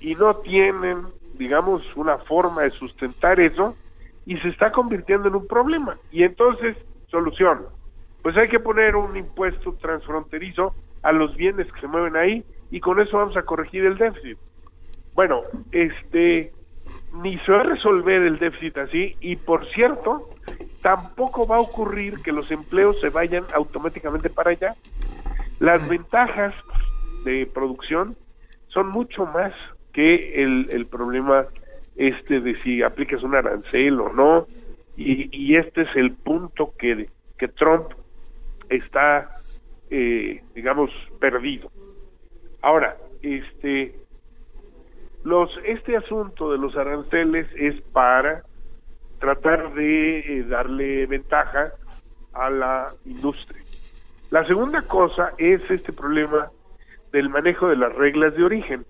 y 0.00 0.16
no 0.16 0.34
tienen, 0.34 0.98
digamos, 1.38 1.96
una 1.96 2.18
forma 2.18 2.62
de 2.62 2.70
sustentar 2.70 3.40
eso 3.40 3.74
y 4.26 4.36
se 4.38 4.48
está 4.48 4.70
convirtiendo 4.70 5.28
en 5.28 5.34
un 5.34 5.46
problema. 5.46 5.98
Y 6.10 6.22
entonces, 6.22 6.76
solución, 7.08 7.66
pues 8.22 8.36
hay 8.36 8.48
que 8.48 8.60
poner 8.60 8.96
un 8.96 9.16
impuesto 9.16 9.74
transfronterizo 9.74 10.74
a 11.02 11.12
los 11.12 11.36
bienes 11.36 11.70
que 11.72 11.80
se 11.80 11.86
mueven 11.86 12.16
ahí 12.16 12.44
y 12.70 12.80
con 12.80 13.00
eso 13.00 13.18
vamos 13.18 13.36
a 13.36 13.42
corregir 13.42 13.84
el 13.84 13.98
déficit. 13.98 14.38
Bueno, 15.14 15.42
este 15.70 16.50
ni 17.22 17.38
se 17.40 17.52
va 17.52 17.60
a 17.60 17.64
resolver 17.64 18.22
el 18.22 18.38
déficit 18.38 18.78
así 18.78 19.16
y 19.20 19.36
por 19.36 19.66
cierto, 19.72 20.30
tampoco 20.82 21.46
va 21.46 21.56
a 21.56 21.60
ocurrir 21.60 22.20
que 22.22 22.32
los 22.32 22.50
empleos 22.50 23.00
se 23.00 23.10
vayan 23.10 23.44
automáticamente 23.54 24.30
para 24.30 24.50
allá. 24.50 24.74
Las 25.60 25.86
ventajas 25.88 26.54
de 27.24 27.46
producción 27.46 28.16
son 28.68 28.88
mucho 28.88 29.26
más 29.26 29.52
que 29.92 30.42
el, 30.42 30.68
el 30.70 30.86
problema 30.86 31.46
este 31.96 32.40
de 32.40 32.54
si 32.56 32.82
aplicas 32.82 33.22
un 33.22 33.34
arancel 33.34 34.00
o 34.00 34.12
no 34.12 34.46
y, 34.96 35.28
y 35.36 35.56
este 35.56 35.82
es 35.82 35.96
el 35.96 36.12
punto 36.12 36.74
que, 36.78 37.08
que 37.38 37.48
Trump 37.48 37.92
está 38.68 39.30
eh, 39.90 40.42
digamos, 40.54 40.90
perdido. 41.20 41.70
Ahora, 42.62 42.96
este, 43.22 43.94
los, 45.22 45.50
este 45.64 45.96
asunto 45.96 46.50
de 46.50 46.58
los 46.58 46.76
aranceles 46.76 47.46
es 47.56 47.80
para 47.92 48.42
tratar 49.20 49.72
de 49.74 50.18
eh, 50.18 50.42
darle 50.48 51.06
ventaja 51.06 51.72
a 52.32 52.50
la 52.50 52.86
industria. 53.04 53.60
La 54.30 54.44
segunda 54.46 54.82
cosa 54.82 55.30
es 55.38 55.60
este 55.70 55.92
problema 55.92 56.50
del 57.12 57.28
manejo 57.28 57.68
de 57.68 57.76
las 57.76 57.94
reglas 57.94 58.34
de 58.34 58.42
origen. 58.42 58.84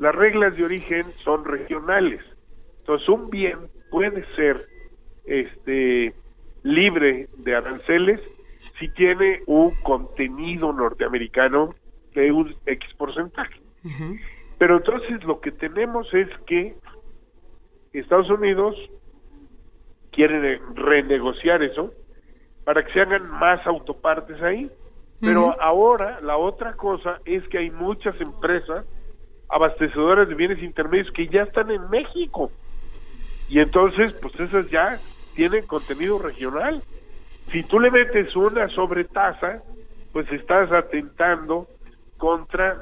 Las 0.00 0.14
reglas 0.14 0.56
de 0.56 0.64
origen 0.64 1.04
son 1.24 1.44
regionales. 1.44 2.22
Entonces, 2.78 3.06
un 3.10 3.28
bien 3.28 3.58
puede 3.90 4.24
ser 4.34 4.56
este 5.26 6.14
libre 6.62 7.28
de 7.36 7.54
aranceles 7.54 8.18
si 8.78 8.88
tiene 8.94 9.40
un 9.46 9.74
contenido 9.82 10.72
norteamericano 10.72 11.74
de 12.14 12.32
un 12.32 12.54
X 12.64 12.94
porcentaje. 12.96 13.60
Pero 14.58 14.78
entonces 14.78 15.22
lo 15.24 15.38
que 15.40 15.52
tenemos 15.52 16.12
es 16.14 16.28
que 16.46 16.76
Estados 17.92 18.30
Unidos 18.30 18.76
quiere 20.12 20.62
renegociar 20.76 21.62
eso 21.62 21.92
para 22.64 22.86
que 22.86 22.92
se 22.94 23.02
hagan 23.02 23.30
más 23.38 23.66
autopartes 23.66 24.40
ahí. 24.40 24.70
Pero 25.20 25.60
ahora 25.60 26.22
la 26.22 26.38
otra 26.38 26.72
cosa 26.72 27.20
es 27.26 27.46
que 27.48 27.58
hay 27.58 27.70
muchas 27.70 28.18
empresas 28.18 28.86
abastecedoras 29.50 30.28
de 30.28 30.34
bienes 30.34 30.62
intermedios 30.62 31.10
que 31.12 31.26
ya 31.28 31.42
están 31.42 31.70
en 31.70 31.88
México. 31.90 32.50
Y 33.48 33.58
entonces, 33.58 34.12
pues 34.14 34.38
esas 34.38 34.68
ya 34.68 34.98
tienen 35.34 35.66
contenido 35.66 36.18
regional. 36.18 36.82
Si 37.48 37.62
tú 37.64 37.80
le 37.80 37.90
metes 37.90 38.34
una 38.36 38.68
sobretasa, 38.68 39.62
pues 40.12 40.30
estás 40.32 40.70
atentando 40.70 41.66
contra 42.16 42.80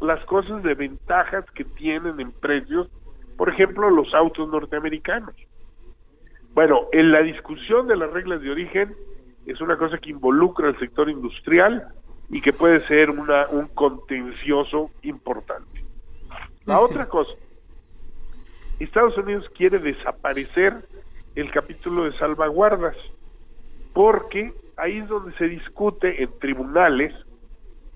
las 0.00 0.24
cosas 0.24 0.62
de 0.62 0.74
ventajas 0.74 1.44
que 1.54 1.64
tienen 1.64 2.18
en 2.20 2.32
precios, 2.32 2.88
por 3.36 3.48
ejemplo, 3.50 3.90
los 3.90 4.12
autos 4.14 4.48
norteamericanos. 4.48 5.34
Bueno, 6.54 6.88
en 6.92 7.12
la 7.12 7.20
discusión 7.20 7.86
de 7.86 7.96
las 7.96 8.10
reglas 8.10 8.40
de 8.40 8.50
origen 8.50 8.94
es 9.46 9.60
una 9.60 9.76
cosa 9.76 9.98
que 9.98 10.10
involucra 10.10 10.68
al 10.68 10.78
sector 10.78 11.08
industrial 11.08 11.86
y 12.28 12.40
que 12.40 12.52
puede 12.52 12.80
ser 12.80 13.10
una, 13.10 13.46
un 13.48 13.68
contencioso 13.68 14.90
importante. 15.02 15.79
La 16.66 16.80
otra 16.80 17.08
cosa, 17.08 17.32
Estados 18.78 19.16
Unidos 19.18 19.48
quiere 19.56 19.78
desaparecer 19.78 20.72
el 21.34 21.50
capítulo 21.50 22.04
de 22.04 22.12
salvaguardas, 22.12 22.96
porque 23.92 24.52
ahí 24.76 24.98
es 24.98 25.08
donde 25.08 25.36
se 25.36 25.46
discute 25.48 26.22
en 26.22 26.38
tribunales 26.38 27.14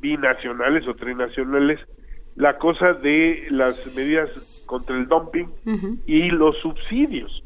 binacionales 0.00 0.86
o 0.86 0.94
trinacionales 0.94 1.80
la 2.36 2.58
cosa 2.58 2.92
de 2.94 3.46
las 3.50 3.94
medidas 3.94 4.62
contra 4.66 4.96
el 4.96 5.06
dumping 5.08 5.46
y 6.06 6.30
los 6.30 6.58
subsidios. 6.58 7.42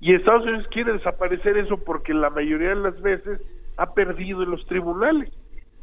Y 0.00 0.14
Estados 0.14 0.44
Unidos 0.44 0.66
quiere 0.70 0.92
desaparecer 0.92 1.56
eso 1.56 1.78
porque 1.78 2.12
la 2.12 2.30
mayoría 2.30 2.70
de 2.70 2.76
las 2.76 3.00
veces 3.00 3.40
ha 3.76 3.94
perdido 3.94 4.42
en 4.42 4.50
los 4.50 4.66
tribunales. 4.66 5.32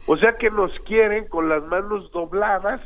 O 0.05 0.17
sea 0.17 0.35
que 0.37 0.49
nos 0.49 0.71
quieren 0.81 1.27
con 1.27 1.49
las 1.49 1.63
manos 1.63 2.11
dobladas 2.11 2.81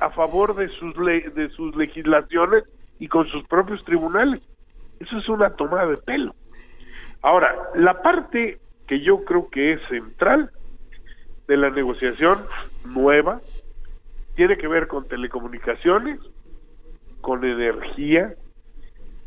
a 0.00 0.10
favor 0.10 0.54
de 0.56 0.68
sus, 0.68 0.94
de 0.96 1.50
sus 1.56 1.76
legislaciones 1.76 2.64
y 2.98 3.08
con 3.08 3.26
sus 3.28 3.44
propios 3.44 3.84
tribunales. 3.84 4.40
Eso 4.98 5.18
es 5.18 5.28
una 5.28 5.50
tomada 5.50 5.86
de 5.86 5.96
pelo. 5.96 6.34
Ahora, 7.22 7.54
la 7.74 8.02
parte 8.02 8.58
que 8.86 9.00
yo 9.00 9.24
creo 9.24 9.48
que 9.50 9.74
es 9.74 9.80
central 9.88 10.50
de 11.46 11.56
la 11.56 11.70
negociación 11.70 12.38
nueva 12.94 13.40
tiene 14.36 14.56
que 14.56 14.68
ver 14.68 14.86
con 14.86 15.06
telecomunicaciones, 15.06 16.20
con 17.20 17.44
energía 17.44 18.34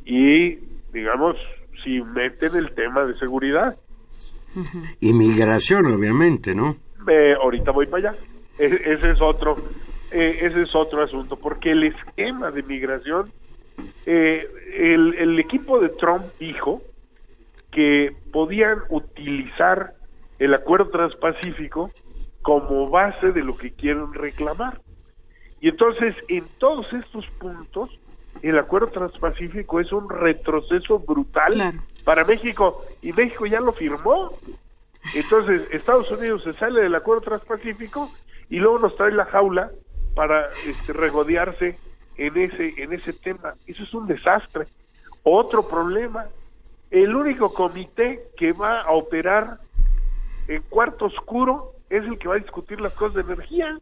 y, 0.06 0.56
digamos, 0.92 1.38
si 1.84 2.02
meten 2.02 2.56
el 2.56 2.72
tema 2.72 3.06
de 3.06 3.14
seguridad. 3.16 3.74
Inmigración, 5.00 5.86
obviamente, 5.88 6.56
¿no? 6.56 6.78
Eh, 7.08 7.36
ahorita 7.42 7.72
voy 7.72 7.86
para 7.88 8.10
allá. 8.10 8.20
E-, 8.58 8.82
ese 8.86 9.12
es 9.12 9.22
otro, 9.22 9.58
eh, 10.14 10.40
ese 10.42 10.62
es 10.62 10.76
otro 10.76 11.02
asunto, 11.04 11.36
porque 11.36 11.72
el 11.72 11.84
esquema 11.84 12.52
de 12.52 12.64
migración, 12.64 13.32
eh, 14.06 14.48
el, 14.76 15.16
el 15.16 15.40
equipo 15.40 15.80
de 15.80 15.90
Trump 15.90 16.24
dijo 16.40 16.82
que 17.72 18.16
podían 18.32 18.80
utilizar 18.90 19.96
el 20.40 20.54
acuerdo 20.54 20.90
transpacífico 20.90 21.92
como 22.42 22.90
base 22.90 23.32
de 23.32 23.44
lo 23.44 23.58
que 23.58 23.72
quieren 23.72 24.14
reclamar. 24.14 24.82
Y 25.60 25.70
entonces, 25.70 26.16
en 26.28 26.44
todos 26.60 26.92
estos 26.94 27.26
puntos, 27.40 27.90
el 28.42 28.58
acuerdo 28.60 28.88
transpacífico 28.88 29.80
es 29.80 29.92
un 29.92 30.10
retroceso 30.10 31.00
brutal 31.00 31.74
para 32.04 32.26
México 32.26 32.84
y 33.02 33.14
México 33.14 33.46
ya 33.46 33.62
lo 33.62 33.72
firmó. 33.72 34.32
Entonces, 35.16 35.62
Estados 35.72 36.12
Unidos 36.12 36.44
se 36.44 36.54
sale 36.54 36.82
del 36.82 36.96
acuerdo 36.96 37.22
transpacífico 37.22 38.10
y 38.50 38.58
luego 38.58 38.80
nos 38.80 38.96
trae 38.96 39.12
la 39.12 39.26
jaula 39.26 39.70
para 40.14 40.50
este, 40.68 40.94
regodearse 40.94 41.78
en 42.18 42.38
ese 42.38 42.82
en 42.82 42.94
ese 42.94 43.14
tema. 43.14 43.56
Eso 43.66 43.84
es 43.84 43.94
un 43.94 44.08
desastre. 44.08 44.68
Otro 45.24 45.68
problema, 45.68 46.26
el 46.92 47.16
único 47.16 47.54
comité 47.54 48.30
que 48.38 48.52
va 48.52 48.82
a 48.82 48.92
operar 48.92 49.60
en 50.48 50.62
cuarto 50.64 51.06
oscuro 51.06 51.72
es 51.90 52.04
el 52.04 52.18
que 52.18 52.28
va 52.28 52.36
a 52.36 52.40
discutir 52.40 52.82
las 52.82 52.94
cosas 52.94 53.16
de 53.26 53.34
energía. 53.34 53.80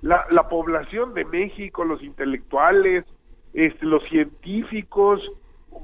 La, 0.00 0.26
la 0.30 0.48
población 0.48 1.12
de 1.12 1.24
México, 1.24 1.84
los 1.84 2.02
intelectuales, 2.02 3.04
este, 3.52 3.84
los 3.84 4.04
científicos, 4.04 5.20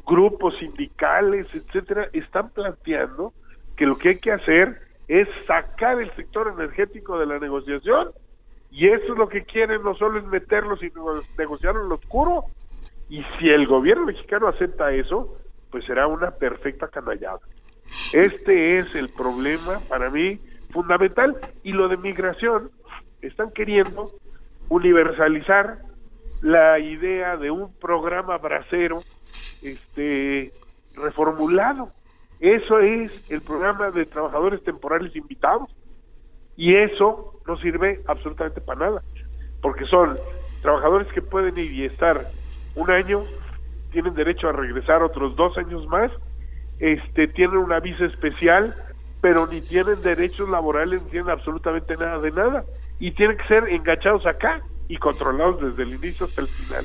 grupos 0.07 0.57
sindicales, 0.59 1.47
etcétera, 1.53 2.09
están 2.13 2.51
planteando 2.51 3.33
que 3.77 3.87
lo 3.87 3.97
que 3.97 4.11
hay 4.11 4.19
que 4.19 4.31
hacer 4.31 4.81
es 5.09 5.29
sacar 5.47 6.01
el 6.01 6.15
sector 6.15 6.53
energético 6.57 7.19
de 7.19 7.27
la 7.27 7.39
negociación 7.39 8.11
y 8.75 8.89
eso 8.89 9.13
es 9.13 9.19
lo 9.19 9.29
que 9.29 9.45
quieren, 9.45 9.85
no 9.85 9.95
solo 9.95 10.19
es 10.19 10.25
meterlo, 10.25 10.77
sino 10.77 11.05
negociar 11.39 11.77
en 11.77 11.89
lo 11.89 11.95
oscuro. 11.95 12.47
Y 13.09 13.23
si 13.39 13.49
el 13.49 13.69
gobierno 13.69 14.07
mexicano 14.07 14.49
acepta 14.49 14.93
eso, 14.93 15.39
pues 15.71 15.85
será 15.85 16.09
una 16.09 16.33
perfecta 16.33 16.89
canallada. 16.89 17.39
Este 18.13 18.79
es 18.79 18.93
el 18.97 19.11
problema 19.11 19.79
para 19.89 20.11
mí 20.11 20.41
fundamental. 20.71 21.37
Y 21.63 21.71
lo 21.71 21.87
de 21.87 21.99
migración, 21.99 22.73
están 23.23 23.53
queriendo 23.53 24.11
universalizar 24.69 25.79
la 26.43 26.81
idea 26.81 27.37
de 27.37 27.53
un 27.53 27.73
programa 27.75 28.39
bracero 28.39 29.03
este 29.63 30.53
reformulado. 30.97 31.91
Eso 32.41 32.81
es 32.81 33.31
el 33.31 33.41
programa 33.41 33.93
de 33.93 34.05
trabajadores 34.05 34.65
temporales 34.65 35.15
invitados. 35.15 35.73
Y 36.57 36.75
eso 36.75 37.34
no 37.47 37.57
sirve 37.59 38.03
absolutamente 38.07 38.61
para 38.61 38.91
nada, 38.91 39.03
porque 39.61 39.85
son 39.87 40.17
trabajadores 40.63 41.09
que 41.13 41.23
pueden 41.23 41.57
ir 41.59 41.73
y 41.73 41.85
estar 41.85 42.29
un 42.75 42.91
año, 42.91 43.23
tienen 43.93 44.15
derecho 44.15 44.49
a 44.49 44.53
regresar 44.53 45.03
otros 45.03 45.37
dos 45.37 45.57
años 45.59 45.87
más, 45.87 46.11
este, 46.81 47.29
tienen 47.29 47.59
una 47.59 47.81
visa 47.81 48.05
especial, 48.07 48.75
pero 49.21 49.47
ni 49.47 49.61
tienen 49.61 50.01
derechos 50.03 50.49
laborales, 50.49 51.03
ni 51.03 51.11
tienen 51.11 51.31
absolutamente 51.31 51.97
nada 51.97 52.19
de 52.19 52.31
nada, 52.31 52.65
y 52.99 53.13
tienen 53.13 53.37
que 53.37 53.47
ser 53.47 53.69
enganchados 53.69 54.27
acá 54.27 54.63
y 54.89 54.97
controlados 54.97 55.61
desde 55.61 55.83
el 55.83 55.95
inicio 55.95 56.27
hasta 56.27 56.41
el 56.41 56.49
final. 56.49 56.85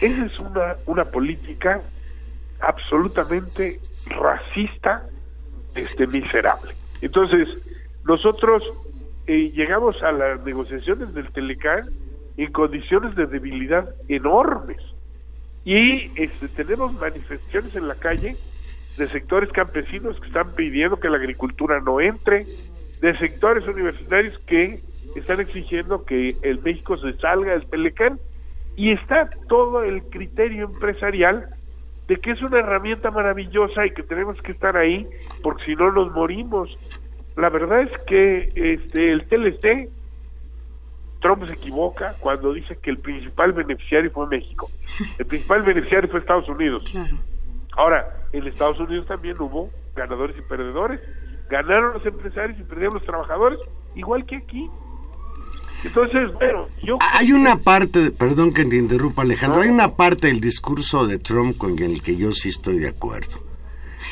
Esa 0.00 0.26
es 0.26 0.38
una, 0.38 0.76
una 0.86 1.04
política 1.04 1.80
absolutamente 2.60 3.80
racista, 4.18 5.02
este 5.74 6.06
miserable. 6.06 6.72
Entonces, 7.02 7.88
nosotros 8.04 8.62
eh, 9.30 9.52
llegamos 9.52 10.02
a 10.02 10.10
las 10.10 10.44
negociaciones 10.44 11.14
del 11.14 11.30
Telecán 11.30 11.82
en 12.36 12.50
condiciones 12.50 13.14
de 13.14 13.26
debilidad 13.26 13.94
enormes. 14.08 14.78
Y 15.64 16.10
este, 16.20 16.48
tenemos 16.48 16.92
manifestaciones 16.94 17.76
en 17.76 17.86
la 17.86 17.94
calle 17.94 18.36
de 18.98 19.08
sectores 19.08 19.52
campesinos 19.52 20.18
que 20.18 20.26
están 20.26 20.52
pidiendo 20.56 20.98
que 20.98 21.08
la 21.08 21.18
agricultura 21.18 21.78
no 21.78 22.00
entre, 22.00 22.44
de 23.00 23.16
sectores 23.18 23.68
universitarios 23.68 24.36
que 24.40 24.80
están 25.14 25.38
exigiendo 25.38 26.04
que 26.04 26.34
el 26.42 26.60
México 26.60 26.96
se 26.96 27.12
salga 27.18 27.52
del 27.52 27.66
Telecán 27.66 28.18
y 28.74 28.90
está 28.90 29.30
todo 29.48 29.84
el 29.84 30.02
criterio 30.02 30.64
empresarial 30.64 31.46
de 32.08 32.16
que 32.16 32.32
es 32.32 32.42
una 32.42 32.58
herramienta 32.58 33.12
maravillosa 33.12 33.86
y 33.86 33.92
que 33.92 34.02
tenemos 34.02 34.42
que 34.42 34.50
estar 34.50 34.76
ahí 34.76 35.06
porque 35.40 35.66
si 35.66 35.76
no 35.76 35.92
nos 35.92 36.10
morimos 36.10 36.76
la 37.36 37.48
verdad 37.48 37.82
es 37.82 37.96
que 38.06 38.52
este 38.54 39.12
el 39.12 39.26
TLC 39.26 39.90
Trump 41.20 41.46
se 41.46 41.54
equivoca 41.54 42.14
cuando 42.20 42.52
dice 42.54 42.76
que 42.76 42.90
el 42.90 42.98
principal 42.98 43.52
beneficiario 43.52 44.10
fue 44.10 44.26
México. 44.26 44.70
El 45.18 45.26
principal 45.26 45.62
beneficiario 45.62 46.08
fue 46.08 46.20
Estados 46.20 46.48
Unidos. 46.48 46.84
Ahora, 47.76 48.26
en 48.32 48.46
Estados 48.46 48.78
Unidos 48.80 49.06
también 49.06 49.40
hubo 49.40 49.70
ganadores 49.94 50.36
y 50.38 50.42
perdedores. 50.42 51.00
Ganaron 51.48 51.94
los 51.94 52.06
empresarios 52.06 52.58
y 52.58 52.62
perdieron 52.62 52.94
los 52.94 53.04
trabajadores, 53.04 53.58
igual 53.94 54.24
que 54.24 54.36
aquí. 54.36 54.70
Entonces, 55.84 56.32
bueno, 56.34 56.68
yo... 56.82 56.98
Hay 57.00 57.32
una 57.32 57.56
parte, 57.56 58.10
perdón 58.10 58.52
que 58.52 58.64
te 58.64 58.76
interrumpa 58.76 59.22
Alejandro, 59.22 59.62
hay 59.62 59.68
una 59.68 59.94
parte 59.96 60.26
del 60.28 60.40
discurso 60.40 61.06
de 61.06 61.18
Trump 61.18 61.56
con 61.56 61.78
el 61.78 62.02
que 62.02 62.16
yo 62.16 62.32
sí 62.32 62.50
estoy 62.50 62.78
de 62.78 62.88
acuerdo. 62.88 63.38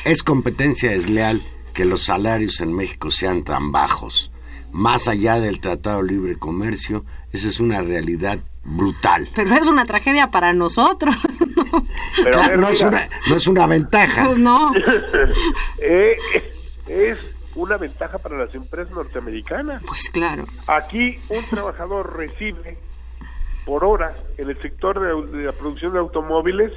Es 0.05 0.23
competencia 0.23 0.91
desleal 0.91 1.41
que 1.79 1.85
los 1.85 2.03
salarios 2.03 2.59
en 2.59 2.73
México 2.73 3.09
sean 3.09 3.45
tan 3.45 3.71
bajos. 3.71 4.33
Más 4.73 5.07
allá 5.07 5.39
del 5.39 5.61
Tratado 5.61 6.03
de 6.03 6.09
Libre 6.11 6.35
Comercio, 6.35 7.05
esa 7.31 7.47
es 7.47 7.61
una 7.61 7.81
realidad 7.81 8.39
brutal. 8.65 9.29
Pero 9.33 9.55
es 9.55 9.65
una 9.65 9.85
tragedia 9.85 10.29
para 10.29 10.51
nosotros. 10.51 11.15
Pero, 12.17 12.31
Claro, 12.31 12.57
no, 12.57 12.67
es 12.67 12.81
una, 12.81 13.07
no 13.29 13.35
es 13.37 13.47
una 13.47 13.65
ventaja. 13.65 14.25
Pues 14.25 14.37
no. 14.39 14.73
eh, 15.81 16.17
es 16.89 17.17
una 17.55 17.77
ventaja 17.77 18.17
para 18.17 18.37
las 18.37 18.53
empresas 18.53 18.93
norteamericanas. 18.93 19.81
Pues 19.87 20.09
claro. 20.09 20.47
Aquí 20.67 21.17
un 21.29 21.45
trabajador 21.45 22.17
recibe 22.17 22.77
por 23.63 23.85
hora 23.85 24.13
en 24.37 24.49
el 24.49 24.61
sector 24.61 24.99
de, 24.99 25.37
de 25.37 25.45
la 25.45 25.53
producción 25.53 25.93
de 25.93 25.99
automóviles 25.99 26.73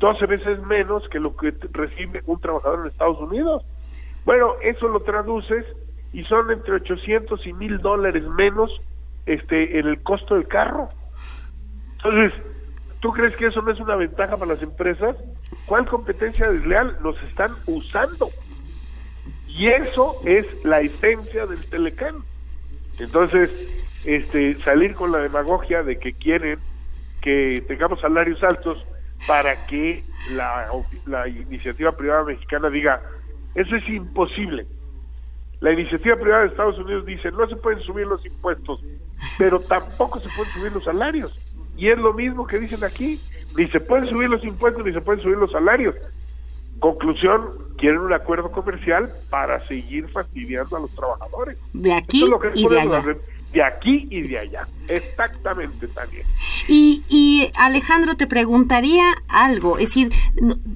12 0.00 0.26
veces 0.26 0.58
menos 0.66 1.08
que 1.08 1.20
lo 1.20 1.36
que 1.36 1.54
recibe 1.70 2.24
un 2.26 2.40
trabajador 2.40 2.80
en 2.80 2.90
Estados 2.90 3.20
Unidos. 3.20 3.62
Bueno, 4.24 4.54
eso 4.62 4.88
lo 4.88 5.00
traduces 5.00 5.64
y 6.12 6.24
son 6.24 6.50
entre 6.50 6.74
800 6.74 7.46
y 7.46 7.52
1000 7.52 7.78
dólares 7.78 8.24
menos 8.24 8.70
este 9.26 9.78
en 9.78 9.86
el 9.86 10.02
costo 10.02 10.34
del 10.34 10.46
carro. 10.48 10.88
Entonces, 11.96 12.32
¿tú 13.00 13.12
crees 13.12 13.36
que 13.36 13.46
eso 13.46 13.62
no 13.62 13.72
es 13.72 13.80
una 13.80 13.96
ventaja 13.96 14.36
para 14.36 14.54
las 14.54 14.62
empresas? 14.62 15.16
¿Cuál 15.66 15.86
competencia 15.86 16.50
desleal? 16.50 16.98
Nos 17.02 17.20
están 17.22 17.50
usando. 17.66 18.28
Y 19.48 19.68
eso 19.68 20.16
es 20.24 20.64
la 20.64 20.80
esencia 20.80 21.46
del 21.46 21.68
Telecán. 21.68 22.16
Entonces, 22.98 23.50
este, 24.04 24.56
salir 24.56 24.94
con 24.94 25.12
la 25.12 25.18
demagogia 25.18 25.82
de 25.82 25.98
que 25.98 26.12
quieren 26.12 26.58
que 27.22 27.64
tengamos 27.66 28.00
salarios 28.00 28.42
altos 28.42 28.84
para 29.26 29.66
que 29.66 30.04
la, 30.32 30.68
la 31.06 31.26
iniciativa 31.28 31.92
privada 31.92 32.24
mexicana 32.24 32.68
diga, 32.68 33.00
eso 33.54 33.76
es 33.76 33.88
imposible. 33.88 34.66
La 35.60 35.72
iniciativa 35.72 36.16
privada 36.16 36.42
de 36.42 36.48
Estados 36.48 36.78
Unidos 36.78 37.06
dice, 37.06 37.30
no 37.30 37.48
se 37.48 37.56
pueden 37.56 37.80
subir 37.80 38.06
los 38.06 38.24
impuestos, 38.26 38.82
pero 39.38 39.60
tampoco 39.60 40.18
se 40.20 40.28
pueden 40.36 40.52
subir 40.52 40.72
los 40.72 40.84
salarios. 40.84 41.38
Y 41.76 41.88
es 41.88 41.98
lo 41.98 42.12
mismo 42.12 42.46
que 42.46 42.58
dicen 42.58 42.84
aquí, 42.84 43.18
ni 43.56 43.68
se 43.68 43.80
pueden 43.80 44.08
subir 44.08 44.28
los 44.28 44.44
impuestos 44.44 44.84
ni 44.84 44.92
se 44.92 45.00
pueden 45.00 45.22
subir 45.22 45.36
los 45.36 45.52
salarios. 45.52 45.94
Conclusión, 46.80 47.50
quieren 47.78 48.00
un 48.00 48.12
acuerdo 48.12 48.50
comercial 48.50 49.10
para 49.30 49.66
seguir 49.66 50.08
fastidiando 50.08 50.76
a 50.76 50.80
los 50.80 50.90
trabajadores. 50.90 51.56
De 51.72 51.94
aquí 51.94 52.24
es 52.24 52.28
lo 52.28 52.38
que 52.40 52.50
y 52.54 52.62
de 52.62 52.68
podemos 52.68 52.94
allá. 52.94 53.16
De 53.54 53.62
aquí 53.62 54.08
y 54.10 54.22
de 54.22 54.40
allá. 54.40 54.66
Exactamente, 54.88 55.86
Tania. 55.86 56.24
Y, 56.66 57.02
y 57.08 57.50
Alejandro, 57.56 58.16
te 58.16 58.26
preguntaría 58.26 59.04
algo. 59.28 59.78
Es 59.78 59.90
decir, 59.90 60.12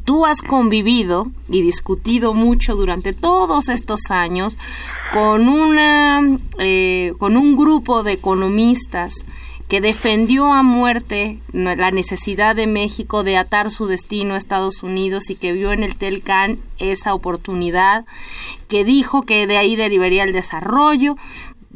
tú 0.05 0.25
has 0.25 0.43
convivido 0.43 1.31
y 1.49 1.63
discutido 1.63 2.35
mucho 2.35 2.77
durante 2.77 3.13
todos 3.13 3.69
estos 3.69 4.11
años 4.11 4.59
con, 5.13 5.49
una, 5.49 6.21
eh, 6.61 7.15
con 7.19 7.37
un 7.37 7.57
grupo 7.57 8.05
de 8.05 8.13
economistas 8.13 9.25
que 9.69 9.81
defendió 9.83 10.53
a 10.53 10.63
muerte 10.63 11.41
la 11.53 11.91
necesidad 11.91 12.57
de 12.57 12.67
México 12.67 13.23
de 13.23 13.37
atar 13.37 13.71
su 13.71 13.87
destino 13.87 14.33
a 14.35 14.39
Estados 14.39 14.83
Unidos 14.83 15.29
y 15.29 15.37
que 15.37 15.53
vio 15.53 15.73
en 15.73 15.83
el 15.83 15.95
Telcan 15.95 16.59
esa 16.79 17.13
oportunidad, 17.13 18.07
que 18.69 18.85
dijo 18.85 19.23
que 19.23 19.47
de 19.47 19.59
ahí 19.59 19.77
derivaría 19.77 20.25
el 20.25 20.33
desarrollo, 20.33 21.17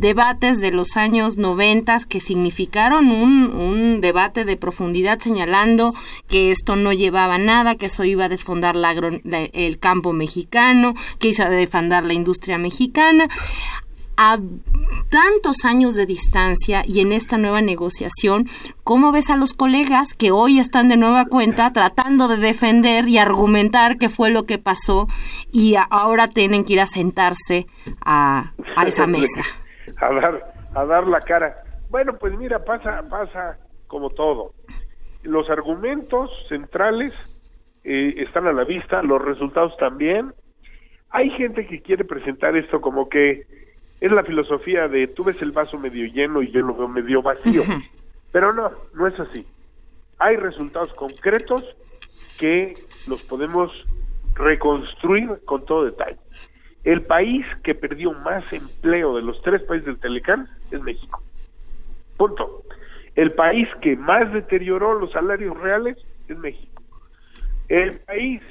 debates 0.02 0.60
de 0.60 0.72
los 0.72 0.96
años 0.96 1.38
90 1.38 2.00
que 2.08 2.20
significaron 2.20 3.08
un, 3.10 4.00
debate 4.00 4.44
de 4.44 4.56
profundidad 4.56 5.20
señalando 5.20 5.94
que 6.28 6.50
esto 6.50 6.74
no 6.74 6.92
llevaba 6.92 7.38
nada, 7.38 7.76
que 7.76 7.86
eso 7.86 8.02
iba 8.02 8.24
a 8.24 8.28
desfondar 8.28 8.74
el 8.74 9.78
campo 9.78 10.12
mexicano, 10.12 10.94
que 11.20 11.28
iba 11.28 11.44
a 11.44 11.50
defendar 11.50 12.02
la 12.02 12.14
industria 12.14 12.58
mexicana. 12.58 13.28
A 14.16 14.38
tantos 15.08 15.64
años 15.64 15.94
de 15.94 16.04
distancia 16.04 16.82
y 16.86 17.00
en 17.00 17.12
esta 17.12 17.38
nueva 17.38 17.62
negociación, 17.62 18.48
¿cómo 18.82 19.12
ves 19.12 19.30
a 19.30 19.36
los 19.36 19.54
colegas 19.54 20.14
que 20.14 20.32
hoy 20.32 20.58
están 20.58 20.88
de 20.88 20.96
nueva 20.96 21.26
cuenta 21.26 21.72
tratando 21.72 22.26
de 22.28 22.38
defender 22.38 23.08
y 23.08 23.18
argumentar 23.18 23.98
qué 23.98 24.08
fue 24.08 24.30
lo 24.30 24.46
que 24.46 24.58
pasó 24.58 25.08
y 25.52 25.76
ahora 25.90 26.28
tienen 26.28 26.64
que 26.64 26.74
ir 26.74 26.80
a 26.80 26.86
sentarse 26.86 27.66
a 28.04 28.52
esa 28.84 29.06
mesa? 29.06 29.44
A 30.02 30.12
dar 30.12 30.54
a 30.74 30.84
dar 30.84 31.06
la 31.06 31.20
cara. 31.20 31.64
Bueno, 31.90 32.16
pues 32.18 32.36
mira, 32.36 32.64
pasa 32.64 33.02
pasa 33.08 33.58
como 33.86 34.10
todo. 34.10 34.54
Los 35.22 35.48
argumentos 35.50 36.30
centrales 36.48 37.12
eh, 37.84 38.14
están 38.16 38.46
a 38.46 38.52
la 38.52 38.64
vista, 38.64 39.02
los 39.02 39.22
resultados 39.22 39.76
también. 39.76 40.32
Hay 41.10 41.30
gente 41.30 41.66
que 41.66 41.82
quiere 41.82 42.04
presentar 42.04 42.56
esto 42.56 42.80
como 42.80 43.08
que 43.08 43.46
es 44.00 44.10
la 44.10 44.24
filosofía 44.24 44.88
de 44.88 45.06
tú 45.06 45.24
ves 45.24 45.40
el 45.42 45.52
vaso 45.52 45.78
medio 45.78 46.06
lleno 46.06 46.42
y 46.42 46.50
yo 46.50 46.60
lo 46.60 46.74
veo 46.74 46.88
medio 46.88 47.22
vacío. 47.22 47.62
Pero 48.32 48.52
no, 48.52 48.72
no 48.94 49.06
es 49.06 49.18
así. 49.20 49.46
Hay 50.18 50.36
resultados 50.36 50.92
concretos 50.94 51.62
que 52.40 52.72
los 53.08 53.22
podemos 53.22 53.70
reconstruir 54.34 55.40
con 55.44 55.64
todo 55.66 55.84
detalle. 55.84 56.18
El 56.84 57.02
país 57.02 57.46
que 57.62 57.74
perdió 57.74 58.12
más 58.12 58.52
empleo 58.52 59.16
de 59.16 59.22
los 59.22 59.40
tres 59.42 59.62
países 59.62 59.86
del 59.86 60.00
Telecán 60.00 60.48
es 60.70 60.82
México. 60.82 61.22
Punto. 62.16 62.62
El 63.14 63.32
país 63.32 63.68
que 63.80 63.96
más 63.96 64.32
deterioró 64.32 64.98
los 64.98 65.12
salarios 65.12 65.56
reales 65.58 65.96
es 66.28 66.36
México. 66.38 66.82
El 67.68 68.00
país 68.00 68.42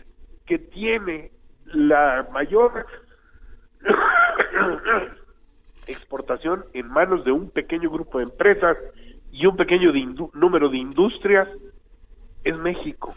que 0.45 0.59
tiene 0.59 1.31
la 1.65 2.27
mayor 2.31 2.85
exportación 5.87 6.65
en 6.73 6.87
manos 6.87 7.25
de 7.25 7.31
un 7.31 7.49
pequeño 7.49 7.89
grupo 7.89 8.19
de 8.19 8.25
empresas 8.25 8.77
y 9.31 9.45
un 9.45 9.57
pequeño 9.57 9.91
número 10.33 10.69
de 10.69 10.77
industrias 10.77 11.47
es 12.43 12.57
México. 12.57 13.13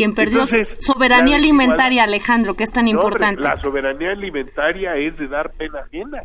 Quien 0.00 0.14
perdió 0.14 0.38
Entonces, 0.40 0.74
soberanía 0.78 1.36
alimentaria, 1.36 2.04
Alejandro, 2.04 2.54
que 2.54 2.64
es 2.64 2.70
tan 2.72 2.86
No, 2.86 2.92
hombre, 2.92 3.04
importante. 3.06 3.42
la 3.42 3.56
soberanía 3.60 4.12
alimentaria 4.12 4.96
es 4.96 5.16
de 5.18 5.28
dar 5.28 5.52
pena 5.52 5.80
ajena. 5.80 6.22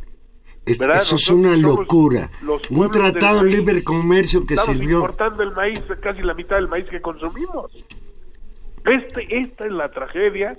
Es- 0.65 0.79
eso 0.79 1.15
es 1.15 1.29
una 1.29 1.57
locura. 1.57 2.29
los 2.41 2.61
Un 2.71 2.89
tratado 2.89 3.43
de 3.43 3.49
libre 3.51 3.83
comercio 3.83 4.45
que 4.45 4.53
Estamos 4.53 4.77
sirvió. 4.79 4.99
importando 4.99 5.43
el 5.43 5.51
maíz, 5.51 5.81
casi 6.01 6.21
la 6.21 6.33
mitad 6.33 6.55
del 6.55 6.69
maíz 6.69 6.85
que 6.85 7.01
consumimos. 7.01 7.71
Este, 8.85 9.27
esta 9.41 9.65
es 9.65 9.71
la 9.71 9.89
tragedia 9.89 10.57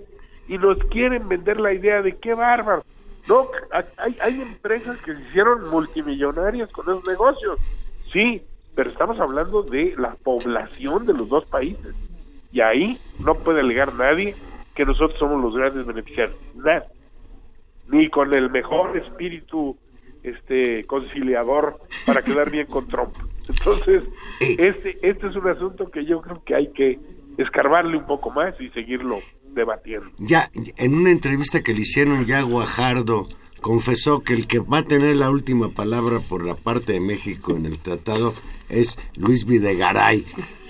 y 0.49 0.59
nos 0.59 0.79
quieren 0.91 1.29
vender 1.29 1.59
la 1.59 1.73
idea 1.73 2.03
de 2.03 2.17
qué 2.19 2.35
bárbaro. 2.35 2.85
No, 3.29 3.49
hay, 3.99 4.17
hay 4.21 4.43
empresas 4.43 4.99
que 5.05 5.15
se 5.15 5.23
hicieron 5.23 5.69
multimillonarias 5.71 6.71
con 6.71 6.85
esos 6.89 7.07
negocios. 7.09 7.59
Sí, 8.13 8.43
pero 8.75 8.91
estamos 8.91 9.19
hablando 9.19 9.63
de 9.63 9.95
la 9.97 10.15
población 10.17 11.07
de 11.07 11.15
los 11.15 11.29
dos 11.29 11.47
países. 11.47 11.95
Y 12.57 12.63
ahí 12.63 12.97
no 13.23 13.35
puede 13.35 13.61
alegar 13.61 13.93
nadie 13.97 14.35
que 14.75 14.87
nosotros 14.87 15.19
somos 15.19 15.43
los 15.43 15.55
grandes 15.55 15.85
beneficiarios. 15.85 16.39
Nada. 16.55 16.87
Ni 17.89 18.09
con 18.09 18.33
el 18.33 18.49
mejor 18.49 18.97
espíritu 18.97 19.77
este 20.23 20.87
conciliador 20.87 21.79
para 22.07 22.23
quedar 22.23 22.51
bien 22.51 22.67
con 22.67 22.89
Trump. 22.89 23.15
Entonces, 23.47 24.05
este 24.41 24.97
este 25.03 25.27
es 25.27 25.37
un 25.37 25.49
asunto 25.49 25.91
que 25.91 26.07
yo 26.07 26.23
creo 26.23 26.43
que 26.45 26.55
hay 26.55 26.69
que 26.69 26.99
escarbarle 27.37 27.99
un 27.99 28.07
poco 28.07 28.31
más 28.31 28.59
y 28.59 28.71
seguirlo 28.71 29.19
debatiendo. 29.53 30.07
Ya, 30.17 30.51
en 30.79 30.95
una 30.95 31.11
entrevista 31.11 31.63
que 31.63 31.75
le 31.75 31.81
hicieron 31.81 32.25
ya 32.25 32.39
a 32.39 32.43
Guajardo, 32.43 33.29
confesó 33.61 34.23
que 34.23 34.33
el 34.33 34.47
que 34.47 34.61
va 34.61 34.79
a 34.79 34.83
tener 34.83 35.15
la 35.17 35.29
última 35.29 35.69
palabra 35.69 36.21
por 36.27 36.43
la 36.43 36.55
parte 36.55 36.95
de 36.95 37.01
México 37.01 37.55
en 37.55 37.67
el 37.67 37.79
tratado 37.79 38.33
es 38.71 38.99
Luis 39.19 39.45
Videgaray. 39.45 40.25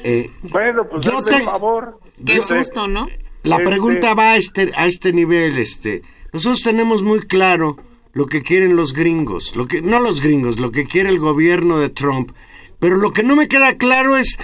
Eh, 0.08 0.30
Bueno, 0.52 0.86
pues 0.88 1.04
Yo 1.04 1.20
te- 1.20 1.34
el 1.36 1.42
favor. 1.42 1.98
Qué 2.24 2.40
susto, 2.40 2.86
¿no? 2.86 3.08
la 3.42 3.56
Este- 3.56 3.64
pregunta 3.68 4.14
va 4.14 4.32
a 4.32 4.36
este, 4.36 4.70
a 4.76 4.86
este 4.86 5.12
nivel, 5.12 5.58
este. 5.58 6.02
Nosotros 6.32 6.62
tenemos 6.62 7.02
muy 7.02 7.20
claro 7.20 7.76
lo 8.12 8.26
que 8.26 8.42
quieren 8.42 8.76
los 8.76 8.92
gringos, 8.92 9.56
lo 9.56 9.66
que 9.66 9.82
no 9.82 9.98
los 10.00 10.20
gringos, 10.22 10.60
lo 10.60 10.70
que 10.70 10.84
quiere 10.84 11.08
el 11.10 11.18
gobierno 11.18 11.78
de 11.78 11.88
Trump, 11.90 12.30
pero 12.78 12.96
lo 12.96 13.10
que 13.12 13.22
no 13.24 13.34
me 13.36 13.48
queda 13.48 13.76
claro 13.76 14.16
es 14.16 14.38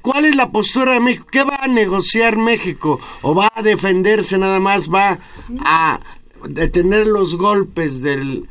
cuál 0.00 0.24
es 0.24 0.36
la 0.36 0.50
postura 0.50 0.92
de 0.94 1.00
México, 1.00 1.26
qué 1.30 1.42
va 1.44 1.56
a 1.60 1.68
negociar 1.68 2.36
México 2.38 2.98
o 3.22 3.34
va 3.34 3.50
a 3.54 3.62
defenderse 3.62 4.38
nada 4.38 4.58
más, 4.60 4.90
va 4.92 5.18
a 5.64 6.00
detener 6.48 7.06
los 7.06 7.36
golpes 7.36 8.00
del 8.02 8.48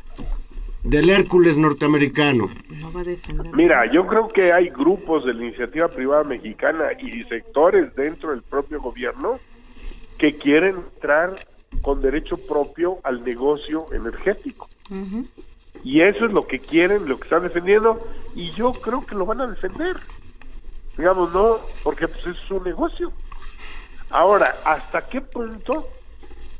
del 0.84 1.10
Hércules 1.10 1.56
norteamericano. 1.56 2.50
No 2.80 2.92
va 2.92 3.00
a 3.00 3.04
defender. 3.04 3.52
Mira, 3.54 3.90
yo 3.90 4.06
creo 4.06 4.28
que 4.28 4.52
hay 4.52 4.68
grupos 4.68 5.24
de 5.24 5.34
la 5.34 5.44
iniciativa 5.44 5.88
privada 5.88 6.24
mexicana 6.24 6.92
y 7.00 7.24
sectores 7.24 7.94
dentro 7.96 8.30
del 8.30 8.42
propio 8.42 8.80
gobierno 8.80 9.40
que 10.18 10.36
quieren 10.36 10.76
entrar 10.76 11.34
con 11.82 12.00
derecho 12.00 12.36
propio 12.36 12.98
al 13.02 13.24
negocio 13.24 13.86
energético. 13.92 14.68
Y 15.82 16.02
eso 16.02 16.26
es 16.26 16.32
lo 16.32 16.46
que 16.46 16.60
quieren, 16.60 17.08
lo 17.08 17.18
que 17.18 17.24
están 17.24 17.42
defendiendo, 17.42 18.00
y 18.34 18.50
yo 18.52 18.72
creo 18.72 19.04
que 19.04 19.14
lo 19.14 19.26
van 19.26 19.40
a 19.40 19.46
defender. 19.46 19.96
Digamos, 20.96 21.32
no, 21.32 21.58
porque 21.82 22.06
pues 22.06 22.26
es 22.26 22.36
su 22.46 22.62
negocio. 22.62 23.12
Ahora, 24.10 24.54
¿hasta 24.64 25.06
qué 25.08 25.20
punto? 25.20 25.88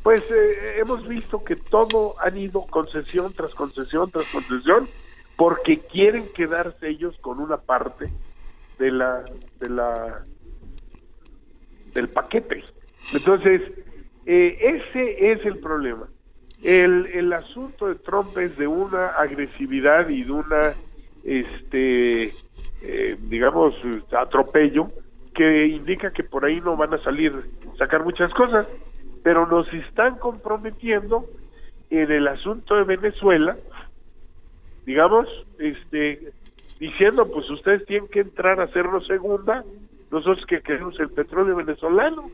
Pues 0.05 0.22
eh, 0.30 0.80
hemos 0.80 1.09
visto 1.09 1.42
que 1.42 1.57
todo 1.57 2.14
han 2.20 2.36
ido 2.36 2.66
concesión 2.66 3.32
tras 3.32 3.55
concesión 3.55 4.11
tras 4.11 4.30
concesión, 4.30 4.86
porque 5.34 5.78
quieren 5.78 6.28
quedarse 6.34 6.90
ellos 6.90 7.16
con 7.22 7.40
una 7.40 7.57
parte 7.57 8.11
de 8.78 8.90
la, 8.92 9.24
de 9.61 9.70
la, 9.70 10.26
del 11.94 12.09
paquete. 12.09 12.64
Entonces, 13.14 13.62
eh, 14.26 14.59
ese 14.61 15.32
es 15.32 15.46
el 15.46 15.59
problema. 15.61 16.07
El, 16.62 17.07
el 17.07 17.32
asunto 17.32 17.86
de 17.86 17.94
Trump 17.94 18.36
es 18.36 18.59
de 18.59 18.66
una 18.66 19.07
agresividad 19.07 20.11
y 20.11 20.22
de 20.22 20.32
una, 20.32 20.74
este, 21.24 22.24
eh, 22.82 23.16
digamos, 23.22 23.74
atropello 24.12 24.84
que 25.34 25.66
indica 25.66 26.12
que 26.12 26.24
por 26.24 26.44
ahí 26.44 26.61
no 26.61 26.76
van 26.76 26.92
a 26.92 27.02
salir, 27.02 27.32
sacar 27.78 28.05
muchas 28.05 28.32
cosas, 28.34 28.66
pero 29.24 29.46
nos 29.46 29.66
están 29.72 30.18
comprometiendo 30.18 31.24
en 31.90 32.12
el 32.12 32.28
asunto 32.28 32.76
de 32.76 32.84
Venezuela, 32.84 33.56
digamos, 34.84 35.26
este, 35.58 36.30
diciendo, 36.78 37.26
pues 37.32 37.48
ustedes 37.50 37.86
tienen 37.86 38.08
que 38.08 38.20
entrar 38.20 38.60
a 38.60 38.64
hacernos 38.64 39.06
segunda, 39.06 39.64
nosotros 40.10 40.44
que 40.46 40.60
queremos 40.60 41.00
el 41.00 41.08
petróleo 41.08 41.56
venezolano, 41.56 42.30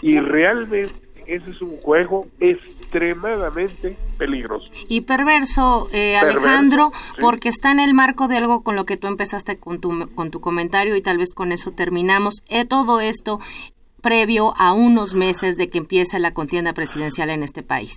y 0.00 0.18
realmente 0.20 0.94
ese 1.26 1.50
es 1.50 1.60
un 1.60 1.76
juego 1.82 2.26
extremadamente 2.40 3.96
peligroso. 4.16 4.70
Y 4.88 5.02
perverso, 5.02 5.88
eh, 5.92 6.16
Alejandro, 6.16 6.92
porque 7.20 7.50
está 7.50 7.72
en 7.72 7.80
el 7.80 7.92
marco 7.92 8.26
de 8.26 8.38
algo 8.38 8.62
con 8.62 8.74
lo 8.74 8.86
que 8.86 8.96
tú 8.96 9.06
empezaste 9.06 9.58
con 9.58 9.80
tu, 9.80 10.08
con 10.14 10.30
tu 10.30 10.40
comentario 10.40 10.96
y 10.96 11.02
tal 11.02 11.18
vez 11.18 11.34
con 11.34 11.52
eso 11.52 11.72
terminamos. 11.72 12.42
Eh, 12.48 12.64
todo 12.64 13.00
esto 13.00 13.38
previo 14.02 14.52
a 14.58 14.72
unos 14.72 15.14
meses 15.14 15.56
de 15.56 15.70
que 15.70 15.78
empiece 15.78 16.18
la 16.18 16.34
contienda 16.34 16.72
presidencial 16.74 17.30
en 17.30 17.42
este 17.42 17.62
país. 17.62 17.94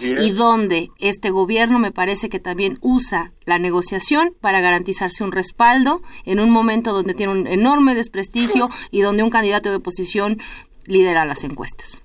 Y 0.00 0.30
donde 0.30 0.90
este 1.00 1.30
gobierno 1.30 1.80
me 1.80 1.90
parece 1.90 2.28
que 2.28 2.38
también 2.38 2.78
usa 2.82 3.32
la 3.44 3.58
negociación 3.58 4.30
para 4.40 4.60
garantizarse 4.60 5.24
un 5.24 5.32
respaldo 5.32 6.02
en 6.24 6.38
un 6.38 6.50
momento 6.50 6.92
donde 6.92 7.14
tiene 7.14 7.32
un 7.32 7.46
enorme 7.48 7.94
desprestigio 7.94 8.68
y 8.92 9.00
donde 9.00 9.24
un 9.24 9.30
candidato 9.30 9.70
de 9.70 9.76
oposición 9.76 10.38
lidera 10.86 11.24
las 11.24 11.42
encuestas. 11.42 12.00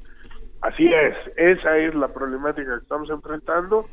Así 0.62 0.88
es, 0.88 1.16
esa 1.38 1.78
es 1.78 1.93
la 1.93 2.12
problemática 2.12 2.78
que 2.78 2.82
estamos 2.82 3.10
enfrentando 3.12 3.88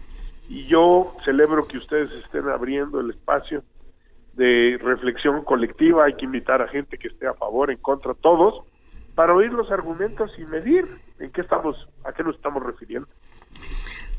y 0.48 0.66
yo 0.66 1.14
celebro 1.24 1.66
que 1.68 1.78
ustedes 1.78 2.10
estén 2.24 2.48
abriendo 2.48 3.00
el 3.00 3.10
espacio 3.10 3.62
de 4.32 4.78
reflexión 4.82 5.44
colectiva, 5.44 6.06
hay 6.06 6.14
que 6.14 6.24
invitar 6.24 6.60
a 6.60 6.68
gente 6.68 6.98
que 6.98 7.08
esté 7.08 7.26
a 7.26 7.34
favor, 7.34 7.70
en 7.70 7.78
contra, 7.78 8.14
todos, 8.14 8.62
para 9.14 9.34
oír 9.34 9.52
los 9.52 9.70
argumentos 9.70 10.30
y 10.38 10.44
medir 10.44 10.86
en 11.18 11.30
qué 11.30 11.40
estamos, 11.40 11.88
a 12.04 12.12
qué 12.12 12.22
nos 12.22 12.36
estamos 12.36 12.62
refiriendo. 12.62 13.08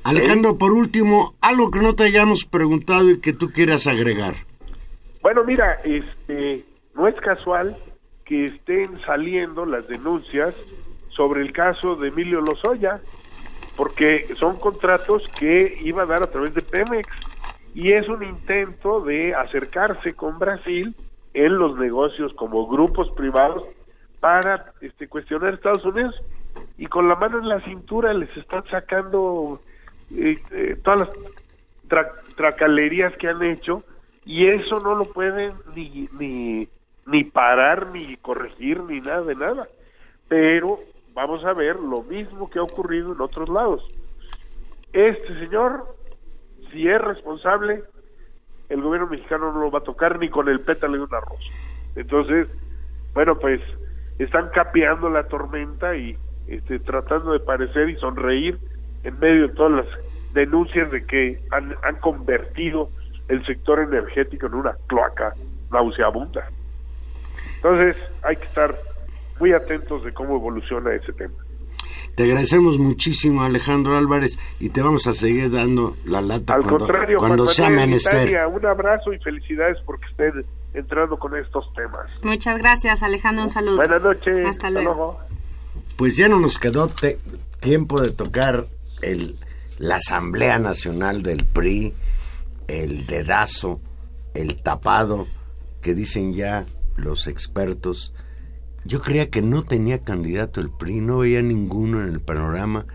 Alejandro, 0.03 0.57
por 0.57 0.71
último, 0.71 1.33
algo 1.41 1.71
que 1.71 1.79
no 1.79 1.95
te 1.95 2.03
hayamos 2.03 2.45
preguntado 2.45 3.09
y 3.09 3.19
que 3.19 3.33
tú 3.33 3.47
quieras 3.47 3.87
agregar. 3.87 4.35
Bueno, 5.21 5.43
mira, 5.43 5.79
este, 5.83 6.63
no 6.93 7.07
es 7.07 7.15
casual 7.15 7.75
que 8.23 8.45
estén 8.45 8.99
saliendo 9.05 9.65
las 9.65 9.87
denuncias 9.87 10.55
sobre 11.09 11.41
el 11.41 11.51
caso 11.53 11.95
de 11.95 12.09
Emilio 12.09 12.41
Lozoya, 12.41 13.01
porque 13.75 14.27
son 14.35 14.57
contratos 14.57 15.27
que 15.39 15.75
iba 15.81 16.03
a 16.03 16.05
dar 16.05 16.23
a 16.23 16.31
través 16.31 16.53
de 16.53 16.61
Pemex 16.61 17.07
y 17.73 17.91
es 17.91 18.07
un 18.07 18.23
intento 18.23 19.01
de 19.01 19.33
acercarse 19.33 20.13
con 20.13 20.37
Brasil 20.39 20.95
en 21.33 21.57
los 21.57 21.77
negocios 21.77 22.33
como 22.33 22.67
grupos 22.67 23.09
privados 23.11 23.63
para 24.19 24.73
este, 24.81 25.07
cuestionar 25.07 25.53
Estados 25.53 25.85
Unidos 25.85 26.15
y 26.77 26.87
con 26.87 27.07
la 27.07 27.15
mano 27.15 27.39
en 27.39 27.49
la 27.49 27.61
cintura 27.61 28.13
les 28.13 28.35
están 28.37 28.63
sacando 28.67 29.61
eh, 30.15 30.79
todas 30.83 31.09
las 31.89 32.07
tracalerías 32.35 33.15
que 33.17 33.27
han 33.27 33.43
hecho 33.43 33.83
y 34.25 34.47
eso 34.47 34.79
no 34.79 34.95
lo 34.95 35.05
pueden 35.05 35.53
ni, 35.75 36.09
ni, 36.17 36.67
ni 37.05 37.23
parar, 37.23 37.87
ni 37.91 38.17
corregir, 38.17 38.81
ni 38.81 38.99
nada 38.99 39.21
de 39.21 39.35
nada. 39.35 39.67
Pero 40.27 40.79
vamos 41.13 41.45
a 41.45 41.53
ver 41.53 41.77
lo 41.77 42.01
mismo 42.03 42.49
que 42.49 42.59
ha 42.59 42.63
ocurrido 42.63 43.13
en 43.13 43.21
otros 43.21 43.49
lados. 43.49 43.87
Este 44.91 45.35
señor, 45.39 45.95
si 46.71 46.87
es 46.87 46.99
responsable, 46.99 47.83
el 48.69 48.81
gobierno 48.81 49.07
mexicano 49.07 49.51
no 49.51 49.59
lo 49.59 49.71
va 49.71 49.79
a 49.79 49.83
tocar 49.83 50.17
ni 50.19 50.29
con 50.29 50.49
el 50.49 50.59
pétalo 50.59 50.93
de 50.93 51.03
un 51.03 51.13
arroz. 51.13 51.41
Entonces, 51.95 52.47
bueno, 53.13 53.37
pues 53.37 53.61
están 54.19 54.49
capeando 54.49 55.09
la 55.09 55.23
tormenta 55.27 55.95
y 55.95 56.17
este, 56.47 56.79
tratando 56.79 57.33
de 57.33 57.39
parecer 57.39 57.89
y 57.89 57.95
sonreír 57.97 58.59
en 59.03 59.19
medio 59.19 59.47
de 59.47 59.53
todas 59.53 59.85
las 59.85 60.33
denuncias 60.33 60.91
de 60.91 61.05
que 61.05 61.39
han, 61.51 61.75
han 61.83 61.95
convertido 61.97 62.89
el 63.27 63.45
sector 63.45 63.79
energético 63.79 64.47
en 64.47 64.55
una 64.55 64.75
cloaca 64.87 65.33
nauseabunda. 65.71 66.47
Entonces 67.55 67.97
hay 68.21 68.35
que 68.35 68.43
estar 68.43 68.75
muy 69.39 69.53
atentos 69.53 70.03
de 70.03 70.13
cómo 70.13 70.35
evoluciona 70.35 70.93
ese 70.93 71.13
tema. 71.13 71.33
Te 72.15 72.23
agradecemos 72.23 72.77
muchísimo, 72.79 73.43
Alejandro 73.43 73.97
Álvarez, 73.97 74.39
y 74.59 74.69
te 74.69 74.81
vamos 74.81 75.05
a 75.07 75.13
seguir 75.13 75.51
dando 75.51 75.97
la 76.05 76.21
lata 76.21 76.53
Al 76.53 76.61
cuando, 76.61 76.77
contrario, 76.77 77.17
cuando 77.17 77.43
Juan 77.43 77.55
sea 77.55 77.69
menester. 77.69 78.47
Un 78.47 78.65
abrazo 78.65 79.11
y 79.11 79.19
felicidades 79.19 79.77
porque 79.85 80.05
estén 80.11 80.41
entrando 80.75 81.17
con 81.17 81.35
estos 81.35 81.71
temas. 81.73 82.09
Muchas 82.23 82.57
gracias, 82.57 83.03
Alejandro. 83.03 83.43
Un 83.43 83.49
saludo. 83.49 83.77
Buenas 83.77 84.01
noches. 84.01 84.45
Hasta 84.47 84.69
luego. 84.69 85.19
Pues 85.97 86.17
ya 86.17 86.27
no 86.27 86.39
nos 86.39 86.57
quedó 86.59 86.87
te- 86.87 87.19
tiempo 87.59 88.01
de 88.01 88.11
tocar 88.11 88.67
el, 89.01 89.37
la 89.79 89.95
Asamblea 89.95 90.59
Nacional 90.59 91.23
del 91.23 91.45
PRI, 91.45 91.93
el 92.67 93.05
dedazo, 93.07 93.79
el 94.33 94.61
tapado, 94.61 95.27
que 95.81 95.93
dicen 95.93 96.33
ya 96.33 96.65
los 96.97 97.27
expertos. 97.27 98.13
Yo 98.83 99.01
creía 99.01 99.29
que 99.29 99.41
no 99.41 99.63
tenía 99.63 100.03
candidato 100.03 100.61
el 100.61 100.69
PRI, 100.69 100.99
no 101.01 101.19
veía 101.19 101.41
ninguno 101.41 102.01
en 102.01 102.09
el 102.09 102.19
panorama 102.21 102.85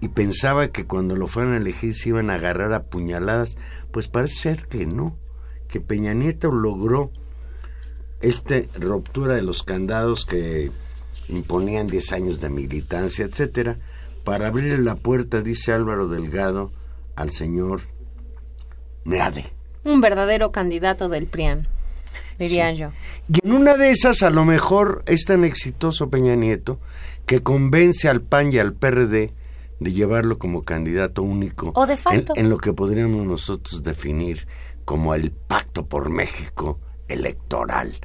y 0.00 0.08
pensaba 0.08 0.68
que 0.68 0.86
cuando 0.86 1.16
lo 1.16 1.26
fueran 1.26 1.54
a 1.54 1.56
elegir 1.56 1.94
se 1.94 2.10
iban 2.10 2.30
a 2.30 2.34
agarrar 2.34 2.72
a 2.72 2.84
puñaladas. 2.84 3.56
Pues 3.92 4.08
parece 4.08 4.34
ser 4.34 4.66
que 4.66 4.86
no, 4.86 5.16
que 5.68 5.80
Peña 5.80 6.12
Nieto 6.14 6.50
logró 6.50 7.10
esta 8.22 8.56
ruptura 8.78 9.34
de 9.34 9.42
los 9.42 9.62
candados 9.62 10.24
que 10.24 10.70
imponían 11.28 11.86
10 11.86 12.12
años 12.12 12.40
de 12.40 12.50
militancia, 12.50 13.24
etcétera, 13.24 13.78
para 14.24 14.48
abrirle 14.48 14.78
la 14.78 14.94
puerta, 14.94 15.40
dice 15.42 15.72
Álvaro 15.72 16.08
Delgado, 16.08 16.72
al 17.16 17.30
señor 17.30 17.80
Meade. 19.04 19.52
Un 19.84 20.00
verdadero 20.00 20.52
candidato 20.52 21.08
del 21.08 21.26
PRIAN, 21.26 21.66
diría 22.38 22.72
yo. 22.72 22.92
Y 23.28 23.44
en 23.46 23.52
una 23.52 23.74
de 23.74 23.90
esas, 23.90 24.22
a 24.22 24.30
lo 24.30 24.44
mejor 24.44 25.02
es 25.06 25.24
tan 25.24 25.44
exitoso 25.44 26.08
Peña 26.08 26.36
Nieto 26.36 26.78
que 27.26 27.42
convence 27.42 28.08
al 28.08 28.20
PAN 28.20 28.52
y 28.52 28.58
al 28.58 28.74
PRD 28.74 29.32
de 29.80 29.92
llevarlo 29.92 30.38
como 30.38 30.62
candidato 30.62 31.22
único 31.22 31.72
O 31.74 31.86
de 31.86 31.94
en, 31.94 31.98
facto. 31.98 32.32
en 32.36 32.48
lo 32.48 32.58
que 32.58 32.72
podríamos 32.72 33.26
nosotros 33.26 33.82
definir 33.82 34.46
como 34.84 35.14
el 35.14 35.32
pacto 35.32 35.86
por 35.86 36.10
México 36.10 36.78
electoral. 37.08 37.98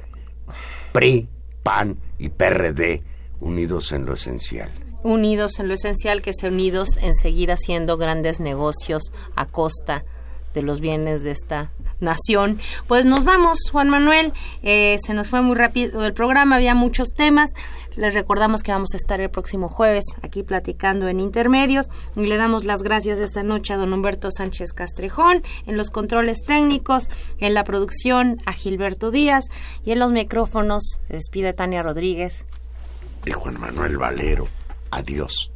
PRI, 0.98 1.28
PAN 1.62 1.96
y 2.18 2.30
PRD 2.30 3.04
unidos 3.38 3.92
en 3.92 4.04
lo 4.04 4.14
esencial. 4.14 4.68
Unidos 5.04 5.60
en 5.60 5.68
lo 5.68 5.74
esencial, 5.74 6.22
que 6.22 6.32
se 6.34 6.48
unidos 6.48 6.88
en 7.00 7.14
seguir 7.14 7.52
haciendo 7.52 7.96
grandes 7.96 8.40
negocios 8.40 9.12
a 9.36 9.46
costa 9.46 10.04
de 10.54 10.62
los 10.62 10.80
bienes 10.80 11.22
de 11.22 11.30
esta 11.30 11.70
nación. 12.00 12.58
Pues 12.86 13.06
nos 13.06 13.24
vamos, 13.24 13.58
Juan 13.70 13.90
Manuel. 13.90 14.32
Eh, 14.62 14.96
se 15.04 15.14
nos 15.14 15.28
fue 15.28 15.42
muy 15.42 15.56
rápido 15.56 16.04
el 16.04 16.12
programa, 16.12 16.56
había 16.56 16.74
muchos 16.74 17.08
temas. 17.14 17.52
Les 17.96 18.14
recordamos 18.14 18.62
que 18.62 18.70
vamos 18.70 18.94
a 18.94 18.96
estar 18.96 19.20
el 19.20 19.28
próximo 19.28 19.68
jueves 19.68 20.04
aquí 20.22 20.44
platicando 20.44 21.08
en 21.08 21.18
intermedios 21.18 21.88
y 22.14 22.26
le 22.26 22.36
damos 22.36 22.64
las 22.64 22.84
gracias 22.84 23.18
esta 23.18 23.42
noche 23.42 23.74
a 23.74 23.76
don 23.76 23.92
Humberto 23.92 24.30
Sánchez 24.30 24.72
Castrejón 24.72 25.42
en 25.66 25.76
los 25.76 25.90
controles 25.90 26.38
técnicos, 26.46 27.08
en 27.38 27.54
la 27.54 27.64
producción 27.64 28.38
a 28.46 28.52
Gilberto 28.52 29.10
Díaz 29.10 29.46
y 29.84 29.90
en 29.90 29.98
los 29.98 30.12
micrófonos 30.12 31.00
se 31.08 31.14
despide 31.14 31.52
Tania 31.52 31.82
Rodríguez. 31.82 32.44
Y 33.26 33.32
Juan 33.32 33.58
Manuel 33.60 33.98
Valero, 33.98 34.46
adiós. 34.92 35.50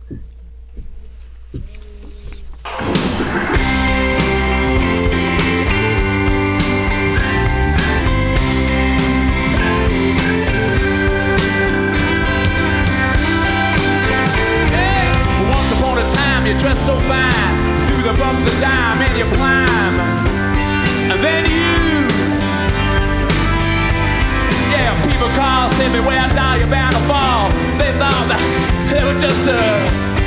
You 16.53 16.59
dress 16.59 16.84
so 16.84 17.00
fine 17.09 17.55
through 17.86 18.03
the 18.03 18.18
bumps 18.18 18.44
of 18.44 18.53
time 18.61 19.00
and 19.00 19.16
you 19.16 19.24
climb. 19.36 19.94
And 21.09 21.18
then 21.24 21.46
you, 21.46 22.05
yeah, 24.68 24.92
people 25.07 25.28
call, 25.32 25.70
say 25.70 25.88
beware, 25.90 26.28
down, 26.34 26.59
you're 26.59 26.68
bound 26.68 26.94
to 26.94 27.03
fall. 27.09 27.48
They 27.78 27.92
thought 27.96 28.26
that 28.28 28.40
they 28.92 29.03
were 29.03 29.18
just 29.18 29.46
a 29.48 30.22